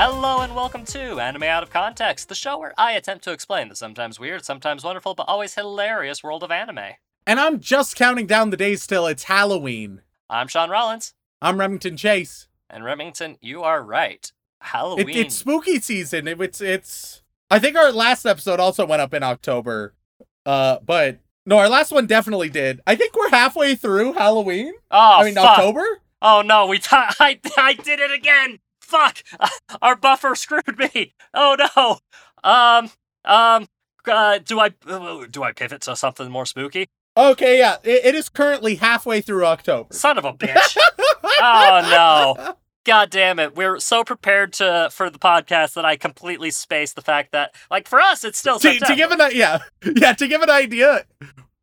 Hello 0.00 0.42
and 0.42 0.54
welcome 0.54 0.84
to 0.84 1.18
Anime 1.18 1.42
Out 1.42 1.64
of 1.64 1.70
Context, 1.70 2.28
the 2.28 2.36
show 2.36 2.56
where 2.56 2.72
I 2.78 2.92
attempt 2.92 3.24
to 3.24 3.32
explain 3.32 3.68
the 3.68 3.74
sometimes 3.74 4.20
weird, 4.20 4.44
sometimes 4.44 4.84
wonderful, 4.84 5.16
but 5.16 5.24
always 5.26 5.56
hilarious 5.56 6.22
world 6.22 6.44
of 6.44 6.52
anime. 6.52 6.94
And 7.26 7.40
I'm 7.40 7.58
just 7.58 7.96
counting 7.96 8.28
down 8.28 8.50
the 8.50 8.56
days 8.56 8.86
till 8.86 9.08
it's 9.08 9.24
Halloween. 9.24 10.02
I'm 10.30 10.46
Sean 10.46 10.70
Rollins, 10.70 11.14
I'm 11.42 11.58
Remington 11.58 11.96
Chase. 11.96 12.46
and 12.70 12.84
Remington, 12.84 13.38
you 13.40 13.64
are 13.64 13.82
right. 13.82 14.30
Halloween. 14.60 15.08
It, 15.08 15.16
it's 15.16 15.34
spooky 15.34 15.80
season. 15.80 16.28
It- 16.28 16.40
it's 16.40 16.60
it's. 16.60 17.22
I 17.50 17.58
think 17.58 17.76
our 17.76 17.90
last 17.90 18.24
episode 18.24 18.60
also 18.60 18.86
went 18.86 19.02
up 19.02 19.12
in 19.14 19.24
October. 19.24 19.94
Uh, 20.46 20.78
but 20.86 21.18
no, 21.44 21.58
our 21.58 21.68
last 21.68 21.90
one 21.90 22.06
definitely 22.06 22.50
did. 22.50 22.80
I 22.86 22.94
think 22.94 23.16
we're 23.16 23.30
halfway 23.30 23.74
through 23.74 24.12
Halloween. 24.12 24.74
oh, 24.92 25.18
I 25.20 25.24
mean 25.24 25.34
fuck. 25.34 25.58
October. 25.58 25.84
Oh 26.22 26.42
no, 26.42 26.66
we 26.66 26.78
t- 26.78 26.86
I 26.92 27.40
I 27.56 27.74
did 27.74 27.98
it 27.98 28.12
again. 28.12 28.60
Fuck. 28.88 29.18
Our 29.82 29.94
buffer 29.96 30.34
screwed 30.34 30.78
me. 30.78 31.14
Oh 31.34 31.56
no. 31.76 31.98
Um 32.42 32.90
um 33.24 33.68
uh, 34.06 34.38
do 34.38 34.58
I 34.58 34.70
uh, 34.86 35.26
do 35.30 35.42
I 35.42 35.52
pivot 35.52 35.82
to 35.82 35.94
something 35.94 36.30
more 36.30 36.46
spooky? 36.46 36.88
Okay, 37.16 37.58
yeah, 37.58 37.76
it, 37.82 38.06
it 38.06 38.14
is 38.14 38.28
currently 38.30 38.76
halfway 38.76 39.20
through 39.20 39.44
October. 39.44 39.88
Son 39.92 40.16
of 40.16 40.24
a 40.24 40.32
bitch. 40.34 40.76
oh 41.40 42.36
no. 42.38 42.54
God 42.86 43.10
damn 43.10 43.38
it. 43.38 43.54
We're 43.54 43.78
so 43.80 44.02
prepared 44.02 44.54
to 44.54 44.88
for 44.90 45.10
the 45.10 45.18
podcast 45.18 45.74
that 45.74 45.84
I 45.84 45.96
completely 45.96 46.50
spaced 46.50 46.96
the 46.96 47.02
fact 47.02 47.32
that 47.32 47.54
like 47.70 47.86
for 47.86 48.00
us 48.00 48.24
it's 48.24 48.38
still 48.38 48.58
to, 48.60 48.72
September. 48.72 48.86
to 48.86 48.96
give 48.96 49.10
an 49.10 49.36
yeah 49.36 49.58
yeah 49.96 50.14
to 50.14 50.26
give 50.26 50.40
an 50.40 50.48
idea, 50.48 51.04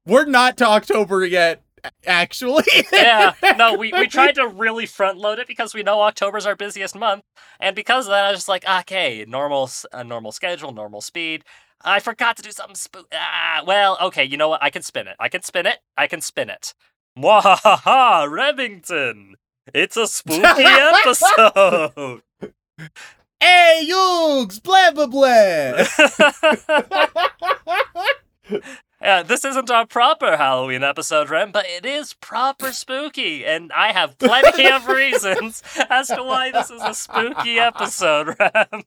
we're 0.05 0.25
not 0.25 0.57
to 0.57 0.67
October 0.67 1.25
yet. 1.25 1.63
Actually, 2.05 2.63
yeah, 2.91 3.33
no, 3.57 3.73
we, 3.75 3.91
we 3.93 4.07
tried 4.09 4.35
to 4.35 4.47
really 4.47 4.85
front 4.85 5.17
load 5.17 5.39
it 5.39 5.47
because 5.47 5.73
we 5.73 5.83
know 5.83 6.01
October's 6.01 6.45
our 6.45 6.55
busiest 6.55 6.95
month, 6.95 7.23
and 7.59 7.75
because 7.75 8.05
of 8.05 8.11
that, 8.11 8.25
I 8.25 8.31
was 8.31 8.39
just 8.39 8.49
like, 8.49 8.67
okay, 8.67 9.25
normal, 9.27 9.69
a 9.91 10.03
normal 10.03 10.31
schedule, 10.31 10.71
normal 10.71 11.01
speed. 11.01 11.43
I 11.83 11.99
forgot 11.99 12.37
to 12.37 12.43
do 12.43 12.51
something 12.51 12.75
spook. 12.75 13.07
Ah, 13.13 13.63
well, 13.65 13.97
okay, 14.01 14.23
you 14.23 14.37
know 14.37 14.49
what? 14.49 14.63
I 14.63 14.69
can 14.69 14.81
spin 14.81 15.07
it. 15.07 15.15
I 15.19 15.29
can 15.29 15.43
spin 15.43 15.65
it. 15.65 15.79
I 15.97 16.07
can 16.07 16.21
spin 16.21 16.49
it. 16.49 16.73
Mwahaha, 17.17 18.29
Remington. 18.29 19.35
It's 19.73 19.97
a 19.97 20.07
spooky 20.07 20.43
episode. 20.63 22.21
Hey, 23.39 23.87
Yugs, 23.89 24.61
blah 24.61 24.91
blah 24.91 25.07
blah. 25.07 25.85
yeah, 29.05 29.21
this 29.21 29.45
isn't 29.45 29.69
our 29.69 29.85
proper 29.85 30.35
Halloween 30.35 30.83
episode, 30.83 31.29
Rem, 31.29 31.51
but 31.51 31.67
it 31.67 31.85
is 31.85 32.15
proper 32.15 32.71
spooky, 32.71 33.45
and 33.45 33.71
I 33.71 33.91
have 33.91 34.17
plenty 34.17 34.65
of 34.67 34.87
reasons 35.01 35.61
as 35.91 36.07
to 36.07 36.23
why 36.23 36.51
this 36.51 36.71
is 36.71 36.81
a 36.81 36.93
spooky 36.95 37.59
episode, 37.59 38.35
Rem. 38.39 38.81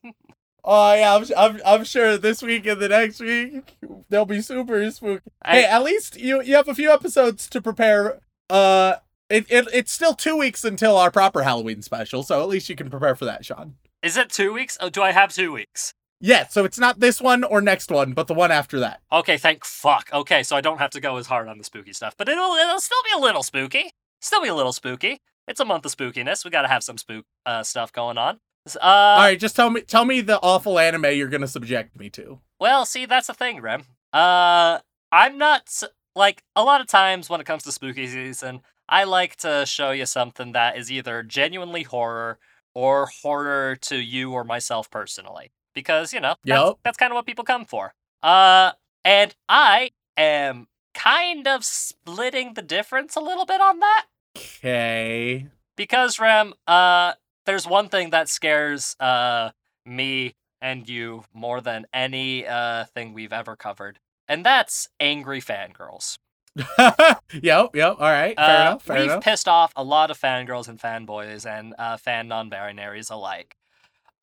oh 0.65 0.93
yeah, 0.93 1.15
I'm, 1.15 1.25
I'm 1.37 1.61
I'm 1.65 1.83
sure 1.85 2.17
this 2.17 2.41
week 2.41 2.65
and 2.65 2.81
the 2.81 2.89
next 2.89 3.21
week 3.21 3.77
they'll 4.09 4.25
be 4.25 4.41
super 4.41 4.91
spooky. 4.91 5.23
hey, 5.45 5.63
at 5.63 5.83
least 5.83 6.19
you 6.19 6.41
you 6.41 6.55
have 6.55 6.67
a 6.67 6.75
few 6.75 6.91
episodes 6.91 7.47
to 7.49 7.61
prepare. 7.61 8.19
Uh, 8.49 8.95
it, 9.29 9.45
it 9.49 9.67
it's 9.71 9.91
still 9.93 10.13
two 10.15 10.35
weeks 10.35 10.65
until 10.65 10.97
our 10.97 11.11
proper 11.11 11.43
Halloween 11.43 11.81
special, 11.81 12.23
so 12.23 12.41
at 12.41 12.49
least 12.49 12.67
you 12.67 12.75
can 12.75 12.89
prepare 12.89 13.15
for 13.15 13.23
that, 13.23 13.45
Sean. 13.45 13.75
Is 14.03 14.17
it 14.17 14.29
two 14.29 14.51
weeks? 14.51 14.77
Oh, 14.81 14.89
do 14.89 15.01
I 15.01 15.11
have 15.11 15.33
two 15.33 15.53
weeks? 15.53 15.93
Yeah, 16.21 16.47
so 16.47 16.65
it's 16.65 16.79
not 16.79 16.99
this 16.99 17.21
one 17.21 17.43
or 17.43 17.61
next 17.61 17.89
one, 17.91 18.13
but 18.13 18.27
the 18.27 18.33
one 18.33 18.51
after 18.51 18.79
that. 18.79 19.01
Okay, 19.11 19.37
thank 19.37 19.63
fuck. 19.63 20.09
Okay, 20.11 20.43
so 20.43 20.55
I 20.55 20.61
don't 20.61 20.79
have 20.79 20.91
to 20.91 20.99
go 20.99 21.17
as 21.17 21.27
hard 21.27 21.47
on 21.47 21.57
the 21.57 21.63
spooky 21.63 21.93
stuff, 21.93 22.15
but 22.17 22.27
it'll 22.27 22.53
it'll 22.55 22.81
still 22.81 23.01
be 23.05 23.17
a 23.17 23.21
little 23.21 23.43
spooky. 23.43 23.91
Still 24.21 24.41
be 24.41 24.49
a 24.49 24.55
little 24.55 24.73
spooky. 24.73 25.21
It's 25.47 25.59
a 25.59 25.65
month 25.65 25.85
of 25.85 25.95
spookiness. 25.95 26.43
We 26.43 26.51
gotta 26.51 26.67
have 26.67 26.83
some 26.83 26.97
spook 26.97 27.25
uh, 27.45 27.63
stuff 27.63 27.93
going 27.93 28.17
on. 28.17 28.39
Uh, 28.75 28.79
All 28.81 29.17
right, 29.19 29.39
just 29.39 29.55
tell 29.55 29.69
me 29.69 29.81
tell 29.81 30.05
me 30.05 30.21
the 30.21 30.39
awful 30.41 30.77
anime 30.77 31.05
you're 31.13 31.29
gonna 31.29 31.47
subject 31.47 31.97
me 31.97 32.09
to. 32.11 32.39
Well, 32.59 32.85
see, 32.85 33.05
that's 33.05 33.27
the 33.27 33.33
thing, 33.33 33.61
Rem. 33.61 33.83
Uh, 34.11 34.79
I'm 35.11 35.37
not 35.37 35.71
like 36.15 36.43
a 36.55 36.63
lot 36.63 36.81
of 36.81 36.87
times 36.87 37.29
when 37.29 37.39
it 37.39 37.47
comes 37.47 37.63
to 37.63 37.71
spooky 37.71 38.07
season, 38.07 38.61
I 38.89 39.05
like 39.05 39.37
to 39.37 39.65
show 39.65 39.91
you 39.91 40.05
something 40.05 40.51
that 40.51 40.77
is 40.77 40.91
either 40.91 41.23
genuinely 41.23 41.83
horror 41.83 42.39
or 42.75 43.07
horror 43.21 43.75
to 43.83 43.95
you 43.97 44.31
or 44.31 44.43
myself 44.43 44.91
personally, 44.91 45.51
because 45.73 46.13
you 46.13 46.19
know 46.19 46.35
that's, 46.45 46.59
Yup. 46.59 46.79
that's 46.83 46.97
kind 46.97 47.11
of 47.11 47.15
what 47.15 47.25
people 47.25 47.43
come 47.43 47.65
for. 47.65 47.93
Uh, 48.23 48.71
and 49.05 49.33
I 49.47 49.91
am 50.17 50.67
kind 50.93 51.47
of 51.47 51.63
splitting 51.63 52.53
the 52.55 52.61
difference 52.61 53.15
a 53.15 53.21
little 53.21 53.45
bit 53.45 53.61
on 53.61 53.79
that 53.79 54.05
Okay. 54.37 55.47
because 55.77 56.19
Rem, 56.19 56.53
uh, 56.67 57.13
there's 57.45 57.65
one 57.67 57.89
thing 57.89 58.09
that 58.11 58.29
scares 58.29 58.95
uh 58.99 59.51
me 59.85 60.33
and 60.61 60.87
you 60.89 61.23
more 61.33 61.61
than 61.61 61.85
any 61.93 62.45
uh 62.45 62.83
thing 62.85 63.13
we've 63.13 63.33
ever 63.33 63.55
covered, 63.55 63.99
and 64.27 64.45
that's 64.45 64.89
angry 64.99 65.41
fangirls. 65.41 66.17
yep, 66.77 67.69
yep. 67.75 67.95
All 67.99 68.11
right. 68.11 68.35
Fair 68.35 68.45
Uh, 68.57 68.61
enough. 68.61 68.83
Fair 68.83 68.95
we've 68.97 69.05
enough. 69.11 69.23
pissed 69.23 69.47
off 69.47 69.71
a 69.75 69.83
lot 69.83 70.11
of 70.11 70.19
fangirls 70.19 70.67
and 70.67 70.79
fanboys 70.79 71.45
and 71.49 71.73
uh, 71.79 71.95
fan 71.95 72.27
non-binaries 72.27 73.09
alike. 73.11 73.55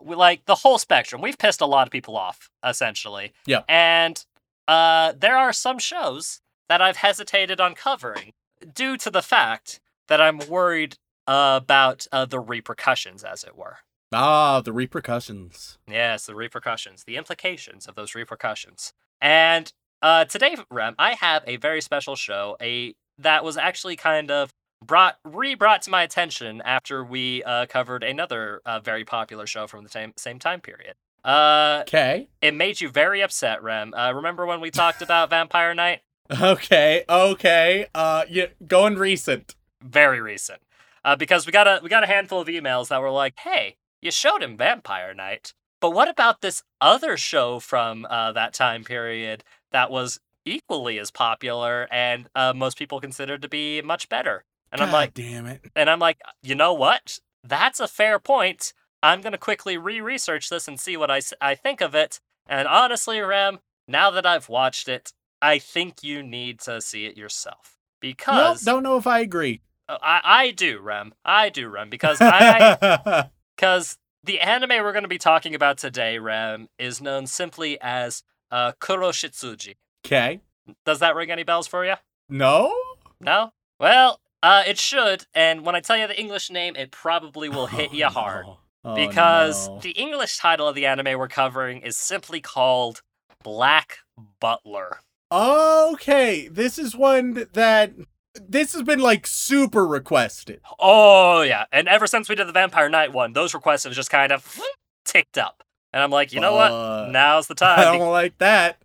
We 0.02 0.14
like 0.14 0.44
the 0.44 0.56
whole 0.56 0.78
spectrum. 0.78 1.20
We've 1.20 1.38
pissed 1.38 1.60
a 1.60 1.66
lot 1.66 1.86
of 1.86 1.92
people 1.92 2.16
off, 2.16 2.50
essentially. 2.64 3.32
Yeah. 3.46 3.62
And 3.68 4.24
uh, 4.68 5.12
there 5.18 5.36
are 5.36 5.52
some 5.52 5.78
shows 5.78 6.40
that 6.68 6.82
I've 6.82 6.96
hesitated 6.96 7.60
on 7.60 7.74
covering 7.74 8.32
due 8.74 8.96
to 8.98 9.10
the 9.10 9.22
fact 9.22 9.80
that 10.08 10.20
I'm 10.20 10.38
worried 10.48 10.96
uh, 11.26 11.60
about 11.62 12.06
uh, 12.12 12.24
the 12.24 12.40
repercussions, 12.40 13.24
as 13.24 13.44
it 13.44 13.56
were. 13.56 13.78
Ah, 14.12 14.60
the 14.60 14.72
repercussions. 14.72 15.78
Yes, 15.88 16.26
the 16.26 16.34
repercussions, 16.34 17.04
the 17.04 17.16
implications 17.16 17.86
of 17.86 17.94
those 17.96 18.14
repercussions. 18.14 18.92
And 19.20 19.72
uh, 20.02 20.26
today, 20.26 20.56
Rem, 20.70 20.94
I 20.98 21.14
have 21.14 21.42
a 21.46 21.56
very 21.56 21.80
special 21.80 22.16
show, 22.16 22.56
a 22.60 22.94
that 23.18 23.42
was 23.42 23.56
actually 23.56 23.96
kind 23.96 24.30
of 24.30 24.52
brought 24.84 25.18
re-brought 25.24 25.82
to 25.82 25.90
my 25.90 26.02
attention 26.02 26.62
after 26.64 27.04
we 27.04 27.42
uh, 27.44 27.66
covered 27.66 28.02
another 28.04 28.60
uh, 28.64 28.80
very 28.80 29.04
popular 29.04 29.46
show 29.46 29.66
from 29.66 29.84
the 29.84 29.90
same 29.90 30.12
same 30.16 30.38
time 30.38 30.60
period. 30.60 30.94
Uh, 31.24 31.80
Okay. 31.82 32.28
it 32.40 32.54
made 32.54 32.80
you 32.80 32.88
very 32.88 33.20
upset, 33.20 33.62
Rem. 33.62 33.92
Uh, 33.94 34.12
remember 34.12 34.46
when 34.46 34.60
we 34.60 34.70
talked 34.70 35.02
about 35.02 35.30
Vampire 35.30 35.74
Knight? 35.74 36.02
Okay. 36.40 37.04
Okay. 37.08 37.86
Uh, 37.94 38.24
yeah, 38.28 38.46
going 38.66 38.96
recent. 38.96 39.54
Very 39.82 40.20
recent, 40.20 40.60
uh, 41.04 41.14
because 41.16 41.46
we 41.46 41.52
got 41.52 41.66
a 41.68 41.80
we 41.82 41.88
got 41.88 42.02
a 42.04 42.06
handful 42.08 42.40
of 42.40 42.48
emails 42.48 42.88
that 42.88 43.00
were 43.00 43.10
like, 43.10 43.38
"Hey, 43.38 43.76
you 44.02 44.10
showed 44.10 44.42
him 44.42 44.56
Vampire 44.56 45.14
Knight, 45.14 45.52
but 45.80 45.90
what 45.90 46.08
about 46.08 46.40
this 46.40 46.62
other 46.80 47.16
show 47.16 47.60
from 47.60 48.06
uh, 48.10 48.32
that 48.32 48.54
time 48.54 48.82
period 48.84 49.44
that 49.72 49.90
was 49.90 50.18
equally 50.44 50.98
as 50.98 51.10
popular 51.10 51.86
and 51.92 52.28
uh, 52.34 52.52
most 52.54 52.76
people 52.78 53.00
considered 53.00 53.42
to 53.42 53.48
be 53.48 53.80
much 53.82 54.08
better?" 54.08 54.44
And 54.72 54.80
I'm 54.80 54.92
like, 54.92 55.14
damn 55.14 55.46
it. 55.46 55.62
and 55.74 55.88
I'm 55.88 55.98
like, 55.98 56.20
you 56.42 56.54
know 56.54 56.74
what? 56.74 57.18
That's 57.44 57.80
a 57.80 57.88
fair 57.88 58.18
point. 58.18 58.72
I'm 59.02 59.20
gonna 59.20 59.38
quickly 59.38 59.76
re-research 59.78 60.48
this 60.48 60.66
and 60.66 60.80
see 60.80 60.96
what 60.96 61.10
I, 61.10 61.20
I 61.40 61.54
think 61.54 61.80
of 61.80 61.94
it. 61.94 62.20
And 62.46 62.66
honestly, 62.66 63.20
Rem, 63.20 63.60
now 63.86 64.10
that 64.10 64.26
I've 64.26 64.48
watched 64.48 64.88
it, 64.88 65.12
I 65.40 65.58
think 65.58 66.02
you 66.02 66.22
need 66.22 66.60
to 66.60 66.80
see 66.80 67.06
it 67.06 67.16
yourself 67.16 67.76
Nope, 67.76 68.00
because 68.00 68.62
don't 68.62 68.82
know 68.82 68.96
if 68.96 69.06
I 69.06 69.20
agree. 69.20 69.60
uh, 69.88 69.98
I, 70.02 70.20
I 70.24 70.50
do, 70.50 70.80
Rem. 70.80 71.14
I 71.24 71.48
do, 71.48 71.68
Rem, 71.68 71.90
because 71.90 72.18
I 72.20 73.28
because 73.56 73.98
the 74.24 74.40
anime 74.40 74.82
we're 74.82 74.92
going 74.92 75.04
to 75.04 75.08
be 75.08 75.18
talking 75.18 75.54
about 75.54 75.78
today, 75.78 76.18
Rem, 76.18 76.68
is 76.78 77.00
known 77.00 77.26
simply 77.26 77.78
as 77.80 78.22
uh, 78.50 78.72
Kuroshitsuji. 78.80 79.74
okay. 80.04 80.40
Does 80.84 80.98
that 80.98 81.14
ring 81.14 81.30
any 81.30 81.44
bells 81.44 81.68
for 81.68 81.84
you? 81.84 81.94
No. 82.28 82.74
No. 83.20 83.52
Well, 83.78 84.20
uh, 84.46 84.62
it 84.64 84.78
should. 84.78 85.26
And 85.34 85.66
when 85.66 85.74
I 85.74 85.80
tell 85.80 85.96
you 85.96 86.06
the 86.06 86.18
English 86.18 86.50
name, 86.50 86.76
it 86.76 86.92
probably 86.92 87.48
will 87.48 87.66
hit 87.66 87.92
you 87.92 88.06
hard 88.20 88.46
no. 88.46 88.58
Oh, 88.84 88.94
because 88.94 89.68
no. 89.68 89.80
the 89.80 89.90
English 89.90 90.38
title 90.38 90.68
of 90.68 90.76
the 90.76 90.86
anime 90.86 91.18
we're 91.18 91.26
covering 91.26 91.80
is 91.80 91.96
simply 91.96 92.40
called 92.40 93.02
Black 93.42 93.98
Butler. 94.40 95.00
Okay, 95.32 96.46
this 96.46 96.78
is 96.78 96.94
one 96.94 97.48
that 97.54 97.94
this 98.40 98.72
has 98.74 98.84
been 98.84 99.00
like 99.00 99.26
super 99.26 99.84
requested. 99.84 100.60
Oh 100.78 101.42
yeah, 101.42 101.64
and 101.72 101.88
ever 101.88 102.06
since 102.06 102.28
we 102.28 102.36
did 102.36 102.46
the 102.46 102.52
Vampire 102.52 102.88
Knight 102.88 103.12
one, 103.12 103.32
those 103.32 103.52
requests 103.52 103.82
have 103.82 103.94
just 103.94 104.10
kind 104.10 104.30
of 104.30 104.60
ticked 105.04 105.36
up, 105.36 105.64
and 105.92 106.00
I'm 106.00 106.12
like, 106.12 106.32
you 106.32 106.40
know 106.40 106.54
what? 106.54 107.10
Now's 107.10 107.48
the 107.48 107.54
time. 107.56 107.80
I 107.80 107.84
don't 107.98 108.12
like 108.12 108.38
that. 108.38 108.80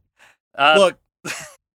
Uh, 0.58 0.76
Look, 0.80 1.00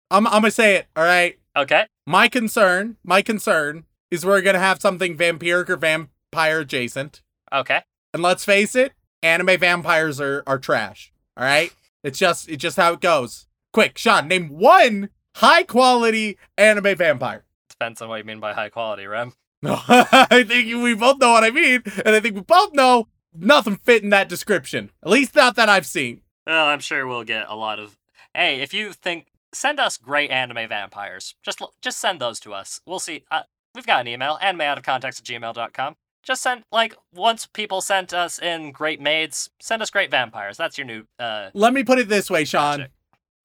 I'm 0.10 0.26
I'm 0.26 0.42
gonna 0.42 0.50
say 0.50 0.78
it. 0.78 0.88
All 0.96 1.04
right. 1.04 1.38
Okay, 1.56 1.86
My 2.06 2.28
concern, 2.28 2.98
my 3.04 3.22
concern 3.22 3.86
is 4.12 4.26
we're 4.26 4.42
gonna 4.42 4.60
have 4.60 4.82
something 4.82 5.18
vampiric 5.18 5.70
or 5.70 5.78
vampire 5.78 6.60
adjacent. 6.62 7.22
okay. 7.52 7.82
And 8.14 8.24
let's 8.24 8.46
face 8.46 8.76
it, 8.76 8.94
anime 9.22 9.60
vampires 9.60 10.22
are 10.22 10.42
are 10.48 10.58
trash. 10.60 11.12
All 11.36 11.44
right. 11.44 11.74
It's 12.04 12.18
just 12.20 12.48
it's 12.48 12.62
just 12.62 12.78
how 12.78 12.94
it 12.94 13.02
goes. 13.02 13.48
Quick, 13.74 13.98
Sean, 13.98 14.28
name 14.30 14.48
one 14.50 15.10
high 15.36 15.64
quality 15.64 16.38
anime 16.58 16.96
vampire. 16.96 17.44
Depends 17.70 18.02
on 18.02 18.08
what 18.08 18.20
you 18.20 18.24
mean 18.24 18.40
by 18.40 18.54
high 18.54 18.70
quality, 18.70 19.06
Rem. 19.06 19.34
No, 19.62 19.78
I 19.88 20.46
think 20.48 20.82
we 20.82 20.94
both 20.94 21.18
know 21.20 21.32
what 21.32 21.44
I 21.44 21.50
mean, 21.50 21.82
and 22.06 22.16
I 22.16 22.20
think 22.22 22.36
we 22.36 22.42
both 22.42 22.74
know 22.74 23.08
nothing 23.34 23.76
fit 23.78 24.02
in 24.04 24.12
that 24.12 24.30
description. 24.30 24.92
At 25.04 25.10
least 25.12 25.36
not 25.36 25.56
that 25.58 25.68
I've 25.68 25.86
seen. 25.86 26.22
Well, 26.48 26.68
I'm 26.68 26.80
sure 26.80 27.06
we'll 27.06 27.24
get 27.26 27.48
a 27.50 27.56
lot 27.56 27.80
of. 27.80 27.98
Hey, 28.34 28.62
if 28.62 28.74
you 28.74 28.94
think, 28.94 29.26
send 29.56 29.80
us 29.80 29.98
great 29.98 30.32
anime 30.32 30.68
vampires. 30.70 31.36
Just 31.44 31.62
just 31.82 32.00
send 32.00 32.20
those 32.20 32.40
to 32.42 32.54
us. 32.54 32.82
We'll 32.86 33.00
see. 33.00 33.24
Uh, 33.32 33.44
we've 33.74 33.86
got 33.86 34.02
an 34.02 34.08
email, 34.08 34.38
animeoutofcontext 34.42 35.06
at 35.06 35.24
gmail.com. 35.24 35.96
Just 36.24 36.42
send 36.42 36.64
like 36.72 36.96
once 37.14 37.46
people 37.46 37.82
sent 37.82 38.14
us 38.14 38.40
in 38.40 38.72
great 38.72 39.00
maids, 39.00 39.50
send 39.60 39.82
us 39.82 39.90
great 39.90 40.10
vampires. 40.12 40.58
That's 40.58 40.78
your 40.78 40.86
new 40.86 41.04
uh 41.20 41.50
Let 41.54 41.74
me 41.74 41.84
put 41.84 42.00
it 42.00 42.10
this 42.10 42.30
way, 42.30 42.46
Sean. 42.46 42.88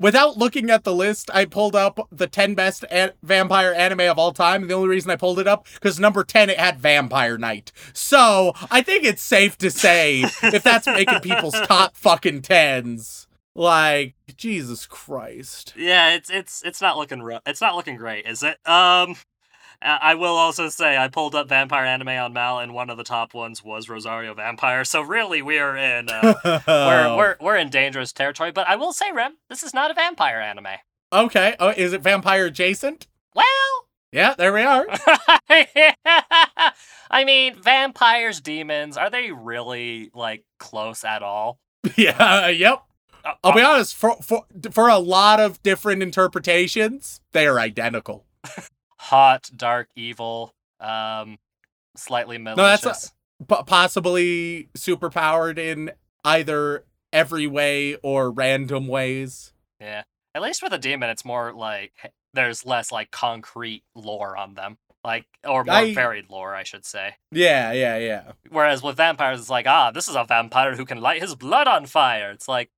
Without 0.00 0.38
looking 0.38 0.70
at 0.70 0.84
the 0.84 0.94
list, 0.94 1.30
I 1.34 1.44
pulled 1.44 1.76
up 1.76 2.08
the 2.10 2.26
10 2.26 2.54
best 2.54 2.86
an- 2.90 3.12
vampire 3.22 3.74
anime 3.74 4.00
of 4.00 4.18
all 4.18 4.32
time. 4.32 4.66
The 4.66 4.72
only 4.72 4.88
reason 4.88 5.10
I 5.10 5.16
pulled 5.16 5.38
it 5.38 5.46
up 5.46 5.66
because 5.74 6.00
number 6.00 6.24
10 6.24 6.48
it 6.48 6.58
had 6.58 6.80
Vampire 6.80 7.36
Knight. 7.36 7.70
So, 7.92 8.54
I 8.70 8.80
think 8.80 9.04
it's 9.04 9.20
safe 9.20 9.58
to 9.58 9.70
say 9.70 10.22
if 10.42 10.62
that's 10.62 10.86
making 10.86 11.20
people's 11.20 11.60
top 11.66 11.98
fucking 11.98 12.40
10s, 12.40 13.26
like 13.54 14.14
Jesus 14.36 14.86
Christ. 14.86 15.74
Yeah, 15.76 16.14
it's 16.14 16.30
it's 16.30 16.62
it's 16.64 16.80
not 16.80 16.96
looking 16.96 17.22
ru- 17.22 17.38
it's 17.46 17.60
not 17.60 17.76
looking 17.76 17.96
great, 17.96 18.26
is 18.26 18.42
it? 18.42 18.58
Um 18.66 19.16
I 19.82 20.14
will 20.14 20.36
also 20.36 20.68
say 20.68 20.98
I 20.98 21.08
pulled 21.08 21.34
up 21.34 21.48
vampire 21.48 21.86
anime 21.86 22.08
on 22.08 22.34
Mal 22.34 22.58
and 22.58 22.74
one 22.74 22.90
of 22.90 22.98
the 22.98 23.02
top 23.04 23.32
ones 23.32 23.64
was 23.64 23.88
Rosario 23.88 24.34
Vampire. 24.34 24.84
So 24.84 25.00
really 25.00 25.40
we 25.40 25.58
are 25.58 25.74
in 25.74 26.08
uh, 26.10 26.34
we're 26.66 27.16
we're 27.16 27.36
we're 27.40 27.56
in 27.56 27.70
dangerous 27.70 28.12
territory, 28.12 28.52
but 28.52 28.68
I 28.68 28.76
will 28.76 28.92
say 28.92 29.10
Rem, 29.10 29.38
this 29.48 29.62
is 29.62 29.72
not 29.72 29.90
a 29.90 29.94
vampire 29.94 30.38
anime. 30.38 30.76
okay. 31.12 31.56
Oh, 31.58 31.70
is 31.70 31.94
it 31.94 32.02
vampire 32.02 32.44
adjacent? 32.46 33.06
Well, 33.34 33.46
Yeah, 34.12 34.34
there 34.36 34.52
we 34.52 34.62
are. 34.62 34.86
I 37.10 37.24
mean, 37.24 37.56
vampires, 37.60 38.40
demons, 38.40 38.96
are 38.96 39.08
they 39.10 39.30
really 39.32 40.10
like 40.14 40.44
close 40.58 41.04
at 41.04 41.22
all? 41.22 41.58
yeah, 41.96 42.48
yep. 42.48 42.82
I'll 43.44 43.54
be 43.54 43.62
honest, 43.62 43.96
for 43.96 44.16
for 44.22 44.44
for 44.70 44.88
a 44.88 44.98
lot 44.98 45.40
of 45.40 45.62
different 45.62 46.02
interpretations, 46.02 47.20
they 47.32 47.46
are 47.46 47.58
identical. 47.58 48.24
hot, 48.98 49.50
dark, 49.56 49.88
evil, 49.96 50.54
um, 50.80 51.38
slightly 51.96 52.38
no 52.38 52.54
that's 52.54 52.82
a- 52.84 52.86
malicious. 52.88 53.12
Possibly 53.66 54.68
superpowered 54.76 55.56
in 55.58 55.92
either 56.24 56.84
every 57.12 57.46
way 57.46 57.96
or 58.02 58.30
random 58.30 58.86
ways. 58.86 59.52
Yeah. 59.80 60.02
At 60.34 60.42
least 60.42 60.62
with 60.62 60.72
a 60.74 60.78
demon, 60.78 61.08
it's 61.08 61.24
more 61.24 61.52
like 61.54 61.92
there's 62.34 62.66
less 62.66 62.92
like 62.92 63.10
concrete 63.10 63.82
lore 63.94 64.36
on 64.36 64.54
them, 64.54 64.76
like 65.02 65.24
or 65.42 65.64
more 65.64 65.74
I- 65.74 65.94
varied 65.94 66.28
lore, 66.28 66.54
I 66.54 66.62
should 66.64 66.84
say. 66.84 67.14
Yeah, 67.32 67.72
yeah, 67.72 67.96
yeah. 67.96 68.32
Whereas 68.50 68.82
with 68.82 68.96
vampires, 68.98 69.40
it's 69.40 69.48
like, 69.50 69.66
ah, 69.66 69.90
this 69.90 70.06
is 70.08 70.16
a 70.16 70.24
vampire 70.24 70.76
who 70.76 70.84
can 70.84 71.00
light 71.00 71.22
his 71.22 71.34
blood 71.34 71.66
on 71.66 71.86
fire. 71.86 72.30
It's 72.32 72.46
like, 72.48 72.70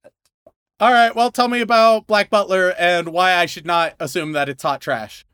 All 0.83 0.91
right, 0.91 1.15
well, 1.15 1.31
tell 1.31 1.47
me 1.47 1.61
about 1.61 2.09
Black 2.09 2.29
Butler 2.29 2.75
and 2.77 3.11
why 3.11 3.35
I 3.35 3.47
should 3.47 3.65
not 3.65 3.95
assume 4.01 4.33
that 4.33 4.49
it's 4.49 4.65
hot 4.65 4.81
trash. 4.81 5.25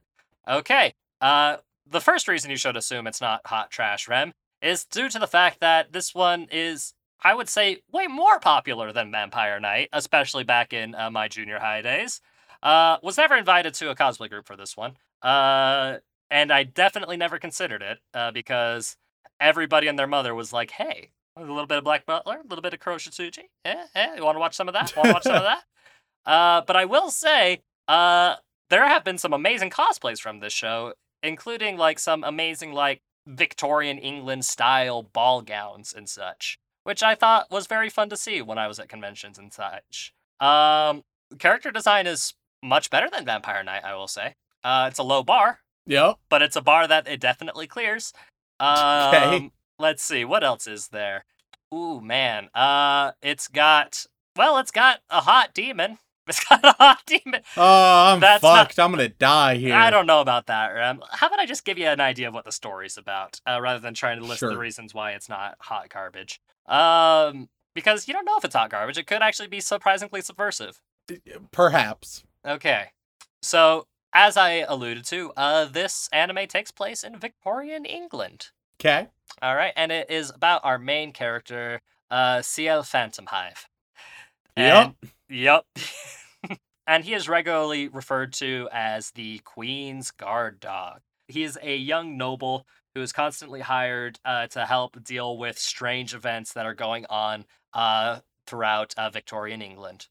okay, 0.46 0.92
uh, 1.22 1.56
the 1.90 2.02
first 2.02 2.28
reason 2.28 2.50
you 2.50 2.58
should 2.58 2.76
assume 2.76 3.06
it's 3.06 3.22
not 3.22 3.40
hot 3.46 3.70
trash, 3.70 4.08
Rem, 4.08 4.34
is 4.60 4.84
due 4.84 5.08
to 5.08 5.18
the 5.18 5.26
fact 5.26 5.60
that 5.60 5.90
this 5.90 6.14
one 6.14 6.48
is, 6.52 6.92
I 7.22 7.32
would 7.32 7.48
say, 7.48 7.78
way 7.90 8.08
more 8.08 8.38
popular 8.38 8.92
than 8.92 9.10
Vampire 9.10 9.58
Knight, 9.58 9.88
especially 9.94 10.44
back 10.44 10.74
in 10.74 10.94
uh, 10.94 11.10
my 11.10 11.28
junior 11.28 11.60
high 11.60 11.80
days. 11.80 12.20
Uh, 12.62 12.98
was 13.02 13.16
never 13.16 13.34
invited 13.34 13.72
to 13.72 13.88
a 13.88 13.96
cosplay 13.96 14.28
group 14.28 14.46
for 14.46 14.54
this 14.54 14.76
one. 14.76 14.98
Uh, 15.22 15.96
and 16.30 16.52
I 16.52 16.64
definitely 16.64 17.16
never 17.16 17.38
considered 17.38 17.80
it 17.80 18.00
uh, 18.12 18.32
because 18.32 18.98
everybody 19.40 19.88
and 19.88 19.98
their 19.98 20.06
mother 20.06 20.34
was 20.34 20.52
like, 20.52 20.72
"Hey, 20.72 21.12
a 21.38 21.52
little 21.52 21.67
bit 21.67 21.79
of 21.79 21.85
Black 21.85 22.05
Butler, 22.06 22.38
a 22.44 22.46
little 22.49 22.62
bit 22.62 22.75
of 22.75 22.81
Kuroshitsuji. 22.81 23.44
Eh, 23.64 23.85
eh, 23.94 24.14
you 24.17 24.25
want 24.25 24.37
to 24.37 24.40
watch 24.40 24.55
some 24.56 24.69
of 24.69 24.75
that? 24.75 24.94
Want 24.96 25.08
to 25.08 25.12
watch 25.14 25.23
some 25.25 25.37
of 25.37 25.43
that?" 25.43 25.62
Uh, 26.26 26.61
but 26.67 26.76
I 26.76 26.85
will 26.85 27.11
say, 27.11 27.62
uh, 27.87 28.35
there 28.69 28.87
have 28.87 29.02
been 29.02 29.17
some 29.17 29.32
amazing 29.32 29.70
cosplays 29.70 30.20
from 30.20 30.40
this 30.40 30.52
show, 30.52 30.93
including 31.23 31.79
like 31.79 31.99
some 31.99 32.23
amazing 32.23 32.73
like 32.75 33.00
Victorian 33.26 33.96
England 33.96 34.44
style 34.44 35.02
ball 35.02 35.40
gowns 35.40 35.94
and 35.94 36.06
such, 36.06 36.58
which 36.85 37.02
I 37.02 37.14
thought 37.14 37.50
was 37.50 37.67
very 37.67 37.88
fun 37.88 38.11
to 38.11 38.17
see 38.17 38.43
when 38.43 38.58
I 38.58 38.67
was 38.67 38.79
at 38.79 38.90
conventions 38.90 39.38
and 39.38 39.50
such. 39.52 40.12
Um, 40.38 41.02
character 41.38 41.70
design 41.70 42.06
is 42.06 42.35
much 42.62 42.90
better 42.90 43.08
than 43.11 43.25
Vampire 43.25 43.62
Knight, 43.64 43.85
I 43.85 43.94
will 43.94 44.08
say. 44.08 44.35
Uh, 44.62 44.87
it's 44.90 44.99
a 44.99 45.02
low 45.05 45.23
bar, 45.23 45.61
Yep. 45.87 46.17
but 46.29 46.43
it's 46.43 46.56
a 46.56 46.61
bar 46.61 46.87
that 46.88 47.08
it 47.08 47.20
definitely 47.20 47.67
clears. 47.67 48.12
Um, 48.61 49.52
let's 49.78 50.02
see, 50.02 50.25
what 50.25 50.42
else 50.44 50.66
is 50.66 50.88
there? 50.88 51.25
Ooh, 51.75 52.00
man. 52.00 52.48
Uh, 52.54 53.12
it's 53.22 53.48
got 53.48 54.06
well, 54.36 54.58
it's 54.58 54.70
got 54.70 55.00
a 55.10 55.20
hot 55.22 55.54
demon. 55.54 55.98
It's 56.28 56.44
got 56.44 56.62
a 56.62 56.75
hot 56.78 57.00
demon. 57.06 57.40
Oh, 57.56 58.12
I'm 58.12 58.20
That's 58.20 58.42
not- 58.42 58.66
fucked. 58.69 58.78
I'm 58.78 58.90
gonna 58.90 59.08
die 59.08 59.54
here. 59.54 59.75
I 59.75 59.88
don't 59.88 60.04
know 60.04 60.20
about 60.20 60.44
that. 60.48 60.76
Um, 60.78 61.02
how 61.10 61.26
about 61.28 61.38
I 61.40 61.46
just 61.46 61.64
give 61.64 61.78
you 61.78 61.86
an 61.86 62.00
idea 62.02 62.28
of 62.28 62.34
what 62.34 62.44
the 62.44 62.52
story's 62.52 62.98
about, 62.98 63.40
uh, 63.48 63.58
rather 63.62 63.78
than 63.78 63.94
trying 63.94 64.19
to 64.20 64.26
list 64.26 64.40
the 64.42 64.58
reasons 64.58 64.92
why 64.92 65.12
it's 65.12 65.30
not 65.30 65.56
hot 65.58 65.88
garbage. 65.88 66.38
Um, 66.66 67.48
because 67.75 68.06
you 68.06 68.12
don't 68.12 68.26
know 68.26 68.36
if 68.36 68.44
it's 68.44 68.54
hot 68.54 68.69
garbage. 68.69 68.98
It 68.98 69.06
could 69.06 69.22
actually 69.22 69.48
be 69.48 69.60
surprisingly 69.60 70.20
subversive. 70.20 70.82
Perhaps. 71.50 72.25
Okay, 72.46 72.88
so 73.40 73.86
as 74.12 74.36
I 74.36 74.50
alluded 74.69 75.06
to, 75.06 75.32
uh, 75.34 75.64
this 75.64 76.10
anime 76.12 76.46
takes 76.46 76.70
place 76.70 77.02
in 77.04 77.19
Victorian 77.19 77.86
England. 77.86 78.48
Okay. 78.80 79.08
All 79.42 79.54
right, 79.54 79.73
and 79.76 79.92
it 79.92 80.11
is 80.11 80.30
about 80.30 80.62
our 80.64 80.78
main 80.78 81.12
character, 81.12 81.80
uh, 82.11 82.42
Ciel 82.42 82.82
Phantomhive. 82.82 83.66
Yep. 84.56 84.94
And- 85.02 85.11
Yep. 85.30 85.66
and 86.87 87.04
he 87.04 87.12
is 87.12 87.28
regularly 87.28 87.88
referred 87.88 88.32
to 88.35 88.68
as 88.73 89.11
the 89.11 89.40
Queen's 89.40 90.11
Guard 90.11 90.58
Dog. 90.58 91.00
He 91.28 91.42
is 91.44 91.58
a 91.62 91.76
young 91.76 92.16
noble 92.16 92.66
who 92.94 93.02
is 93.02 93.12
constantly 93.12 93.61
hired 93.61 94.18
uh, 94.25 94.47
to 94.49 94.64
help 94.64 95.04
deal 95.04 95.37
with 95.37 95.58
strange 95.58 96.14
events 96.14 96.54
that 96.54 96.64
are 96.64 96.73
going 96.75 97.04
on 97.11 97.44
uh, 97.75 98.20
throughout 98.47 98.94
uh, 98.97 99.11
Victorian 99.11 99.61
England, 99.61 100.06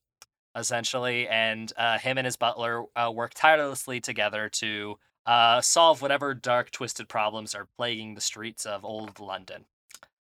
essentially. 0.55 1.27
And 1.27 1.73
uh, 1.75 1.97
him 1.97 2.19
and 2.19 2.25
his 2.25 2.37
butler 2.37 2.83
uh, 2.95 3.11
work 3.11 3.33
tirelessly 3.33 3.99
together 3.99 4.47
to 4.49 4.99
uh, 5.27 5.61
solve 5.61 6.01
whatever 6.01 6.33
dark, 6.33 6.71
twisted 6.71 7.07
problems 7.07 7.53
are 7.53 7.67
plaguing 7.77 8.15
the 8.15 8.21
streets 8.21 8.65
of 8.65 8.83
old 8.83 9.19
London. 9.19 9.65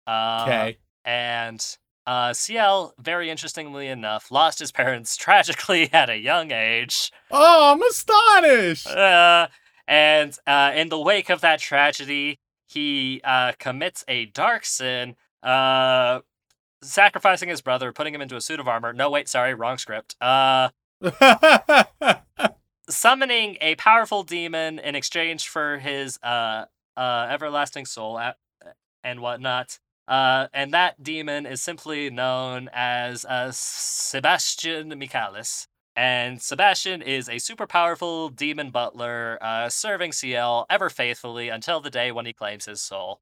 Uh, 0.07 0.43
Okay. 0.47 0.79
and 1.05 1.77
uh, 2.07 2.33
Ciel, 2.33 2.95
very 2.99 3.31
interestingly 3.31 3.87
enough, 3.89 4.31
lost 4.31 4.59
his 4.59 4.73
parents 4.81 5.17
tragically 5.17 5.91
at 5.93 6.11
a 6.11 6.17
young 6.19 6.51
age. 6.53 7.13
oh, 7.31 7.73
I'm 7.73 7.83
astonished. 7.83 8.87
Uh, 8.89 9.49
and 9.87 10.37
uh, 10.47 10.73
in 10.75 10.89
the 10.91 10.99
wake 11.01 11.31
of 11.31 11.41
that 11.43 11.61
tragedy, 11.61 12.39
he 12.67 13.21
uh, 13.25 13.53
commits 13.59 14.05
a 14.09 14.27
dark 14.27 14.65
sin, 14.67 15.17
uh, 15.43 16.21
sacrificing 16.83 17.49
his 17.49 17.61
brother, 17.63 17.93
putting 17.93 18.15
him 18.15 18.21
into 18.21 18.37
a 18.37 18.41
suit 18.41 18.61
of 18.61 18.69
armor. 18.69 18.93
No, 18.93 19.09
wait, 19.11 19.29
sorry, 19.29 19.55
wrong 19.55 19.79
script. 19.79 20.17
Summoning 22.91 23.59
a 23.61 23.75
powerful 23.75 24.23
demon 24.23 24.79
in 24.79 24.95
exchange 24.95 25.49
for 25.49 25.79
his 25.79 26.19
uh, 26.23 26.65
uh, 26.97 27.27
everlasting 27.31 27.85
soul 27.85 28.17
a- 28.17 28.35
and 29.05 29.21
whatnot. 29.21 29.79
Uh, 30.09 30.49
and 30.55 30.73
that 30.73 31.03
demon 31.03 31.47
is 31.47 31.63
simply 31.63 32.11
known 32.11 32.71
as 32.73 33.25
uh, 33.27 33.51
Sebastian 33.53 34.99
Michaelis. 34.99 35.69
And 35.97 36.41
Sebastian 36.43 37.03
is 37.03 37.29
a 37.29 37.39
super 37.39 37.67
powerful 37.67 38.31
demon 38.31 38.71
butler 38.71 39.39
uh, 39.43 39.69
serving 39.69 40.13
Ciel 40.13 40.67
ever 40.71 40.91
faithfully 40.91 41.49
until 41.51 41.81
the 41.81 41.91
day 41.91 42.13
when 42.13 42.27
he 42.27 42.33
claims 42.33 42.67
his 42.67 42.81
soul. 42.81 43.21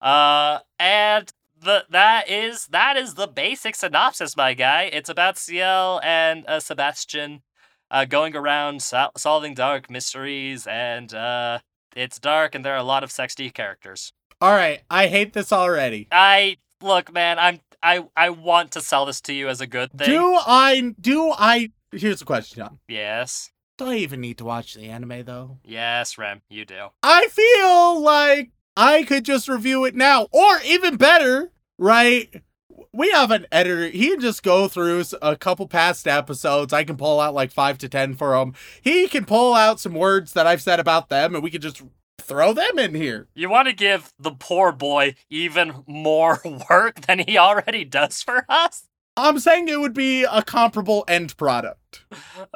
Uh, 0.00 0.60
and 0.78 1.32
the 1.58 1.84
that 1.90 2.28
is 2.30 2.66
that 2.68 2.96
is 2.96 3.14
the 3.14 3.26
basic 3.26 3.74
synopsis, 3.76 4.36
my 4.36 4.54
guy. 4.54 4.84
It's 4.92 5.08
about 5.08 5.38
Ciel 5.38 6.00
and 6.04 6.44
uh, 6.46 6.60
Sebastian 6.60 7.42
uh, 7.90 8.04
going 8.04 8.34
around 8.36 8.82
sol- 8.82 9.12
solving 9.16 9.54
dark 9.54 9.90
mysteries 9.90 10.66
and 10.66 11.12
uh, 11.14 11.58
It's 11.94 12.18
dark 12.18 12.54
and 12.54 12.64
there 12.64 12.74
are 12.74 12.78
a 12.78 12.82
lot 12.82 13.04
of 13.04 13.10
sexy 13.12 13.50
characters. 13.50 14.12
All 14.40 14.52
right, 14.52 14.82
I 14.90 15.06
hate 15.06 15.32
this 15.32 15.52
already. 15.52 16.08
I 16.12 16.58
look, 16.82 17.12
man. 17.12 17.38
I'm 17.38 17.60
I 17.82 18.04
I 18.16 18.30
want 18.30 18.72
to 18.72 18.80
sell 18.80 19.06
this 19.06 19.20
to 19.22 19.32
you 19.32 19.48
as 19.48 19.60
a 19.60 19.66
good 19.66 19.92
thing. 19.96 20.08
Do 20.08 20.34
I? 20.46 20.94
Do 21.00 21.32
I? 21.36 21.70
Here's 21.92 22.18
the 22.18 22.24
question, 22.26 22.56
John. 22.62 22.78
Yes, 22.88 23.50
Do 23.78 23.86
I 23.86 23.96
even 23.96 24.20
need 24.20 24.36
to 24.38 24.44
watch 24.44 24.74
the 24.74 24.88
anime 24.90 25.24
though? 25.24 25.58
yes, 25.64 26.18
Rem, 26.18 26.42
you 26.50 26.64
do. 26.66 26.88
I 27.02 27.28
feel 27.28 28.00
like 28.02 28.50
I 28.76 29.04
could 29.04 29.24
just 29.24 29.48
review 29.48 29.84
it 29.86 29.94
now, 29.94 30.26
or 30.32 30.60
even 30.66 30.96
better, 30.96 31.52
right? 31.78 32.42
We 32.92 33.10
have 33.10 33.30
an 33.30 33.46
editor. 33.50 33.86
He 33.88 34.10
can 34.10 34.20
just 34.20 34.42
go 34.42 34.68
through 34.68 35.04
a 35.22 35.36
couple 35.36 35.66
past 35.66 36.06
episodes. 36.06 36.72
I 36.72 36.84
can 36.84 36.96
pull 36.96 37.20
out 37.20 37.34
like 37.34 37.50
five 37.50 37.78
to 37.78 37.88
ten 37.88 38.14
for 38.14 38.34
him. 38.34 38.54
He 38.82 39.08
can 39.08 39.24
pull 39.24 39.54
out 39.54 39.80
some 39.80 39.94
words 39.94 40.32
that 40.32 40.46
I've 40.46 40.62
said 40.62 40.80
about 40.80 41.08
them, 41.08 41.34
and 41.34 41.42
we 41.42 41.50
can 41.50 41.60
just 41.60 41.82
throw 42.18 42.52
them 42.52 42.78
in 42.78 42.94
here. 42.94 43.28
You 43.34 43.48
want 43.48 43.68
to 43.68 43.74
give 43.74 44.12
the 44.18 44.32
poor 44.32 44.72
boy 44.72 45.14
even 45.30 45.84
more 45.86 46.40
work 46.70 47.02
than 47.02 47.20
he 47.20 47.38
already 47.38 47.84
does 47.84 48.22
for 48.22 48.44
us? 48.48 48.88
I'm 49.16 49.38
saying 49.38 49.68
it 49.68 49.80
would 49.80 49.94
be 49.94 50.24
a 50.24 50.42
comparable 50.42 51.04
end 51.08 51.36
product. 51.36 52.04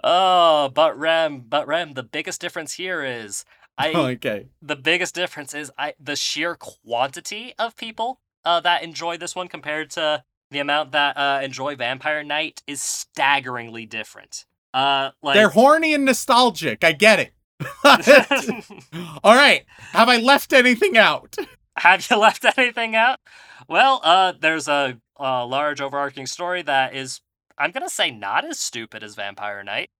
Oh, 0.05 0.71
but 0.75 0.99
Rem, 0.99 1.45
but 1.49 1.67
Rem, 1.67 1.95
the 1.95 2.03
biggest 2.03 2.41
difference 2.41 2.75
here 2.75 3.03
is 3.03 3.45
I 3.79 3.93
okay. 3.95 4.49
the 4.61 4.77
biggest 4.77 5.15
difference 5.15 5.55
is 5.55 5.73
I 5.79 5.95
the 5.99 6.17
sheer 6.17 6.55
quantity 6.55 7.55
of 7.59 7.77
people 7.77 8.21
uh, 8.44 8.61
that 8.61 8.82
enjoy 8.82 9.16
this 9.16 9.35
one 9.35 9.49
compared 9.49 9.90
to 9.90 10.25
the 10.50 10.59
amount 10.59 10.92
that 10.92 11.16
uh, 11.16 11.40
enjoy 11.42 11.76
Vampire 11.76 12.25
Knight 12.25 12.62
is 12.66 12.80
staggeringly 12.80 13.87
different. 13.87 14.44
Uh, 14.75 15.11
like 15.23 15.35
They're 15.35 15.50
horny 15.50 15.94
and 15.94 16.04
nostalgic. 16.04 16.85
I 16.85 16.92
get 16.92 17.20
it. 17.20 17.32
All 19.25 19.35
right. 19.35 19.64
Have 19.92 20.09
I 20.09 20.16
left 20.16 20.52
anything 20.52 20.97
out? 20.97 21.37
Have 21.76 22.06
you 22.11 22.16
left 22.16 22.44
anything 22.59 22.94
out? 22.94 23.20
Well, 23.68 24.00
uh, 24.02 24.32
there's 24.38 24.68
a, 24.68 24.99
a 25.16 25.47
large 25.47 25.80
overarching 25.80 26.26
story 26.26 26.62
that 26.62 26.94
is, 26.94 27.20
I'm 27.56 27.70
gonna 27.70 27.88
say, 27.88 28.11
not 28.11 28.44
as 28.44 28.59
stupid 28.59 29.02
as 29.02 29.14
Vampire 29.14 29.62
Knight. 29.62 29.90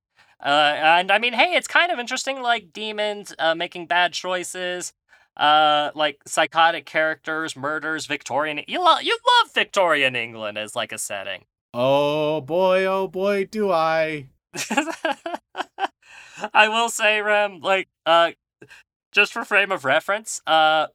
Uh, 0.43 0.75
and 0.77 1.11
I 1.11 1.19
mean, 1.19 1.35
hey, 1.35 1.55
it's 1.55 1.69
kind 1.69 1.93
of 1.93 1.99
interesting, 1.99 2.41
like 2.41 2.73
demons 2.73 3.35
uh, 3.39 3.55
making 3.55 3.87
bad 3.87 4.13
choices, 4.13 4.93
uh, 5.41 5.91
like 5.95 6.21
psychotic 6.27 6.85
characters, 6.85 7.57
murders, 7.57 8.07
Victorian. 8.07 8.61
You 8.69 8.85
love 8.85 9.03
you 9.03 9.19
love 9.41 9.53
Victorian 9.53 10.15
England 10.15 10.59
as 10.59 10.77
like 10.77 10.93
a 10.93 10.99
setting. 10.99 11.47
Oh 11.73 12.41
boy, 12.43 12.85
oh 12.85 13.09
boy, 13.09 13.47
do 13.47 13.73
I. 13.73 14.27
I 16.55 16.69
will 16.69 16.89
say, 16.89 17.21
Rem, 17.21 17.61
like, 17.61 17.89
uh, 18.07 18.33
just 19.13 19.33
for 19.33 19.45
frame 19.45 19.71
of 19.71 19.85
reference, 19.85 20.41
uh, 20.47 20.87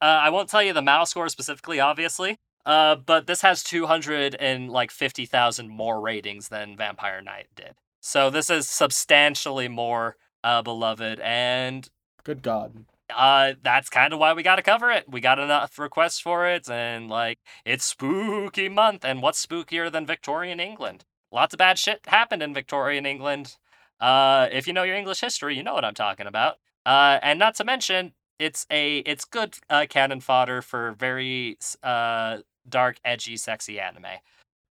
uh, 0.00 0.04
I 0.04 0.30
won't 0.30 0.48
tell 0.48 0.62
you 0.62 0.72
the 0.72 0.82
mouse 0.82 1.10
score 1.10 1.28
specifically, 1.28 1.78
obviously, 1.78 2.38
uh, 2.66 2.96
but 2.96 3.26
this 3.26 3.42
has 3.42 3.62
two 3.62 3.86
hundred 3.86 4.34
and 4.34 4.70
like 4.70 4.90
fifty 4.90 5.24
thousand 5.24 5.68
more 5.68 6.00
ratings 6.00 6.48
than 6.48 6.76
Vampire 6.76 7.22
Knight 7.22 7.46
did. 7.54 7.74
So 8.00 8.28
this 8.28 8.50
is 8.50 8.68
substantially 8.68 9.68
more 9.68 10.16
uh, 10.44 10.60
beloved, 10.62 11.20
and 11.20 11.88
Good 12.24 12.42
God. 12.42 12.84
Uh, 13.16 13.54
that's 13.62 13.88
kind 13.88 14.12
of 14.12 14.18
why 14.18 14.32
we 14.32 14.42
got 14.42 14.56
to 14.56 14.62
cover 14.62 14.90
it. 14.90 15.04
We 15.08 15.20
got 15.20 15.38
enough 15.38 15.78
requests 15.78 16.20
for 16.20 16.46
it, 16.48 16.68
and 16.70 17.08
like 17.08 17.38
it's 17.64 17.84
spooky 17.84 18.68
month, 18.68 19.04
and 19.04 19.22
what's 19.22 19.44
spookier 19.44 19.90
than 19.90 20.06
Victorian 20.06 20.60
England? 20.60 21.04
Lots 21.30 21.54
of 21.54 21.58
bad 21.58 21.78
shit 21.78 22.00
happened 22.06 22.42
in 22.42 22.54
Victorian 22.54 23.06
England. 23.06 23.56
Uh, 24.00 24.48
if 24.52 24.66
you 24.66 24.72
know 24.72 24.82
your 24.82 24.96
English 24.96 25.20
history, 25.20 25.56
you 25.56 25.62
know 25.62 25.74
what 25.74 25.84
I'm 25.84 25.94
talking 25.94 26.26
about. 26.26 26.56
Uh, 26.84 27.18
and 27.22 27.38
not 27.38 27.54
to 27.56 27.64
mention, 27.64 28.12
it's 28.38 28.66
a 28.70 28.98
it's 28.98 29.24
good 29.24 29.56
uh, 29.70 29.86
cannon 29.88 30.20
fodder 30.20 30.62
for 30.62 30.92
very 30.92 31.58
uh 31.82 32.38
dark, 32.68 32.98
edgy, 33.04 33.36
sexy 33.36 33.80
anime. 33.80 34.06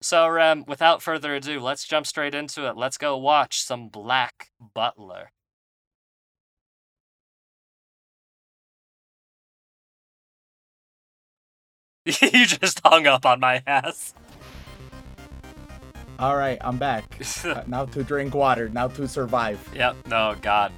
So, 0.02 0.40
um, 0.40 0.64
without 0.66 1.02
further 1.02 1.34
ado, 1.34 1.60
let's 1.60 1.84
jump 1.84 2.06
straight 2.06 2.34
into 2.34 2.66
it. 2.68 2.76
Let's 2.76 2.96
go 2.96 3.16
watch 3.16 3.62
some 3.62 3.88
Black 3.88 4.50
Butler. 4.74 5.32
you 12.32 12.46
just 12.46 12.80
hung 12.84 13.06
up 13.06 13.26
on 13.26 13.40
my 13.40 13.62
ass. 13.66 14.14
All 16.18 16.36
right, 16.36 16.58
I'm 16.60 16.76
back. 16.76 17.04
Uh, 17.44 17.62
now 17.66 17.86
to 17.86 18.04
drink 18.04 18.34
water, 18.34 18.68
now 18.68 18.88
to 18.88 19.08
survive. 19.08 19.58
Yep. 19.74 20.08
No, 20.08 20.36
God, 20.42 20.72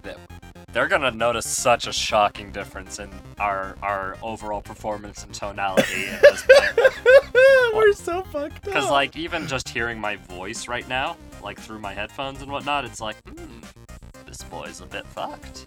they're 0.73 0.87
gonna 0.87 1.11
notice 1.11 1.49
such 1.49 1.87
a 1.87 1.93
shocking 1.93 2.53
difference 2.53 2.99
in 2.99 3.11
our 3.39 3.77
our 3.83 4.17
overall 4.23 4.63
performance 4.63 5.25
and 5.25 5.35
tonality 5.35 6.07
in 6.07 6.19
this 6.23 6.47
We're 7.75 7.93
so 7.93 8.23
fucked 8.23 8.57
up. 8.59 8.65
Because 8.65 8.91
like 8.91 9.17
even 9.17 9.47
just 9.49 9.69
hearing 9.69 9.99
my 10.01 10.17
voice 10.17 10.69
right 10.69 10.89
now, 10.89 11.17
like 11.43 11.59
through 11.59 11.81
my 11.81 11.93
headphones 11.93 12.43
and 12.43 12.51
whatnot, 12.51 12.85
it's 12.85 13.01
like, 13.01 13.17
hmm, 13.29 13.61
this 14.27 14.43
boy's 14.45 14.81
a 14.81 14.87
bit 14.87 15.07
fucked. 15.07 15.67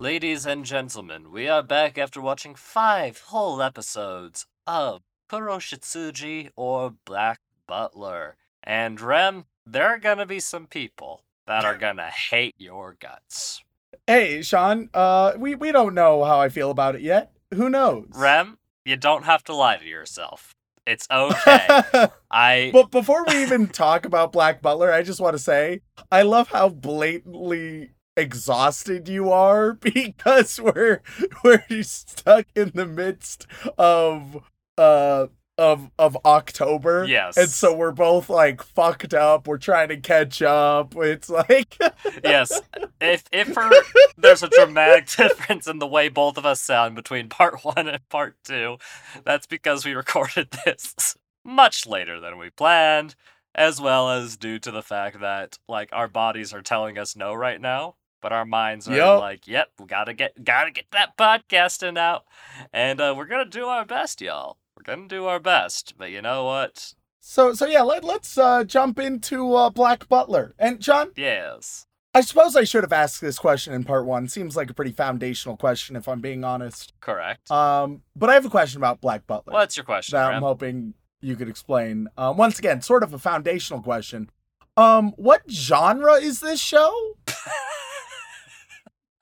Ladies 0.00 0.46
and 0.46 0.64
gentlemen, 0.64 1.30
we 1.30 1.46
are 1.46 1.62
back 1.62 1.98
after 1.98 2.22
watching 2.22 2.54
five 2.54 3.18
whole 3.26 3.60
episodes 3.60 4.46
of 4.66 5.02
Kuroshitsuji 5.30 6.48
or 6.56 6.94
Black 7.04 7.40
Butler. 7.66 8.38
And 8.64 8.98
Rem, 8.98 9.44
there 9.66 9.86
are 9.86 9.98
gonna 9.98 10.24
be 10.24 10.40
some 10.40 10.66
people 10.66 11.24
that 11.46 11.66
are 11.66 11.76
gonna 11.76 12.08
hate 12.08 12.54
your 12.56 12.96
guts. 12.98 13.62
hey, 14.06 14.40
Sean, 14.40 14.88
uh, 14.94 15.34
we, 15.36 15.54
we 15.54 15.70
don't 15.70 15.94
know 15.94 16.24
how 16.24 16.40
I 16.40 16.48
feel 16.48 16.70
about 16.70 16.94
it 16.94 17.02
yet. 17.02 17.32
Who 17.52 17.68
knows? 17.68 18.08
Rem, 18.14 18.56
you 18.86 18.96
don't 18.96 19.24
have 19.24 19.44
to 19.44 19.54
lie 19.54 19.76
to 19.76 19.84
yourself. 19.84 20.54
It's 20.86 21.06
okay. 21.12 22.08
I 22.30 22.70
But 22.72 22.90
before 22.90 23.22
we 23.26 23.42
even 23.42 23.68
talk 23.68 24.06
about 24.06 24.32
Black 24.32 24.62
Butler, 24.62 24.90
I 24.90 25.02
just 25.02 25.20
want 25.20 25.34
to 25.34 25.38
say 25.38 25.82
I 26.10 26.22
love 26.22 26.48
how 26.48 26.70
blatantly 26.70 27.90
exhausted 28.16 29.08
you 29.08 29.30
are 29.30 29.72
because 29.74 30.60
we're 30.60 31.02
we're 31.44 31.64
stuck 31.82 32.46
in 32.54 32.72
the 32.74 32.86
midst 32.86 33.46
of 33.78 34.44
uh 34.76 35.26
of 35.60 35.90
of 35.98 36.16
October. 36.24 37.04
Yes. 37.04 37.36
And 37.36 37.50
so 37.50 37.76
we're 37.76 37.92
both 37.92 38.30
like 38.30 38.62
fucked 38.62 39.12
up. 39.12 39.46
We're 39.46 39.58
trying 39.58 39.90
to 39.90 39.98
catch 39.98 40.40
up. 40.40 40.94
It's 40.96 41.28
like 41.28 41.76
yes. 42.24 42.60
If 42.98 43.24
if 43.30 43.52
for, 43.52 43.70
there's 44.16 44.42
a 44.42 44.48
dramatic 44.48 45.06
difference 45.16 45.66
in 45.66 45.78
the 45.78 45.86
way 45.86 46.08
both 46.08 46.38
of 46.38 46.46
us 46.46 46.62
sound 46.62 46.96
between 46.96 47.28
part 47.28 47.62
one 47.62 47.88
and 47.88 48.08
part 48.08 48.36
two, 48.42 48.78
that's 49.22 49.46
because 49.46 49.84
we 49.84 49.92
recorded 49.92 50.48
this 50.64 51.16
much 51.44 51.86
later 51.86 52.18
than 52.18 52.38
we 52.38 52.48
planned, 52.48 53.14
as 53.54 53.80
well 53.80 54.10
as 54.10 54.38
due 54.38 54.58
to 54.60 54.70
the 54.70 54.82
fact 54.82 55.20
that 55.20 55.58
like 55.68 55.90
our 55.92 56.08
bodies 56.08 56.54
are 56.54 56.62
telling 56.62 56.96
us 56.96 57.16
no 57.16 57.34
right 57.34 57.60
now, 57.60 57.96
but 58.20 58.32
our 58.32 58.44
minds 58.44 58.88
are 58.88 58.96
Yup. 58.96 59.20
like, 59.20 59.46
yep, 59.46 59.70
we 59.78 59.86
gotta 59.86 60.12
get 60.14 60.42
gotta 60.44 60.70
get 60.70 60.86
that 60.92 61.16
podcasting 61.16 61.98
out, 61.98 62.24
and 62.72 63.00
uh, 63.00 63.14
we're 63.16 63.26
gonna 63.26 63.44
do 63.44 63.66
our 63.66 63.84
best, 63.84 64.20
y'all. 64.20 64.58
We're 64.76 64.82
gonna 64.94 65.08
do 65.08 65.26
our 65.26 65.40
best, 65.40 65.94
but 65.98 66.10
you 66.10 66.22
know 66.22 66.44
what? 66.44 66.94
so 67.22 67.52
so 67.52 67.66
yeah, 67.66 67.82
let, 67.82 68.02
let's 68.02 68.38
uh 68.38 68.64
jump 68.64 68.98
into 68.98 69.54
uh 69.54 69.70
Black 69.70 70.08
Butler. 70.08 70.54
And 70.58 70.80
John, 70.80 71.10
Yes. 71.16 71.86
I 72.12 72.22
suppose 72.22 72.56
I 72.56 72.64
should 72.64 72.82
have 72.82 72.92
asked 72.92 73.20
this 73.20 73.38
question 73.38 73.72
in 73.72 73.84
part 73.84 74.04
1. 74.04 74.26
Seems 74.26 74.56
like 74.56 74.68
a 74.68 74.74
pretty 74.74 74.90
foundational 74.90 75.56
question 75.56 75.94
if 75.94 76.08
I'm 76.08 76.20
being 76.20 76.42
honest. 76.42 76.92
Correct. 77.00 77.48
Um, 77.52 78.02
but 78.16 78.28
I 78.30 78.34
have 78.34 78.44
a 78.44 78.50
question 78.50 78.78
about 78.78 79.00
Black 79.00 79.28
Butler 79.28 79.52
What's 79.52 79.76
your 79.76 79.84
question, 79.84 80.16
that 80.16 80.32
I'm 80.32 80.42
hoping 80.42 80.94
you 81.20 81.36
could 81.36 81.48
explain. 81.48 82.08
Um, 82.18 82.36
once 82.36 82.58
again, 82.58 82.82
sort 82.82 83.04
of 83.04 83.14
a 83.14 83.18
foundational 83.18 83.80
question. 83.80 84.28
Um, 84.76 85.12
what 85.18 85.42
genre 85.48 86.14
is 86.14 86.40
this 86.40 86.58
show? 86.58 86.92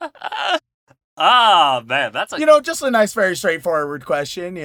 ah, 1.16 1.82
man, 1.86 2.12
that's 2.12 2.32
a 2.32 2.38
You 2.38 2.46
know, 2.46 2.60
just 2.60 2.82
a 2.82 2.90
nice, 2.90 3.14
very 3.14 3.36
straightforward 3.36 4.04
question. 4.04 4.56
You 4.56 4.64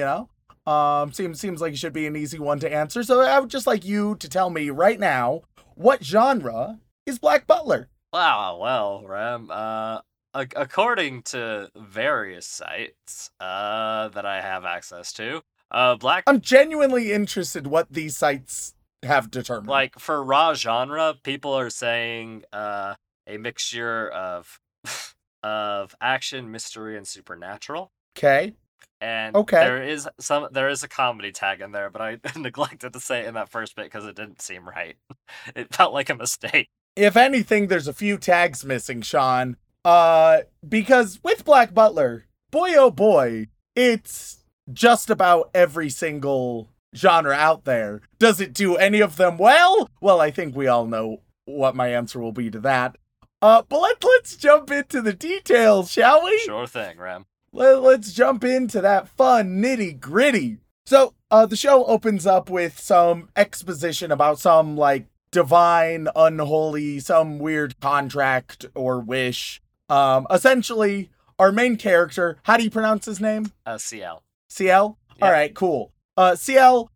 know, 0.66 0.72
um, 0.72 1.12
seems 1.12 1.40
seems 1.40 1.60
like 1.60 1.72
it 1.74 1.78
should 1.78 1.92
be 1.92 2.06
an 2.06 2.16
easy 2.16 2.38
one 2.38 2.58
to 2.60 2.72
answer. 2.72 3.02
So 3.02 3.20
I 3.20 3.38
would 3.38 3.50
just 3.50 3.66
like 3.66 3.84
you 3.84 4.16
to 4.16 4.28
tell 4.28 4.50
me 4.50 4.70
right 4.70 4.98
now 4.98 5.42
what 5.74 6.04
genre 6.04 6.80
is 7.06 7.18
Black 7.18 7.46
Butler. 7.46 7.88
Wow, 8.12 8.58
well, 8.62 9.04
Ram, 9.06 9.50
uh, 9.50 10.00
ac- 10.36 10.52
according 10.54 11.22
to 11.22 11.68
various 11.74 12.46
sites 12.46 13.30
uh, 13.40 14.08
that 14.08 14.24
I 14.24 14.40
have 14.40 14.64
access 14.64 15.12
to, 15.14 15.42
uh, 15.72 15.96
Black, 15.96 16.22
I'm 16.28 16.40
genuinely 16.40 17.12
interested 17.12 17.66
what 17.66 17.92
these 17.92 18.16
sites 18.16 18.74
have 19.02 19.32
determined. 19.32 19.68
like, 19.68 19.98
for 19.98 20.22
raw 20.22 20.54
genre, 20.54 21.14
people 21.24 21.52
are 21.54 21.70
saying 21.70 22.44
uh, 22.52 22.94
a 23.26 23.36
mixture 23.36 24.08
of 24.10 24.60
of 25.44 25.94
action, 26.00 26.50
mystery, 26.50 26.96
and 26.96 27.06
supernatural. 27.06 27.92
okay, 28.16 28.54
And 29.00 29.36
Okay. 29.36 29.58
there 29.60 29.82
is 29.82 30.08
some, 30.18 30.48
there 30.50 30.68
is 30.70 30.82
a 30.82 30.88
comedy 30.88 31.30
tag 31.30 31.60
in 31.60 31.70
there, 31.72 31.90
but 31.90 32.00
I 32.02 32.18
neglected 32.36 32.92
to 32.94 33.00
say 33.00 33.20
it 33.20 33.26
in 33.26 33.34
that 33.34 33.50
first 33.50 33.76
bit 33.76 33.84
because 33.84 34.06
it 34.06 34.16
didn't 34.16 34.40
seem 34.42 34.68
right. 34.68 34.96
It 35.54 35.72
felt 35.74 35.92
like 35.92 36.08
a 36.10 36.14
mistake. 36.14 36.68
if 36.96 37.16
anything, 37.16 37.66
there's 37.68 37.88
a 37.88 37.92
few 37.92 38.16
tags 38.18 38.64
missing, 38.64 39.02
Sean. 39.02 39.56
Uh, 39.84 40.40
because 40.66 41.20
with 41.22 41.44
Black 41.44 41.74
Butler, 41.74 42.24
boy 42.50 42.70
oh 42.76 42.90
boy, 42.90 43.48
it's 43.76 44.44
just 44.72 45.10
about 45.10 45.50
every 45.54 45.90
single 45.90 46.70
genre 46.96 47.34
out 47.34 47.64
there. 47.64 48.00
Does 48.18 48.40
it 48.40 48.54
do 48.54 48.76
any 48.76 49.00
of 49.00 49.16
them 49.16 49.36
well? 49.36 49.90
Well, 50.00 50.20
I 50.22 50.30
think 50.30 50.56
we 50.56 50.68
all 50.68 50.86
know 50.86 51.20
what 51.44 51.76
my 51.76 51.88
answer 51.88 52.18
will 52.20 52.32
be 52.32 52.50
to 52.50 52.60
that. 52.60 52.96
Uh, 53.42 53.62
but 53.68 53.78
let, 53.78 54.02
let's 54.02 54.36
jump 54.36 54.70
into 54.70 55.02
the 55.02 55.12
details, 55.12 55.90
shall 55.90 56.24
we? 56.24 56.38
Sure 56.40 56.66
thing, 56.66 56.98
Ram. 56.98 57.26
Let, 57.52 57.82
let's 57.82 58.12
jump 58.12 58.42
into 58.44 58.80
that 58.80 59.08
fun 59.08 59.62
nitty 59.62 60.00
gritty. 60.00 60.58
So, 60.86 61.14
uh, 61.30 61.46
the 61.46 61.56
show 61.56 61.84
opens 61.86 62.26
up 62.26 62.48
with 62.50 62.78
some 62.78 63.28
exposition 63.36 64.10
about 64.12 64.38
some 64.38 64.76
like 64.76 65.06
divine, 65.30 66.08
unholy, 66.14 67.00
some 67.00 67.38
weird 67.38 67.78
contract 67.80 68.66
or 68.74 69.00
wish. 69.00 69.60
Um, 69.88 70.26
essentially, 70.30 71.10
our 71.38 71.52
main 71.52 71.76
character, 71.76 72.38
how 72.44 72.56
do 72.56 72.64
you 72.64 72.70
pronounce 72.70 73.06
his 73.06 73.20
name? 73.20 73.52
Uh, 73.66 73.78
Ciel. 73.78 74.22
Ciel? 74.48 74.98
Yeah. 75.18 75.24
All 75.26 75.32
right, 75.32 75.54
cool. 75.54 75.92
Uh, 76.16 76.36
Ciel, 76.36 76.90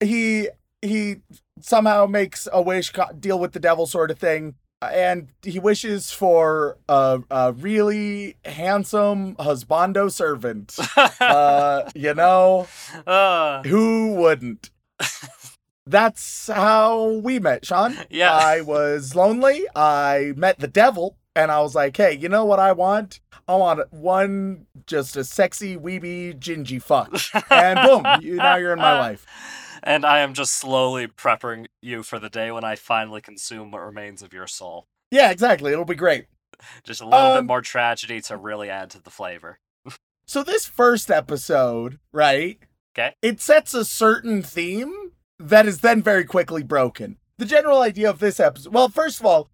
he 0.00 0.48
he 0.80 1.16
somehow 1.60 2.06
makes 2.06 2.48
a 2.52 2.60
wish, 2.60 2.90
co- 2.90 3.12
deal 3.18 3.38
with 3.38 3.52
the 3.52 3.60
devil 3.60 3.86
sort 3.86 4.10
of 4.10 4.18
thing, 4.18 4.54
and 4.92 5.28
he 5.42 5.58
wishes 5.58 6.10
for 6.12 6.78
a, 6.88 7.20
a 7.30 7.52
really 7.52 8.36
handsome 8.44 9.36
husbando 9.36 10.10
servant. 10.10 10.76
Uh, 11.20 11.88
you 11.94 12.14
know, 12.14 12.66
Uh, 13.06 13.62
who 13.62 14.14
wouldn't? 14.14 14.70
That's 15.86 16.46
how 16.48 17.08
we 17.24 17.38
met, 17.40 17.66
Sean. 17.66 17.96
yeah. 18.10 18.32
I 18.32 18.60
was 18.60 19.16
lonely. 19.16 19.64
I 19.74 20.32
met 20.36 20.58
the 20.60 20.68
devil, 20.68 21.16
and 21.34 21.50
I 21.50 21.60
was 21.60 21.74
like, 21.74 21.96
"Hey, 21.96 22.12
you 22.16 22.28
know 22.28 22.44
what 22.44 22.60
I 22.60 22.70
want? 22.72 23.18
I 23.48 23.56
want 23.56 23.92
one 23.92 24.66
just 24.86 25.16
a 25.16 25.24
sexy 25.24 25.76
weeby 25.76 26.38
gingy 26.38 26.80
fuck." 26.80 27.12
And 27.50 27.80
boom, 27.86 28.06
you, 28.20 28.36
now 28.36 28.56
you're 28.56 28.72
in 28.72 28.78
my 28.78 28.98
life. 29.08 29.26
And 29.82 30.04
I 30.06 30.20
am 30.20 30.32
just 30.34 30.54
slowly 30.54 31.06
prepping 31.08 31.66
you 31.80 32.02
for 32.02 32.18
the 32.18 32.30
day 32.30 32.50
when 32.52 32.64
I 32.64 32.76
finally 32.76 33.20
consume 33.20 33.70
what 33.70 33.80
remains 33.82 34.22
of 34.22 34.32
your 34.32 34.46
soul. 34.46 34.86
Yeah, 35.10 35.30
exactly. 35.30 35.72
It'll 35.72 35.84
be 35.84 35.94
great. 35.94 36.26
Just 36.84 37.00
a 37.00 37.04
little 37.04 37.30
bit 37.30 37.38
Um, 37.38 37.46
more 37.46 37.60
tragedy 37.62 38.20
to 38.22 38.36
really 38.36 38.70
add 38.70 38.90
to 38.90 39.02
the 39.02 39.10
flavor. 39.10 39.58
So 40.24 40.44
this 40.44 40.66
first 40.66 41.10
episode, 41.10 41.98
right? 42.12 42.60
'Kay. 42.94 43.14
It 43.22 43.40
sets 43.40 43.74
a 43.74 43.84
certain 43.84 44.42
theme 44.42 45.12
that 45.38 45.66
is 45.66 45.80
then 45.80 46.00
very 46.00 46.24
quickly 46.24 46.62
broken. 46.62 47.18
The 47.38 47.44
general 47.44 47.80
idea 47.82 48.08
of 48.08 48.20
this 48.20 48.38
episode, 48.38 48.72
well, 48.72 48.88
first 48.88 49.18
of 49.18 49.26
all, 49.26 49.50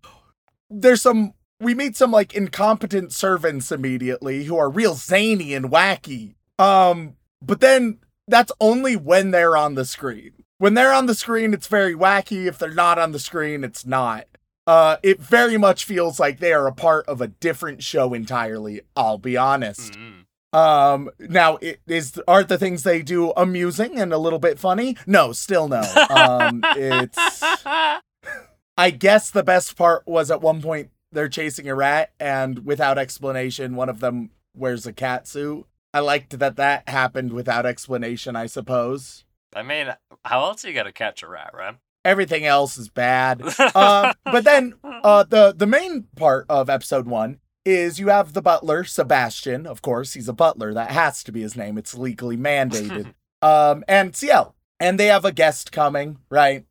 there's 0.69 1.01
some 1.03 1.33
we 1.59 1.75
meet 1.75 1.97
some 1.97 2.11
like 2.13 2.35
incompetent 2.35 3.13
servants 3.13 3.73
immediately 3.73 4.45
who 4.45 4.57
are 4.59 4.69
real 4.71 4.95
zany 4.95 5.55
and 5.55 5.71
wacky. 5.71 6.35
Um, 6.59 7.17
but 7.43 7.61
then 7.61 8.01
that's 8.29 8.53
only 8.61 8.97
when 8.97 9.31
they're 9.31 9.57
on 9.57 9.75
the 9.75 9.85
screen. 9.85 10.33
When 10.59 10.75
they're 10.75 10.93
on 10.93 11.07
the 11.07 11.15
screen, 11.15 11.55
it's 11.55 11.67
very 11.69 11.95
wacky. 11.95 12.47
If 12.47 12.59
they're 12.59 12.75
not 12.75 12.99
on 12.99 13.13
the 13.13 13.19
screen, 13.19 13.65
it's 13.65 13.87
not. 13.87 14.27
Uh, 14.67 14.99
it 15.03 15.19
very 15.19 15.57
much 15.57 15.85
feels 15.85 16.21
like 16.21 16.41
they 16.41 16.53
are 16.53 16.67
a 16.67 16.75
part 16.75 17.07
of 17.07 17.21
a 17.21 17.29
different 17.29 17.83
show 17.83 18.13
entirely. 18.13 18.83
I'll 18.95 19.19
be 19.19 19.37
honest. 19.37 19.95
Mm. 19.95 20.25
Um, 20.53 21.11
now 21.19 21.57
it 21.57 21.81
is 21.87 22.21
are 22.27 22.43
the 22.43 22.59
things 22.59 22.83
they 22.83 23.03
do 23.03 23.33
amusing 23.33 23.99
and 23.99 24.13
a 24.13 24.19
little 24.19 24.39
bit 24.39 24.59
funny? 24.59 24.97
No, 25.07 25.33
still 25.33 25.69
no. 25.69 25.83
Um, 26.11 26.63
it's 26.77 27.19
I 28.77 28.91
guess 28.91 29.31
the 29.31 29.43
best 29.43 29.77
part 29.77 30.07
was 30.07 30.31
at 30.31 30.41
one 30.41 30.63
point 30.63 30.91
they're 31.13 31.29
chasing 31.29 31.69
a 31.69 31.75
rat 31.75 32.13
and 32.19 32.65
without 32.65 32.99
explanation 32.99 33.75
one 33.75 33.89
of 33.89 34.01
them 34.01 34.31
wears 34.55 34.87
a 34.87 34.93
cat 34.93 35.27
suit. 35.27 35.67
I 35.99 36.01
liked 36.01 36.39
that 36.39 36.55
that 36.55 36.89
happened 36.89 37.33
without 37.33 37.67
explanation, 37.67 38.37
I 38.37 38.47
suppose. 38.47 39.25
I 39.53 39.65
mean, 39.65 39.93
how 40.25 40.45
else 40.45 40.65
are 40.65 40.69
you 40.69 40.75
gonna 40.75 40.93
catch 40.93 41.25
a 41.25 41.29
rat, 41.29 41.51
right? 41.53 41.75
Everything 42.05 42.47
else 42.47 42.79
is 42.79 42.89
bad. 42.89 43.43
Um, 43.75 44.13
but 44.25 44.45
then 44.45 44.75
uh, 44.85 45.25
the 45.29 45.53
the 45.57 45.67
main 45.67 46.05
part 46.15 46.47
of 46.49 46.71
episode 46.71 47.09
one 47.09 47.41
is 47.65 47.99
you 47.99 48.11
have 48.11 48.33
the 48.33 48.41
butler 48.41 48.85
Sebastian. 48.85 49.67
Of 49.67 49.83
course, 49.83 50.13
he's 50.13 50.29
a 50.29 50.33
butler. 50.33 50.73
That 50.73 50.93
has 50.93 51.25
to 51.25 51.33
be 51.33 51.41
his 51.41 51.57
name. 51.57 51.77
It's 51.77 51.99
legally 51.99 52.37
mandated. 52.37 53.13
um, 53.43 53.83
and 53.89 54.15
Ciel, 54.15 54.55
and 54.79 55.01
they 55.01 55.07
have 55.07 55.25
a 55.25 55.33
guest 55.33 55.73
coming, 55.73 56.19
right? 56.31 56.65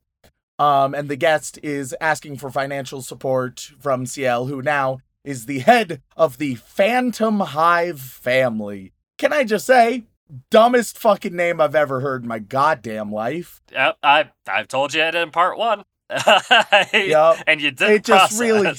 Um, 0.57 0.95
and 0.95 1.09
the 1.09 1.17
guest 1.17 1.59
is 1.61 1.93
asking 1.99 2.37
for 2.37 2.49
financial 2.49 3.01
support 3.01 3.71
from 3.77 4.05
Ciel, 4.05 4.45
who 4.45 4.61
now 4.61 4.99
is 5.25 5.47
the 5.47 5.59
head 5.59 6.01
of 6.15 6.37
the 6.37 6.55
Phantomhive 6.55 7.99
family. 7.99 8.93
Can 9.17 9.33
I 9.33 9.43
just 9.43 9.65
say, 9.65 10.03
dumbest 10.49 10.97
fucking 10.97 11.35
name 11.35 11.59
I've 11.61 11.75
ever 11.75 11.99
heard 12.01 12.23
in 12.23 12.27
my 12.27 12.39
goddamn 12.39 13.11
life. 13.11 13.61
Yep, 13.71 13.97
I 14.03 14.29
I've 14.47 14.67
told 14.67 14.93
you 14.93 15.01
it 15.01 15.15
in 15.15 15.31
part 15.31 15.57
one. 15.57 15.83
Yup. 16.93 17.37
And 17.47 17.61
you 17.61 17.71
didn't 17.71 17.93
It 17.95 18.05
just 18.05 18.39
really- 18.39 18.73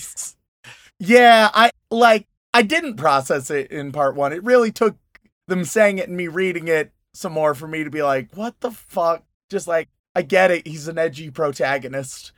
Yeah, 0.99 1.51
I 1.53 1.71
like 1.91 2.27
I 2.55 2.63
didn't 2.63 2.97
process 2.97 3.51
it 3.51 3.71
in 3.71 3.93
part 3.93 4.15
one. 4.15 4.33
It 4.33 4.43
really 4.45 4.73
took 4.73 4.97
them 5.47 5.65
saying 5.65 5.99
it 5.99 6.09
and 6.09 6.17
me 6.17 6.29
reading 6.29 6.69
it 6.69 6.93
some 7.15 7.33
more 7.33 7.55
for 7.55 7.67
me 7.67 7.85
to 7.85 7.91
be 7.91 8.03
like, 8.03 8.31
what 8.35 8.61
the 8.61 8.71
fuck? 8.71 9.25
Just 9.51 9.67
like, 9.67 9.89
I 10.15 10.23
get 10.23 10.51
it, 10.51 10.67
he's 10.67 10.89
an 10.89 10.99
edgy 10.99 11.31
protagonist. 11.31 12.33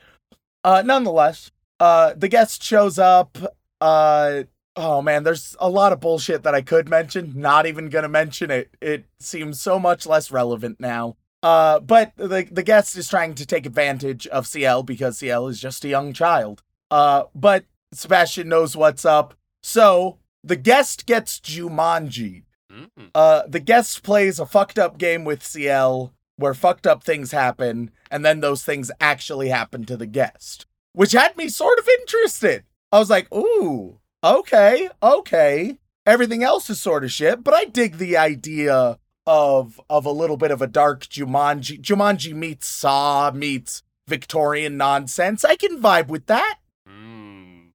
Uh 0.64 0.82
nonetheless, 0.84 1.50
uh 1.78 2.14
the 2.16 2.28
guest 2.28 2.62
shows 2.62 2.98
up. 2.98 3.38
Uh 3.80 4.44
oh 4.80 5.02
man, 5.02 5.22
there's 5.22 5.54
a 5.60 5.68
lot 5.68 5.92
of 5.92 6.00
bullshit 6.00 6.42
that 6.42 6.54
I 6.54 6.62
could 6.62 6.88
mention. 6.88 7.32
Not 7.36 7.66
even 7.66 7.88
gonna 7.90 8.08
mention 8.08 8.50
it. 8.50 8.74
It 8.80 9.04
seems 9.18 9.60
so 9.60 9.78
much 9.78 10.06
less 10.06 10.30
relevant 10.30 10.80
now. 10.80 11.16
Uh, 11.42 11.80
but 11.80 12.12
the 12.16 12.48
the 12.50 12.62
guest 12.62 12.96
is 12.96 13.08
trying 13.08 13.34
to 13.34 13.46
take 13.46 13.66
advantage 13.66 14.26
of 14.28 14.46
Ciel 14.46 14.82
because 14.82 15.18
Ciel 15.18 15.48
is 15.48 15.60
just 15.60 15.84
a 15.84 15.88
young 15.88 16.12
child. 16.12 16.62
Uh, 16.90 17.24
but 17.34 17.64
Sebastian 17.92 18.48
knows 18.48 18.76
what's 18.76 19.04
up. 19.04 19.34
So 19.62 20.18
the 20.42 20.56
guest 20.56 21.06
gets 21.06 21.38
Jumanji. 21.38 22.44
Mm. 22.72 23.10
Uh, 23.14 23.42
the 23.46 23.60
guest 23.60 24.02
plays 24.02 24.38
a 24.38 24.46
fucked 24.46 24.78
up 24.78 24.96
game 24.96 25.24
with 25.24 25.44
Ciel 25.44 26.14
where 26.36 26.54
fucked 26.54 26.86
up 26.86 27.04
things 27.04 27.32
happen, 27.32 27.90
and 28.10 28.24
then 28.24 28.40
those 28.40 28.64
things 28.64 28.90
actually 28.98 29.50
happen 29.50 29.84
to 29.84 29.96
the 29.96 30.06
guest, 30.06 30.64
which 30.92 31.12
had 31.12 31.36
me 31.36 31.48
sort 31.48 31.78
of 31.78 31.86
interested. 32.00 32.64
I 32.90 32.98
was 32.98 33.10
like, 33.10 33.32
ooh, 33.32 33.99
okay, 34.22 34.88
okay. 35.02 35.76
Everything 36.06 36.42
else 36.42 36.70
is 36.70 36.80
sort 36.80 37.04
of 37.04 37.12
shit, 37.12 37.44
but 37.44 37.54
I 37.54 37.64
dig 37.64 37.98
the 37.98 38.16
idea 38.16 38.98
of 39.26 39.80
of 39.88 40.06
a 40.06 40.10
little 40.10 40.36
bit 40.36 40.50
of 40.50 40.62
a 40.62 40.66
dark 40.66 41.06
Jumanji. 41.06 41.80
Jumanji 41.80 42.34
meets 42.34 42.66
Saw 42.66 43.30
meets 43.32 43.82
Victorian 44.08 44.76
nonsense. 44.76 45.44
I 45.44 45.56
can 45.56 45.80
vibe 45.80 46.08
with 46.08 46.26
that. 46.26 46.56
Mm. 46.88 47.70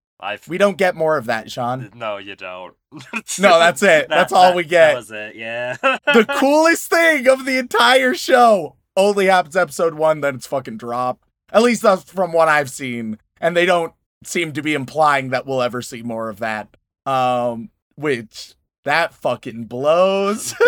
We 0.48 0.58
don't 0.58 0.78
get 0.78 0.96
more 0.96 1.18
of 1.18 1.26
that, 1.26 1.52
Sean. 1.52 1.92
no, 1.96 2.18
you 2.18 2.36
don't. 2.36 2.76
No, 3.40 3.60
that's 3.60 3.84
it. 3.84 4.08
That's 4.10 4.32
all 4.32 4.56
we 4.56 4.64
get. 4.64 4.94
That 4.94 4.96
was 4.96 5.12
it. 5.12 5.36
Yeah. 5.36 5.76
the 5.82 6.26
coolest 6.40 6.90
thing 6.90 7.28
of 7.28 7.46
the 7.46 7.58
entire 7.58 8.14
show 8.16 8.78
only 8.96 9.26
happens 9.26 9.56
episode 9.56 9.96
one, 9.96 10.22
then 10.22 10.36
it's 10.36 10.48
fucking 10.48 10.78
dropped. 10.78 11.26
At 11.52 11.62
least 11.62 11.82
that's 11.82 12.04
from 12.04 12.32
what 12.32 12.48
I've 12.48 12.70
seen. 12.70 13.20
And 13.42 13.56
they 13.56 13.66
don't 13.66 13.94
seem 14.24 14.54
to 14.54 14.62
be 14.62 14.74
implying 14.74 15.30
that 15.30 15.46
we'll 15.46 15.62
ever 15.62 15.82
see 15.82 16.02
more 16.02 16.30
of 16.30 16.40
that. 16.40 16.70
Um, 17.06 17.70
which 17.96 18.56
that 18.84 19.14
fucking 19.14 19.66
blows. 19.66 20.54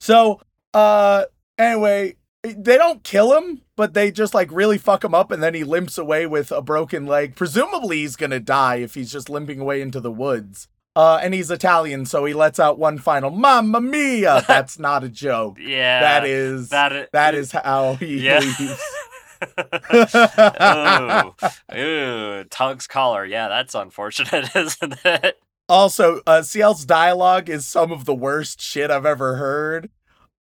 so, 0.00 0.40
uh, 0.74 1.24
anyway, 1.58 2.16
they 2.42 2.76
don't 2.76 3.02
kill 3.04 3.36
him, 3.36 3.62
but 3.76 3.94
they 3.94 4.10
just 4.10 4.34
like 4.34 4.50
really 4.52 4.78
fuck 4.78 5.04
him 5.04 5.14
up, 5.14 5.30
and 5.30 5.42
then 5.42 5.54
he 5.54 5.64
limps 5.64 5.98
away 5.98 6.26
with 6.26 6.52
a 6.52 6.62
broken 6.62 7.06
leg. 7.06 7.36
Presumably, 7.36 7.98
he's 7.98 8.16
gonna 8.16 8.40
die 8.40 8.76
if 8.76 8.94
he's 8.94 9.12
just 9.12 9.28
limping 9.28 9.60
away 9.60 9.80
into 9.80 10.00
the 10.00 10.12
woods. 10.12 10.68
Uh, 10.96 11.20
and 11.22 11.32
he's 11.32 11.50
Italian, 11.50 12.06
so 12.06 12.24
he 12.24 12.34
lets 12.34 12.58
out 12.58 12.78
one 12.78 12.98
final 12.98 13.30
"Mamma 13.30 13.80
mia!" 13.80 14.44
That's 14.48 14.78
not 14.78 15.04
a 15.04 15.08
joke. 15.08 15.58
yeah. 15.60 16.00
that 16.00 16.26
is 16.26 16.70
that 16.70 16.92
is 16.92 17.08
that 17.12 17.34
is 17.34 17.52
how 17.52 17.94
he 17.94 18.24
Yeah. 18.24 18.40
leaves. 18.40 18.82
ooh, 21.74 21.76
ooh, 21.78 22.44
Tug's 22.44 22.86
collar. 22.86 23.24
Yeah, 23.24 23.48
that's 23.48 23.74
unfortunate, 23.74 24.50
isn't 24.56 24.94
it? 25.04 25.40
Also, 25.68 26.20
uh, 26.26 26.42
Ciel's 26.42 26.84
dialogue 26.84 27.48
is 27.50 27.66
some 27.66 27.92
of 27.92 28.04
the 28.06 28.14
worst 28.14 28.60
shit 28.60 28.90
I've 28.90 29.04
ever 29.06 29.36
heard. 29.36 29.90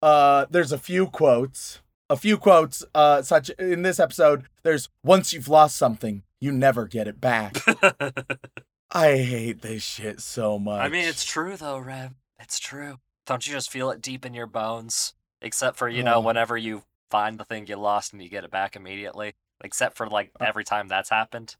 Uh, 0.03 0.47
there's 0.51 0.73
a 0.73 0.79
few 0.79 1.07
quotes, 1.09 1.81
a 2.09 2.17
few 2.17 2.39
quotes, 2.39 2.85
uh, 2.95 3.23
such 3.23 3.51
in 3.51 3.83
this 3.83 3.99
episode. 3.99 4.45
There's 4.63 4.89
once 5.03 5.33
you've 5.33 5.49
lost 5.49 5.77
something, 5.77 6.23
you 6.41 6.53
never 6.53 6.87
get 6.87 7.09
it 7.09 7.21
back. 7.21 7.57
I 8.93 9.17
hate 9.17 9.63
this 9.63 9.83
shit 9.83 10.21
so 10.21 10.59
much. 10.61 10.81
I 10.81 10.89
mean, 10.89 11.09
it's 11.09 11.25
true 11.25 11.57
though, 11.57 11.79
Rev. 11.79 12.13
It's 12.39 12.59
true. 12.61 12.99
Don't 13.27 13.45
you 13.47 13.53
just 13.53 13.71
feel 13.71 13.91
it 13.91 14.01
deep 14.01 14.25
in 14.25 14.33
your 14.35 14.47
bones? 14.47 15.15
Except 15.43 15.77
for 15.77 15.89
you 15.89 16.05
know, 16.05 16.17
Oh. 16.17 16.21
whenever 16.21 16.57
you 16.57 16.85
find 17.11 17.39
the 17.39 17.45
thing 17.45 17.67
you 17.67 17.77
lost 17.77 18.13
and 18.13 18.23
you 18.23 18.29
get 18.29 18.45
it 18.45 18.51
back 18.51 18.77
immediately. 18.77 19.35
except 19.65 19.97
for 19.97 20.07
like 20.07 20.31
every 20.41 20.65
time 20.65 20.89
that's 20.89 21.11
happened. 21.11 21.57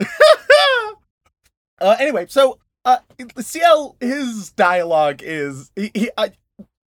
uh, 1.80 1.96
anyway, 1.98 2.26
so 2.28 2.58
uh, 2.84 2.98
Ciel, 3.38 3.96
his 4.00 4.50
dialogue 4.52 5.22
is 5.22 5.70
he, 5.76 5.90
he 5.94 6.10
I, 6.16 6.32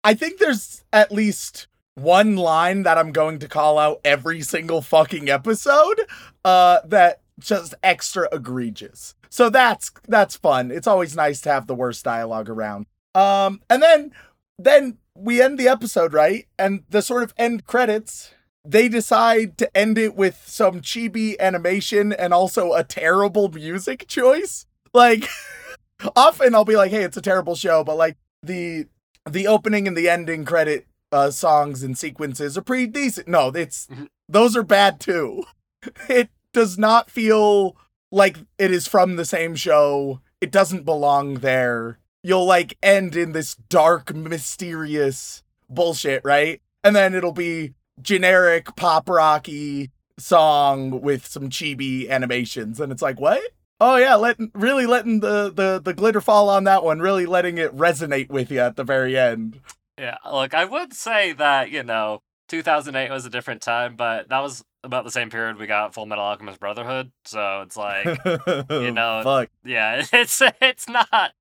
I 0.04 0.14
think 0.14 0.40
there's 0.40 0.84
at 0.92 1.12
least 1.12 1.68
one 1.96 2.36
line 2.36 2.84
that 2.84 2.98
I'm 2.98 3.12
going 3.12 3.40
to 3.40 3.48
call 3.48 3.78
out 3.78 4.02
every 4.06 4.42
single 4.42 4.82
fucking 4.82 5.30
episode. 5.30 6.02
Uh, 6.44 6.80
that 6.86 7.22
just 7.40 7.74
extra 7.84 8.28
egregious. 8.32 9.16
So 9.30 9.50
that's 9.50 9.92
that's 10.08 10.36
fun. 10.36 10.72
It's 10.72 10.88
always 10.88 11.16
nice 11.16 11.42
to 11.42 11.52
have 11.52 11.68
the 11.68 11.76
worst 11.76 12.04
dialogue 12.04 12.50
around. 12.50 12.86
Um, 13.16 13.62
and 13.70 13.82
then 13.82 14.12
then 14.60 14.98
we 15.16 15.42
end 15.42 15.58
the 15.58 15.68
episode 15.68 16.14
right, 16.14 16.46
and 16.58 16.84
the 16.90 17.02
sort 17.02 17.24
of 17.24 17.34
end 17.38 17.66
credits. 17.66 18.34
They 18.66 18.90
decide 18.90 19.58
to 19.60 19.76
end 19.76 19.98
it 19.98 20.16
with 20.16 20.44
some 20.46 20.82
chibi 20.82 21.40
animation 21.40 22.12
and 22.12 22.34
also 22.34 22.74
a 22.74 22.84
terrible 22.84 23.50
music 23.50 24.08
choice. 24.08 24.66
Like, 24.94 25.28
often 26.16 26.54
I'll 26.54 26.66
be 26.66 26.76
like, 26.76 26.92
"Hey, 26.92 27.04
it's 27.04 27.18
a 27.18 27.22
terrible 27.22 27.56
show," 27.56 27.84
but 27.84 27.96
like 27.98 28.18
the 28.44 28.88
the 29.28 29.48
opening 29.48 29.88
and 29.88 29.98
the 29.98 30.10
ending 30.10 30.44
credit 30.46 30.86
uh, 31.12 31.32
songs 31.32 31.84
and 31.84 31.98
sequences 31.98 32.58
are 32.58 32.62
pretty 32.62 32.88
decent. 32.88 33.28
No, 33.28 33.48
it's 33.50 33.88
those 34.28 34.56
are 34.56 34.64
bad 34.64 35.00
too. 35.00 35.44
It 36.10 36.30
does 36.54 36.78
not 36.78 37.10
feel 37.10 37.78
like 38.12 38.36
it 38.58 38.70
is 38.70 38.86
from 38.86 39.16
the 39.16 39.24
same 39.24 39.56
show. 39.56 40.20
It 40.42 40.52
doesn't 40.52 40.84
belong 40.84 41.36
there. 41.36 42.00
You'll 42.30 42.46
like 42.46 42.78
end 42.84 43.16
in 43.16 43.32
this 43.32 43.56
dark, 43.56 44.14
mysterious 44.14 45.42
bullshit, 45.68 46.22
right? 46.24 46.62
And 46.84 46.96
then 46.96 47.16
it'll 47.16 47.32
be 47.32 47.74
generic 48.00 48.76
pop 48.76 49.10
rocky 49.10 49.90
song 50.20 51.02
with 51.02 51.26
some 51.26 51.50
chibi 51.50 52.08
animations, 52.08 52.80
and 52.80 52.92
it's 52.92 53.02
like, 53.02 53.20
what? 53.20 53.42
Oh 53.80 53.96
yeah, 53.96 54.14
letting 54.14 54.52
really 54.54 54.86
letting 54.86 55.22
the 55.22 55.52
the 55.52 55.82
the 55.84 55.96
glitter 55.96 56.22
fall 56.22 56.52
on 56.52 56.66
that 56.66 56.84
one, 56.84 57.00
really 57.00 57.26
letting 57.26 57.58
it 57.58 57.76
resonate 57.76 58.30
with 58.30 58.52
you 58.52 58.60
at 58.60 58.76
the 58.76 58.84
very 58.84 59.18
end. 59.18 59.60
Yeah, 59.98 60.18
look, 60.32 60.54
I 60.54 60.66
would 60.66 60.94
say 60.94 61.32
that, 61.34 61.72
you 61.72 61.82
know, 61.82 62.22
2008 62.50 63.10
was 63.10 63.26
a 63.26 63.32
different 63.32 63.64
time, 63.64 63.96
but 63.96 64.30
that 64.30 64.42
was 64.42 64.64
about 64.84 65.04
the 65.04 65.10
same 65.10 65.32
period 65.32 65.58
we 65.58 65.66
got 65.66 65.96
Fullmetal 65.96 66.20
Alchemist 66.20 66.60
Brotherhood. 66.60 67.12
So 67.26 67.62
it's 67.62 67.76
like, 67.76 68.06
you 68.70 68.92
know, 68.92 69.22
fuck. 69.24 69.50
yeah, 69.66 70.06
it's 70.14 70.44
it's 70.62 70.88
not 70.88 71.34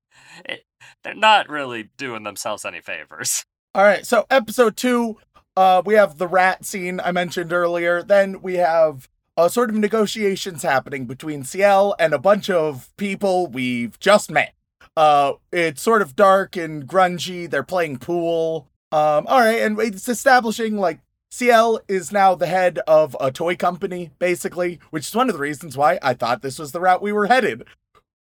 it, 0.45 0.65
they're 1.03 1.15
not 1.15 1.49
really 1.49 1.91
doing 1.97 2.23
themselves 2.23 2.65
any 2.65 2.81
favors. 2.81 3.45
All 3.75 3.85
right, 3.85 4.07
so 4.07 4.27
episode 4.31 4.77
two, 4.77 5.19
uh, 5.57 5.83
we 5.85 5.95
have 5.95 6.19
the 6.19 6.29
rat 6.29 6.65
scene 6.65 7.01
I 7.01 7.13
mentioned 7.13 7.53
earlier. 7.53 8.03
Then 8.03 8.41
we 8.43 8.55
have 8.55 9.09
uh, 9.37 9.49
sort 9.49 9.71
of 9.71 9.77
negotiations 9.77 10.63
happening 10.63 11.07
between 11.07 11.45
Ciel 11.45 11.95
and 11.99 12.13
a 12.13 12.19
bunch 12.19 12.51
of 12.51 12.95
people 12.97 13.47
we've 13.47 13.99
just 13.99 14.31
met. 14.31 14.55
Uh, 14.97 15.35
it's 15.53 15.81
sort 15.81 16.03
of 16.03 16.17
dark 16.17 16.57
and 16.57 16.87
grungy. 16.87 17.49
They're 17.49 17.63
playing 17.63 17.99
pool. 17.99 18.69
Um, 18.91 19.27
all 19.29 19.41
right, 19.41 19.61
and 19.61 19.79
it's 19.79 20.09
establishing 20.09 20.77
like 20.77 21.01
Ciel 21.31 21.79
is 21.89 22.11
now 22.11 22.35
the 22.35 22.47
head 22.47 22.81
of 22.89 23.17
a 23.21 23.31
toy 23.31 23.55
company, 23.55 24.11
basically, 24.19 24.81
which 24.91 25.07
is 25.09 25.15
one 25.15 25.29
of 25.29 25.35
the 25.35 25.41
reasons 25.41 25.77
why 25.77 25.99
I 26.03 26.15
thought 26.15 26.43
this 26.43 26.59
was 26.59 26.73
the 26.73 26.81
route 26.81 27.03
we 27.03 27.13
were 27.13 27.27
headed. 27.27 27.65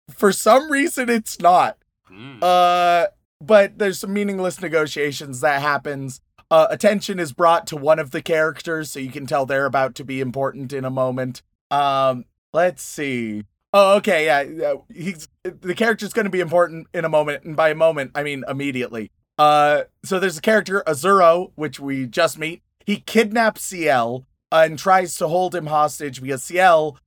For 0.10 0.32
some 0.32 0.72
reason, 0.72 1.10
it's 1.10 1.40
not. 1.40 1.77
Mm. 2.18 2.42
Uh, 2.42 3.08
but 3.40 3.78
there's 3.78 4.00
some 4.00 4.14
meaningless 4.14 4.62
negotiations 4.62 5.42
that 5.42 5.62
happens. 5.62 6.22
Uh, 6.50 6.68
attention 6.70 7.20
is 7.20 7.34
brought 7.34 7.68
to 7.68 7.76
one 7.76 8.00
of 8.00 8.12
the 8.12 8.22
characters, 8.22 8.92
so 8.92 9.00
you 9.00 9.12
can 9.12 9.26
tell 9.26 9.46
they're 9.46 9.66
about 9.66 9.96
to 9.96 10.04
be 10.04 10.22
important 10.22 10.74
in 10.74 10.86
a 10.86 10.90
moment. 10.90 11.42
Um, 11.70 12.26
let's 12.54 12.82
see. 12.82 13.44
Oh, 13.74 13.98
okay, 13.98 14.26
yeah. 14.26 14.76
He's 14.94 15.28
the 15.44 15.76
character's 15.76 16.14
going 16.14 16.26
to 16.26 16.32
be 16.32 16.40
important 16.40 16.88
in 16.94 17.06
a 17.06 17.10
moment, 17.10 17.44
and 17.44 17.56
by 17.56 17.70
a 17.70 17.76
moment, 17.76 18.12
I 18.16 18.24
mean 18.24 18.44
immediately. 18.48 19.12
Uh, 19.38 19.84
so 20.04 20.20
there's 20.20 20.38
a 20.38 20.42
character 20.42 20.84
Azzurro, 20.88 21.52
which 21.56 21.80
we 21.80 22.08
just 22.08 22.40
meet. 22.40 22.64
He 22.86 22.98
kidnaps 22.98 23.62
Ciel 23.62 24.26
and 24.52 24.80
tries 24.80 25.16
to 25.18 25.28
hold 25.28 25.54
him 25.54 25.68
hostage 25.68 26.22
because 26.22 26.44
Ciel, 26.44 26.98